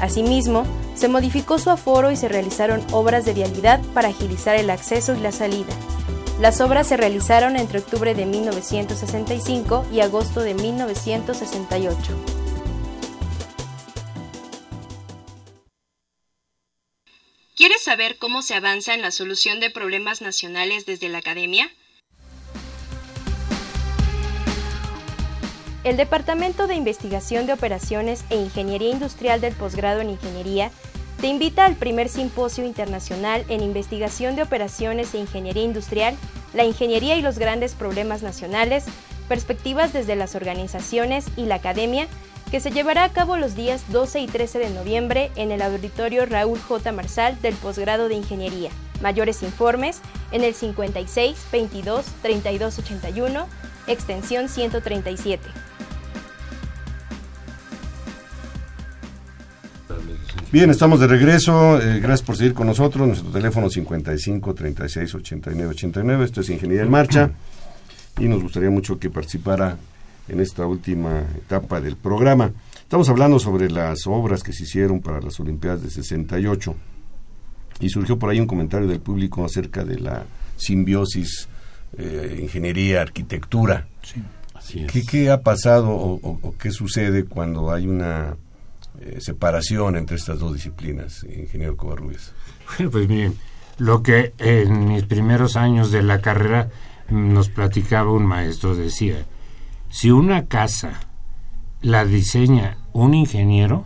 Asimismo, 0.00 0.64
se 0.94 1.08
modificó 1.08 1.58
su 1.58 1.70
aforo 1.70 2.10
y 2.10 2.16
se 2.16 2.28
realizaron 2.28 2.84
obras 2.92 3.24
de 3.24 3.34
vialidad 3.34 3.80
para 3.94 4.08
agilizar 4.08 4.56
el 4.56 4.70
acceso 4.70 5.14
y 5.14 5.20
la 5.20 5.32
salida. 5.32 5.74
Las 6.40 6.60
obras 6.60 6.86
se 6.86 6.96
realizaron 6.96 7.56
entre 7.56 7.78
octubre 7.78 8.14
de 8.14 8.26
1965 8.26 9.86
y 9.90 10.00
agosto 10.00 10.40
de 10.40 10.54
1968. 10.54 12.36
¿Quieres 17.56 17.82
saber 17.82 18.18
cómo 18.18 18.42
se 18.42 18.54
avanza 18.54 18.92
en 18.92 19.00
la 19.00 19.10
solución 19.10 19.60
de 19.60 19.70
problemas 19.70 20.20
nacionales 20.20 20.84
desde 20.84 21.08
la 21.08 21.18
academia? 21.18 21.70
El 25.86 25.96
Departamento 25.96 26.66
de 26.66 26.74
Investigación 26.74 27.46
de 27.46 27.52
Operaciones 27.52 28.24
e 28.28 28.34
Ingeniería 28.34 28.90
Industrial 28.90 29.40
del 29.40 29.54
Posgrado 29.54 30.00
en 30.00 30.10
Ingeniería 30.10 30.72
te 31.20 31.28
invita 31.28 31.64
al 31.64 31.76
primer 31.76 32.08
simposio 32.08 32.64
internacional 32.64 33.44
en 33.48 33.62
investigación 33.62 34.34
de 34.34 34.42
operaciones 34.42 35.14
e 35.14 35.18
ingeniería 35.18 35.62
industrial, 35.62 36.16
la 36.54 36.64
ingeniería 36.64 37.14
y 37.14 37.22
los 37.22 37.38
grandes 37.38 37.76
problemas 37.76 38.24
nacionales, 38.24 38.84
perspectivas 39.28 39.92
desde 39.92 40.16
las 40.16 40.34
organizaciones 40.34 41.26
y 41.36 41.44
la 41.44 41.54
academia, 41.54 42.08
que 42.50 42.58
se 42.58 42.72
llevará 42.72 43.04
a 43.04 43.12
cabo 43.12 43.36
los 43.36 43.54
días 43.54 43.84
12 43.92 44.18
y 44.18 44.26
13 44.26 44.58
de 44.58 44.70
noviembre 44.70 45.30
en 45.36 45.52
el 45.52 45.62
auditorio 45.62 46.26
Raúl 46.26 46.58
J. 46.58 46.90
Marsal 46.90 47.40
del 47.42 47.54
posgrado 47.54 48.08
de 48.08 48.16
Ingeniería. 48.16 48.70
Mayores 49.02 49.44
informes 49.44 50.00
en 50.32 50.42
el 50.42 50.52
56 50.52 51.46
22 51.52 52.06
32 52.22 52.78
81, 52.80 53.46
extensión 53.86 54.48
137. 54.48 55.65
Bien, 60.56 60.70
estamos 60.70 61.00
de 61.00 61.06
regreso. 61.06 61.78
Eh, 61.82 62.00
gracias 62.00 62.22
por 62.22 62.34
seguir 62.34 62.54
con 62.54 62.66
nosotros. 62.66 63.06
Nuestro 63.06 63.30
teléfono 63.30 63.68
55 63.68 64.54
36 64.54 65.14
89 65.16 65.70
89. 65.72 66.24
Esto 66.24 66.40
es 66.40 66.48
Ingeniería 66.48 66.84
en 66.84 66.90
Marcha. 66.90 67.30
Y 68.18 68.24
nos 68.26 68.42
gustaría 68.42 68.70
mucho 68.70 68.98
que 68.98 69.10
participara 69.10 69.76
en 70.26 70.40
esta 70.40 70.66
última 70.66 71.26
etapa 71.36 71.78
del 71.82 71.96
programa. 71.96 72.52
Estamos 72.80 73.06
hablando 73.10 73.38
sobre 73.38 73.70
las 73.70 74.06
obras 74.06 74.42
que 74.42 74.54
se 74.54 74.62
hicieron 74.62 75.02
para 75.02 75.20
las 75.20 75.38
Olimpiadas 75.40 75.82
de 75.82 75.90
68. 75.90 76.74
Y 77.80 77.90
surgió 77.90 78.18
por 78.18 78.30
ahí 78.30 78.40
un 78.40 78.46
comentario 78.46 78.88
del 78.88 79.00
público 79.00 79.44
acerca 79.44 79.84
de 79.84 79.98
la 79.98 80.24
simbiosis 80.56 81.48
eh, 81.98 82.38
ingeniería-arquitectura. 82.40 83.88
Sí, 84.00 84.22
así 84.54 84.84
es. 84.84 85.06
¿Qué, 85.06 85.28
ha 85.28 85.42
pasado 85.42 85.90
o 85.90 86.54
qué 86.58 86.70
sucede 86.70 87.26
cuando 87.26 87.70
hay 87.70 87.86
una 87.86 88.36
eh, 89.00 89.18
separación 89.20 89.96
entre 89.96 90.16
estas 90.16 90.38
dos 90.38 90.52
disciplinas, 90.54 91.24
ingeniero 91.24 91.76
Covarrubias? 91.76 92.32
Bueno, 92.76 92.90
pues 92.90 93.08
miren, 93.08 93.36
lo 93.78 94.02
que 94.02 94.32
en 94.38 94.88
mis 94.88 95.04
primeros 95.04 95.56
años 95.56 95.90
de 95.90 96.02
la 96.02 96.20
carrera 96.20 96.70
nos 97.08 97.48
platicaba 97.48 98.10
un 98.10 98.26
maestro, 98.26 98.74
decía, 98.74 99.24
si 99.90 100.10
una 100.10 100.46
casa 100.46 101.00
la 101.82 102.04
diseña 102.04 102.78
un 102.92 103.14
ingeniero, 103.14 103.84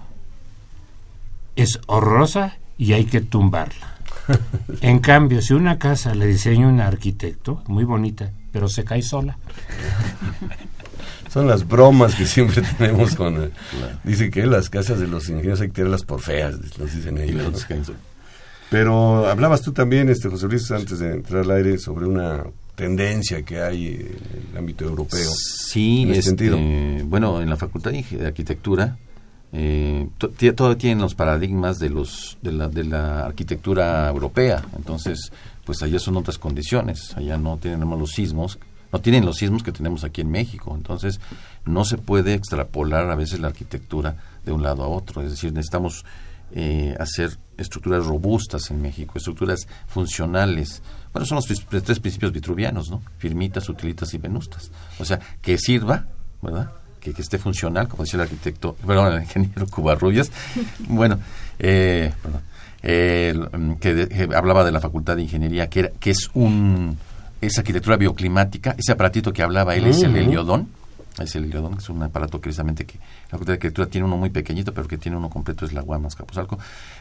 es 1.57 1.81
horrorosa 1.87 2.57
y 2.79 2.93
hay 2.93 3.05
que 3.05 3.21
tumbarla. 3.21 3.97
En 4.81 5.01
cambio, 5.01 5.43
si 5.43 5.55
una 5.55 5.79
casa 5.79 6.15
la 6.15 6.25
diseña 6.25 6.69
un 6.69 6.81
arquitecto, 6.81 7.63
muy 7.67 7.85
bonita, 7.85 8.31
pero 8.53 8.69
se 8.69 8.85
cae 8.85 9.03
sola. 9.03 9.37
Son 11.33 11.47
las 11.47 11.67
bromas 11.67 12.15
que 12.15 12.27
siempre 12.27 12.63
tenemos 12.79 13.15
con... 13.15 13.45
Eh, 13.45 13.51
dice 14.05 14.31
que 14.31 14.47
las 14.47 14.69
casas 14.69 14.99
de 14.99 15.07
los 15.07 15.29
ingenieros 15.29 15.61
hay 15.61 15.69
que 15.69 15.75
tirarlas 15.75 16.03
por 16.03 16.21
feas, 16.21 16.57
nos 16.79 16.95
dicen 16.95 17.19
ellos. 17.19 17.67
Pero 18.69 19.27
hablabas 19.27 19.63
tú 19.63 19.73
también, 19.73 20.09
este 20.09 20.29
José 20.29 20.47
Luis, 20.47 20.71
antes 20.71 20.99
de 20.99 21.13
entrar 21.13 21.43
al 21.43 21.51
aire, 21.53 21.79
sobre 21.79 22.07
una 22.07 22.45
tendencia 22.75 23.43
que 23.43 23.61
hay 23.61 23.87
en 23.87 24.51
el 24.53 24.59
ámbito 24.59 24.85
europeo. 24.85 25.31
Sí, 25.35 26.03
en 26.03 26.11
ese 26.13 26.23
sentido. 26.23 26.57
Este, 26.57 27.03
bueno, 27.05 27.41
en 27.41 27.51
la 27.51 27.57
Facultad 27.57 27.93
de 27.93 28.27
Arquitectura 28.27 28.97
eh, 29.53 30.09
todavía 30.55 30.79
tienen 30.79 31.01
los 31.01 31.15
paradigmas 31.15 31.79
de 31.79 31.91
los 31.91 32.39
de 32.43 32.53
la, 32.53 32.69
de 32.69 32.85
la 32.85 33.27
arquitectura 33.27 34.09
europea. 34.09 34.65
Entonces, 34.77 35.33
pues 35.65 35.83
allá 35.83 35.99
son 35.99 36.17
otras 36.17 36.39
condiciones. 36.39 37.17
Allá 37.17 37.37
no 37.37 37.57
tenemos 37.57 37.99
los 37.99 38.11
sismos 38.11 38.59
no 38.93 39.01
tienen 39.01 39.25
los 39.25 39.37
sismos 39.37 39.63
que 39.63 39.73
tenemos 39.73 40.05
aquí 40.05 40.21
en 40.21 40.31
México. 40.31 40.75
Entonces, 40.75 41.21
no 41.65 41.85
se 41.85 41.99
puede 41.99 42.35
extrapolar 42.35 43.11
a 43.11 43.15
veces 43.15 43.41
la 43.41 43.49
arquitectura 43.49 44.17
de 44.45 44.53
un 44.53 44.63
lado 44.63 44.83
a 44.83 44.89
otro. 44.89 45.23
Es 45.23 45.31
decir, 45.31 45.53
necesitamos 45.53 46.05
eh, 46.53 46.97
hacer 46.99 47.39
estructuras 47.57 48.07
robustas 48.07 48.71
en 48.71 48.83
México, 48.83 49.15
estructuras 49.17 49.69
funcionales. 49.87 50.83
Bueno, 51.13 51.27
son 51.27 51.37
los 51.37 51.47
tres 51.47 52.01
principios 52.01 52.33
vitruvianos, 52.33 52.91
¿no? 52.91 53.03
Firmitas, 53.19 53.69
utilitas 53.69 54.13
y 54.15 54.19
venustas. 54.19 54.71
O 54.99 55.05
sea, 55.05 55.21
que 55.41 55.59
sirva, 55.59 56.07
¿verdad? 56.43 56.73
Que, 56.99 57.11
esté 57.11 57.39
funcional, 57.39 57.89
como 57.89 58.03
decía 58.03 58.17
el 58.17 58.23
arquitecto, 58.23 58.75
perdón, 58.87 59.13
el 59.13 59.23
ingeniero 59.23 59.67
Cubarrubias. 59.69 60.33
bueno, 60.89 61.21
eh, 61.59 62.13
que, 62.83 64.29
hablaba 64.35 64.65
de 64.65 64.73
la 64.73 64.81
Facultad 64.81 65.17
de 65.17 65.23
Ingeniería, 65.23 65.69
que, 65.69 65.81
era, 65.81 65.91
que 66.01 66.11
es 66.11 66.31
un 66.35 66.99
esa 67.41 67.61
arquitectura 67.61 67.97
bioclimática, 67.97 68.75
ese 68.79 68.93
aparatito 68.93 69.33
que 69.33 69.43
hablaba 69.43 69.75
él 69.75 69.87
es 69.87 70.03
el 70.03 70.17
heliodón, 70.17 70.69
es 71.19 71.35
el 71.35 71.45
heliodón, 71.45 71.75
que 71.75 71.81
es 71.81 71.89
un 71.89 72.03
aparato 72.03 72.41
precisamente 72.41 72.85
que 72.85 72.99
la 72.99 73.31
Facultad 73.31 73.53
de 73.53 73.55
Arquitectura 73.55 73.89
tiene 73.89 74.07
uno 74.07 74.17
muy 74.17 74.31
pequeñito, 74.31 74.73
pero 74.73 74.89
que 74.89 74.99
tiene 74.99 75.17
uno 75.17 75.29
completo 75.29 75.65
es 75.65 75.73
la 75.73 75.83
UAM 75.83 76.09
Capuzalco. 76.09 76.59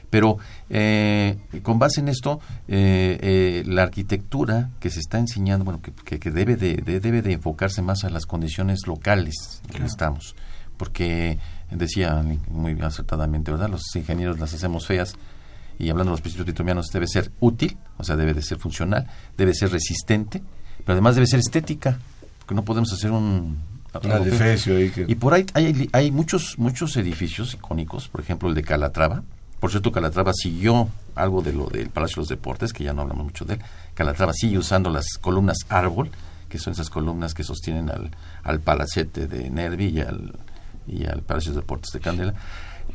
Pero 0.09 0.37
eh, 0.69 1.37
con 1.61 1.79
base 1.79 2.01
en 2.01 2.09
esto, 2.09 2.39
eh, 2.67 3.17
eh, 3.21 3.63
la 3.65 3.83
arquitectura 3.83 4.69
que 4.79 4.89
se 4.89 4.99
está 4.99 5.19
enseñando, 5.19 5.65
bueno, 5.65 5.81
que, 5.81 6.19
que, 6.19 6.31
debe, 6.31 6.55
de, 6.55 6.77
debe 6.77 7.21
de 7.21 7.33
enfocarse 7.33 7.81
más 7.81 8.03
a 8.03 8.09
las 8.09 8.25
condiciones 8.25 8.87
locales 8.87 9.61
en 9.67 9.81
que 9.81 9.85
estamos, 9.85 10.35
porque 10.77 11.37
decía 11.71 12.23
muy 12.49 12.79
acertadamente, 12.81 13.51
¿verdad? 13.51 13.69
Los 13.69 13.83
ingenieros 13.95 14.39
las 14.39 14.53
hacemos 14.53 14.87
feas 14.87 15.15
y 15.79 15.89
hablando 15.89 16.11
de 16.11 16.15
los 16.15 16.21
principios 16.21 16.45
vitorianos 16.45 16.87
debe 16.91 17.07
ser 17.07 17.31
útil, 17.39 17.77
o 17.97 18.03
sea, 18.03 18.15
debe 18.15 18.33
de 18.33 18.41
ser 18.41 18.59
funcional, 18.59 19.07
debe 19.37 19.55
ser 19.55 19.71
resistente, 19.71 20.43
pero 20.79 20.93
además 20.93 21.15
debe 21.15 21.25
ser 21.25 21.39
estética, 21.39 21.97
porque 22.39 22.53
no 22.53 22.63
podemos 22.63 22.91
hacer 22.93 23.11
un 23.11 23.57
y 25.07 25.15
por 25.15 25.33
ahí 25.33 25.45
hay, 25.53 25.89
hay, 25.93 26.11
muchos 26.11 26.59
muchos 26.59 26.95
edificios 26.97 27.55
icónicos, 27.55 28.07
por 28.07 28.21
ejemplo 28.21 28.49
el 28.49 28.55
de 28.55 28.61
Calatrava. 28.61 29.23
Por 29.59 29.71
cierto, 29.71 29.91
Calatrava 29.91 30.31
siguió 30.33 30.89
algo 31.15 31.41
de 31.41 31.53
lo 31.53 31.67
del 31.67 31.89
Palacio 31.89 32.15
de 32.15 32.21
los 32.21 32.29
Deportes, 32.29 32.71
que 32.71 32.83
ya 32.83 32.93
no 32.93 33.01
hablamos 33.01 33.25
mucho 33.25 33.45
de 33.45 33.55
él. 33.55 33.61
Calatrava 33.93 34.31
sigue 34.33 34.57
usando 34.57 34.89
las 34.89 35.17
columnas 35.19 35.57
árbol, 35.69 36.11
que 36.47 36.59
son 36.59 36.73
esas 36.73 36.89
columnas 36.89 37.33
que 37.33 37.43
sostienen 37.43 37.89
al, 37.89 38.11
al 38.43 38.59
palacete 38.59 39.27
de 39.27 39.49
Nervi 39.49 39.87
y 39.87 40.01
al, 40.01 40.35
y 40.87 41.05
al 41.05 41.23
Palacio 41.23 41.51
de 41.51 41.55
los 41.55 41.63
Deportes 41.63 41.91
de 41.91 41.99
Candela. 41.99 42.33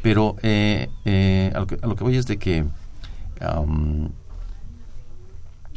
Pero 0.05 0.36
eh, 0.42 0.90
eh, 1.07 1.50
a, 1.55 1.61
lo 1.61 1.96
que, 1.96 2.05
voy 2.05 2.18
es 2.18 2.26
de 2.26 2.36
que 2.36 2.66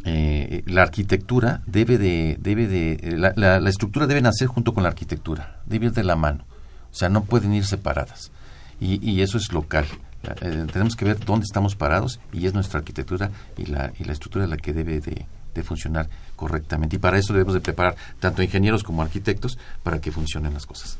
eh, 0.04 0.62
la 0.66 0.82
arquitectura 0.82 1.62
debe 1.64 1.96
de, 1.96 2.36
debe 2.38 2.66
de 2.66 3.16
la, 3.16 3.32
la, 3.34 3.70
estructura 3.70 4.06
debe 4.06 4.20
nacer 4.20 4.46
junto 4.46 4.74
con 4.74 4.82
la 4.82 4.90
arquitectura, 4.90 5.62
debe 5.64 5.86
ir 5.86 5.92
de 5.92 6.04
la 6.04 6.14
mano, 6.14 6.44
o 6.92 6.94
sea, 6.94 7.08
no 7.08 7.24
pueden 7.24 7.54
ir 7.54 7.64
separadas. 7.64 8.30
Y, 8.78 9.02
y 9.02 9.22
eso 9.22 9.38
es 9.38 9.50
local. 9.50 9.86
Eh, 10.42 10.66
tenemos 10.70 10.94
que 10.94 11.06
ver 11.06 11.18
dónde 11.24 11.44
estamos 11.44 11.74
parados 11.74 12.20
y 12.30 12.46
es 12.46 12.52
nuestra 12.52 12.80
arquitectura 12.80 13.30
y 13.56 13.64
la, 13.64 13.94
y 13.98 14.04
la 14.04 14.12
estructura 14.12 14.46
la 14.46 14.58
que 14.58 14.74
debe 14.74 15.00
de, 15.00 15.24
de 15.54 15.62
funcionar 15.62 16.10
correctamente. 16.36 16.96
Y 16.96 16.98
para 16.98 17.16
eso 17.16 17.32
debemos 17.32 17.54
de 17.54 17.60
preparar 17.60 17.96
tanto 18.20 18.42
ingenieros 18.42 18.84
como 18.84 19.00
arquitectos 19.00 19.58
para 19.82 20.02
que 20.02 20.12
funcionen 20.12 20.52
las 20.52 20.66
cosas. 20.66 20.98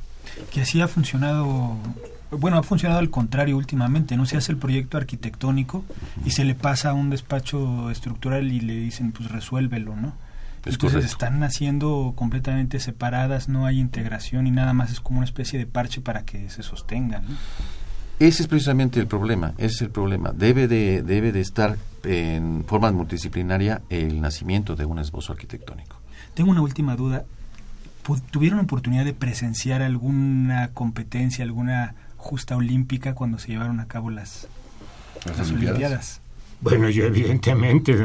Que 0.51 0.63
así 0.63 0.81
ha 0.81 0.89
funcionado 0.89 1.77
bueno, 2.31 2.59
ha 2.59 2.63
funcionado 2.63 3.01
al 3.01 3.11
contrario 3.11 3.57
últimamente, 3.57 4.17
¿no? 4.17 4.27
Se 4.27 4.37
hace 4.37 4.53
el 4.53 4.59
proyecto 4.59 4.97
arquitectónico 4.97 5.85
y 6.25 6.31
se 6.33 6.45
le 6.45 6.55
pasa 6.55 6.91
a 6.91 6.93
un 6.93 7.11
despacho 7.11 7.91
estructural 7.91 8.53
y 8.53 8.61
le 8.61 8.75
dicen, 8.75 9.13
pues 9.13 9.31
resuélvelo, 9.31 9.97
¿no? 9.97 10.15
Entonces 10.65 11.05
están 11.05 11.43
haciendo 11.43 12.13
completamente 12.15 12.81
separadas, 12.81 13.49
no 13.49 13.65
hay 13.67 13.79
integración 13.79 14.47
y 14.47 14.51
nada 14.51 14.75
más 14.75 14.91
es 14.91 15.01
como 15.01 15.19
una 15.19 15.25
especie 15.25 15.59
de 15.59 15.67
parche 15.67 16.01
para 16.01 16.25
que 16.25 16.51
se 16.51 16.63
sostengan. 16.63 17.25
Ese 18.19 18.43
es 18.43 18.49
precisamente 18.49 18.99
el 18.99 19.07
problema, 19.07 19.55
ese 19.59 19.77
es 19.77 19.83
el 19.83 19.91
problema. 19.91 20.33
Debe 20.33 20.67
de, 20.67 21.03
debe 21.03 21.33
de 21.33 21.41
estar 21.41 21.79
en 22.03 22.65
forma 22.67 22.91
multidisciplinaria 22.91 23.83
el 23.89 24.21
nacimiento 24.21 24.75
de 24.75 24.85
un 24.85 24.99
esbozo 24.99 25.33
arquitectónico. 25.33 25.97
Tengo 26.35 26.51
una 26.51 26.61
última 26.61 26.97
duda. 26.97 27.25
¿Tuvieron 28.31 28.59
oportunidad 28.59 29.05
de 29.05 29.13
presenciar 29.13 29.83
alguna 29.83 30.71
competencia, 30.73 31.45
alguna 31.45 31.95
justa 32.29 32.57
olímpica 32.57 33.15
cuando 33.15 33.39
se 33.39 33.49
llevaron 33.49 33.81
a 33.81 33.87
cabo 33.87 34.11
las, 34.11 34.49
las, 35.25 35.51
Olimpiadas. 35.51 36.21
Bueno, 36.61 36.91
yo 36.91 37.07
evidentemente, 37.07 37.97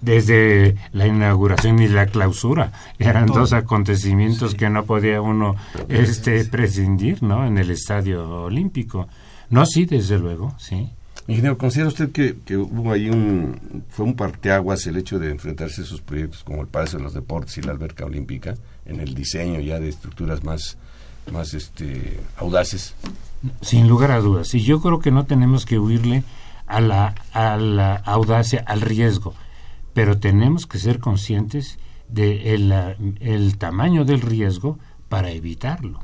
desde 0.00 0.74
la 0.92 1.06
inauguración 1.06 1.78
y 1.80 1.88
la 1.88 2.06
clausura, 2.06 2.72
eran 2.98 3.26
dos 3.26 3.52
acontecimientos 3.52 4.54
que 4.54 4.70
no 4.70 4.86
podía 4.86 5.20
uno 5.20 5.54
este 5.90 6.46
prescindir, 6.46 7.22
¿no? 7.22 7.46
En 7.46 7.58
el 7.58 7.70
Estadio 7.70 8.44
Olímpico. 8.44 9.06
No, 9.50 9.66
sí, 9.66 9.84
desde 9.84 10.18
luego, 10.18 10.54
sí. 10.58 10.90
Ingeniero, 11.26 11.58
¿considera 11.58 11.88
usted 11.88 12.10
que, 12.10 12.36
que, 12.46 12.56
hubo 12.56 12.90
ahí 12.90 13.10
un, 13.10 13.84
fue 13.90 14.06
un 14.06 14.14
parteaguas 14.14 14.86
el 14.86 14.96
hecho 14.96 15.18
de 15.18 15.30
enfrentarse 15.30 15.82
a 15.82 15.84
esos 15.84 16.00
proyectos 16.00 16.42
como 16.42 16.62
el 16.62 16.68
Palacio 16.68 16.98
de 16.98 17.04
los 17.04 17.12
Deportes 17.12 17.58
y 17.58 17.62
la 17.62 17.72
Alberca 17.72 18.06
Olímpica 18.06 18.54
en 18.86 19.00
el 19.00 19.14
diseño 19.14 19.60
ya 19.60 19.78
de 19.78 19.90
estructuras 19.90 20.42
más, 20.42 20.78
más 21.32 21.54
este, 21.54 22.20
audaces? 22.36 22.94
Sin 23.60 23.88
lugar 23.88 24.10
a 24.10 24.20
dudas. 24.20 24.54
Y 24.54 24.60
yo 24.60 24.80
creo 24.80 25.00
que 25.00 25.10
no 25.10 25.24
tenemos 25.26 25.66
que 25.66 25.78
huirle 25.78 26.24
a 26.66 26.80
la, 26.80 27.14
a 27.32 27.56
la 27.56 27.96
audacia, 27.96 28.62
al 28.66 28.80
riesgo, 28.80 29.34
pero 29.94 30.18
tenemos 30.18 30.66
que 30.66 30.78
ser 30.78 30.98
conscientes 30.98 31.78
de 32.08 32.54
el, 32.54 32.72
el 33.20 33.58
tamaño 33.58 34.04
del 34.04 34.20
riesgo 34.20 34.78
para 35.08 35.30
evitarlo. 35.30 36.00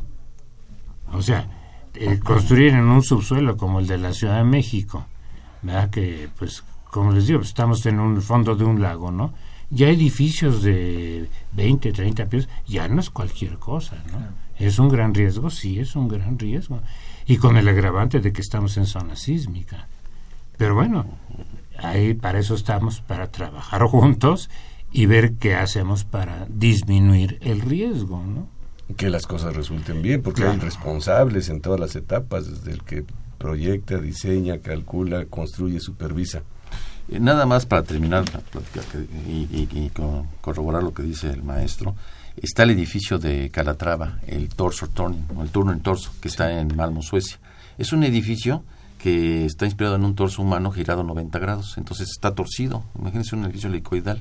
O 1.13 1.23
sea, 1.23 1.49
eh, 1.95 2.19
construir 2.19 2.75
en 2.75 2.87
un 2.87 3.03
subsuelo 3.03 3.57
como 3.57 3.79
el 3.79 3.87
de 3.87 3.99
la 3.99 4.13
Ciudad 4.13 4.39
de 4.39 4.45
México, 4.45 5.07
¿verdad? 5.63 5.91
que 5.91 6.29
pues 6.39 6.65
como 6.91 7.11
les 7.11 7.27
digo, 7.27 7.41
estamos 7.41 7.85
en 7.87 7.99
un 7.99 8.23
fondo 8.23 8.55
de 8.55 8.65
un 8.65 8.81
lago, 8.81 9.11
¿no? 9.11 9.35
Ya 9.69 9.89
edificios 9.89 10.63
de 10.63 11.29
20, 11.53 11.93
30 11.93 12.27
pisos, 12.27 12.49
ya 12.69 12.87
no 12.87 13.01
es 13.01 13.11
cualquier 13.11 13.59
cosa, 13.59 13.97
¿no? 14.13 14.44
¿Es 14.59 14.79
un 14.79 14.89
gran 14.89 15.15
riesgo? 15.15 15.51
Sí, 15.51 15.79
es 15.79 15.97
un 15.97 16.09
gran 16.09 16.39
riesgo 16.39 16.81
y 17.27 17.37
con 17.39 17.57
el 17.57 17.69
agravante 17.69 18.21
de 18.21 18.33
que 18.33 18.41
estamos 18.41 18.77
en 18.77 18.87
zona 18.87 19.17
sísmica. 19.17 19.89
Pero 20.57 20.75
bueno, 20.75 21.07
ahí 21.79 22.15
para 22.15 22.39
eso 22.39 22.55
estamos, 22.55 23.01
para 23.01 23.31
trabajar 23.31 23.83
juntos 23.89 24.51
y 24.93 25.07
ver 25.07 25.35
qué 25.35 25.55
hacemos 25.55 26.05
para 26.05 26.47
disminuir 26.49 27.39
el 27.41 27.61
riesgo, 27.61 28.23
¿no? 28.23 28.49
Que 28.97 29.09
las 29.09 29.27
cosas 29.27 29.57
resulten 29.57 30.03
bien, 30.03 30.23
porque 30.23 30.45
hay 30.45 30.59
responsables 30.59 31.49
en 31.49 31.63
todas 31.63 31.81
las 31.81 31.97
etapas, 31.97 32.47
desde 32.47 32.71
el 32.71 32.83
que 32.83 33.05
proyecta, 33.39 33.99
diseña, 33.99 34.59
calcula, 34.59 35.25
construye, 35.25 35.81
supervisa. 35.81 36.43
Eh, 37.09 37.19
nada 37.19 37.47
más 37.47 37.67
para 37.67 37.83
terminar 37.83 38.25
la 38.33 38.41
plática 38.41 38.83
y, 39.27 39.91
corroborar 40.43 40.83
lo 40.83 40.93
que 40.93 41.03
dice 41.03 41.31
el 41.31 41.43
maestro, 41.43 41.95
está 42.37 42.65
el 42.65 42.71
edificio 42.71 43.19
de 43.19 43.51
Calatrava, 43.51 44.19
el 44.27 44.49
Torso 44.49 44.89
Turning, 44.89 45.25
el 45.41 45.51
turno 45.51 45.73
en 45.73 45.81
torso, 45.81 46.13
que 46.21 46.29
está 46.29 46.53
en 46.59 46.75
Malmo, 46.77 47.03
Suecia. 47.03 47.39
Es 47.79 47.93
un 47.93 48.05
edificio 48.05 48.65
que 48.99 49.45
está 49.45 49.67
inspirado 49.67 49.97
en 49.97 50.05
un 50.05 50.15
torso 50.15 50.43
humano 50.43 50.71
girado 50.71 51.03
90 51.03 51.39
grados, 51.39 51.77
entonces 51.77 52.09
está 52.11 52.35
torcido. 52.35 52.85
Imagínense 52.99 53.37
un 53.37 53.45
edificio 53.45 53.69
helicoidal. 53.69 54.21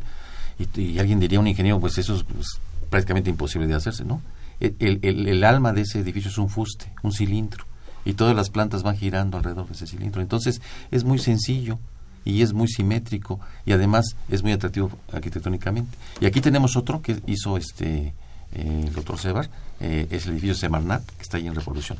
Y, 0.59 0.99
alguien 0.99 1.19
diría, 1.19 1.39
un 1.39 1.47
ingeniero, 1.47 1.79
pues 1.79 1.97
eso 1.97 2.15
es 2.15 2.23
pues, 2.23 2.59
prácticamente 2.89 3.29
imposible 3.29 3.67
de 3.67 3.75
hacerse, 3.75 4.03
¿no? 4.03 4.21
El, 4.59 4.99
el, 5.01 5.27
el, 5.27 5.43
alma 5.43 5.73
de 5.73 5.81
ese 5.81 5.99
edificio 5.99 6.29
es 6.29 6.37
un 6.37 6.49
fuste, 6.49 6.91
un 7.01 7.11
cilindro, 7.11 7.65
y 8.05 8.13
todas 8.13 8.35
las 8.35 8.49
plantas 8.49 8.83
van 8.83 8.97
girando 8.97 9.37
alrededor 9.37 9.67
de 9.67 9.73
ese 9.73 9.87
cilindro. 9.87 10.21
Entonces 10.21 10.61
es 10.91 11.03
muy 11.03 11.17
sencillo 11.17 11.79
y 12.25 12.41
es 12.41 12.53
muy 12.53 12.67
simétrico 12.67 13.39
y 13.65 13.71
además 13.71 14.15
es 14.29 14.43
muy 14.43 14.51
atractivo 14.51 14.91
arquitectónicamente. 15.11 15.97
Y 16.19 16.25
aquí 16.25 16.41
tenemos 16.41 16.75
otro 16.75 17.01
que 17.01 17.17
hizo 17.27 17.57
este 17.57 18.13
eh, 18.55 18.83
el 18.87 18.93
doctor 18.93 19.17
Sebar, 19.17 19.49
eh, 19.79 20.07
es 20.11 20.25
el 20.25 20.33
edificio 20.33 20.55
Semarnat, 20.55 21.03
que 21.05 21.21
está 21.21 21.37
ahí 21.37 21.47
en 21.47 21.55
Revolución. 21.55 21.97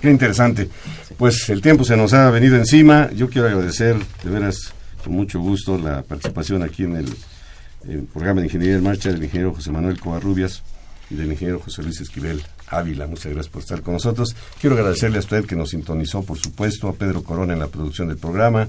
Qué 0.00 0.10
interesante. 0.10 0.68
Pues 1.16 1.48
el 1.48 1.60
tiempo 1.60 1.84
se 1.84 1.96
nos 1.96 2.12
ha 2.12 2.30
venido 2.30 2.56
encima. 2.56 3.10
Yo 3.12 3.28
quiero 3.28 3.48
agradecer 3.48 3.96
de 4.22 4.30
veras 4.30 4.72
con 5.02 5.14
mucho 5.14 5.40
gusto 5.40 5.76
la 5.76 6.02
participación 6.02 6.62
aquí 6.62 6.84
en 6.84 6.96
el, 6.96 7.16
programa 8.12 8.40
de 8.40 8.46
Ingeniería 8.46 8.76
en 8.76 8.82
Marcha 8.82 9.10
del 9.10 9.22
ingeniero 9.22 9.54
José 9.54 9.70
Manuel 9.70 9.98
Covarrubias 9.98 10.62
y 11.10 11.14
del 11.14 11.32
ingeniero 11.32 11.60
José 11.60 11.82
Luis 11.82 12.00
Esquivel 12.00 12.42
Ávila. 12.68 13.06
Muchas 13.06 13.32
gracias 13.32 13.48
por 13.48 13.62
estar 13.62 13.82
con 13.82 13.94
nosotros. 13.94 14.36
Quiero 14.60 14.76
agradecerle 14.76 15.16
a 15.16 15.20
usted 15.20 15.46
que 15.46 15.56
nos 15.56 15.70
sintonizó, 15.70 16.22
por 16.22 16.38
supuesto, 16.38 16.88
a 16.88 16.92
Pedro 16.92 17.22
Corona 17.24 17.54
en 17.54 17.60
la 17.60 17.68
producción 17.68 18.08
del 18.08 18.18
programa, 18.18 18.68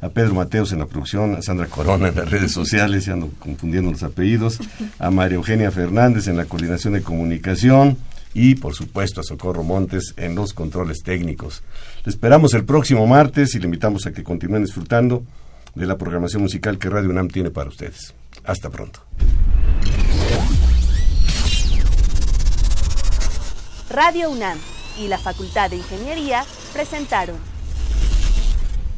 a 0.00 0.08
Pedro 0.08 0.34
Mateos 0.34 0.72
en 0.72 0.78
la 0.78 0.86
producción, 0.86 1.34
a 1.34 1.42
Sandra 1.42 1.66
Corona 1.66 2.08
en 2.08 2.16
las 2.16 2.30
redes 2.30 2.52
sociales, 2.52 3.04
ya 3.06 3.16
confundiendo 3.38 3.90
los 3.90 4.02
apellidos, 4.02 4.58
a 4.98 5.10
María 5.10 5.36
Eugenia 5.36 5.70
Fernández 5.70 6.26
en 6.28 6.36
la 6.36 6.46
coordinación 6.46 6.94
de 6.94 7.02
comunicación 7.02 7.98
y 8.32 8.54
por 8.54 8.74
supuesto 8.74 9.20
a 9.20 9.24
Socorro 9.24 9.62
Montes 9.62 10.14
en 10.16 10.34
los 10.34 10.52
controles 10.52 11.02
técnicos. 11.02 11.62
Le 12.04 12.10
esperamos 12.10 12.54
el 12.54 12.64
próximo 12.64 13.06
martes 13.06 13.54
y 13.54 13.58
le 13.58 13.66
invitamos 13.66 14.06
a 14.06 14.12
que 14.12 14.22
continúen 14.22 14.64
disfrutando 14.64 15.24
de 15.74 15.86
la 15.86 15.98
programación 15.98 16.42
musical 16.42 16.78
que 16.78 16.88
Radio 16.88 17.10
UNAM 17.10 17.28
tiene 17.28 17.50
para 17.50 17.68
ustedes. 17.68 18.14
Hasta 18.44 18.70
pronto. 18.70 19.00
Radio 23.90 24.30
UNAM 24.30 24.58
y 24.98 25.08
la 25.08 25.18
Facultad 25.18 25.70
de 25.70 25.76
Ingeniería 25.76 26.44
presentaron 26.72 27.49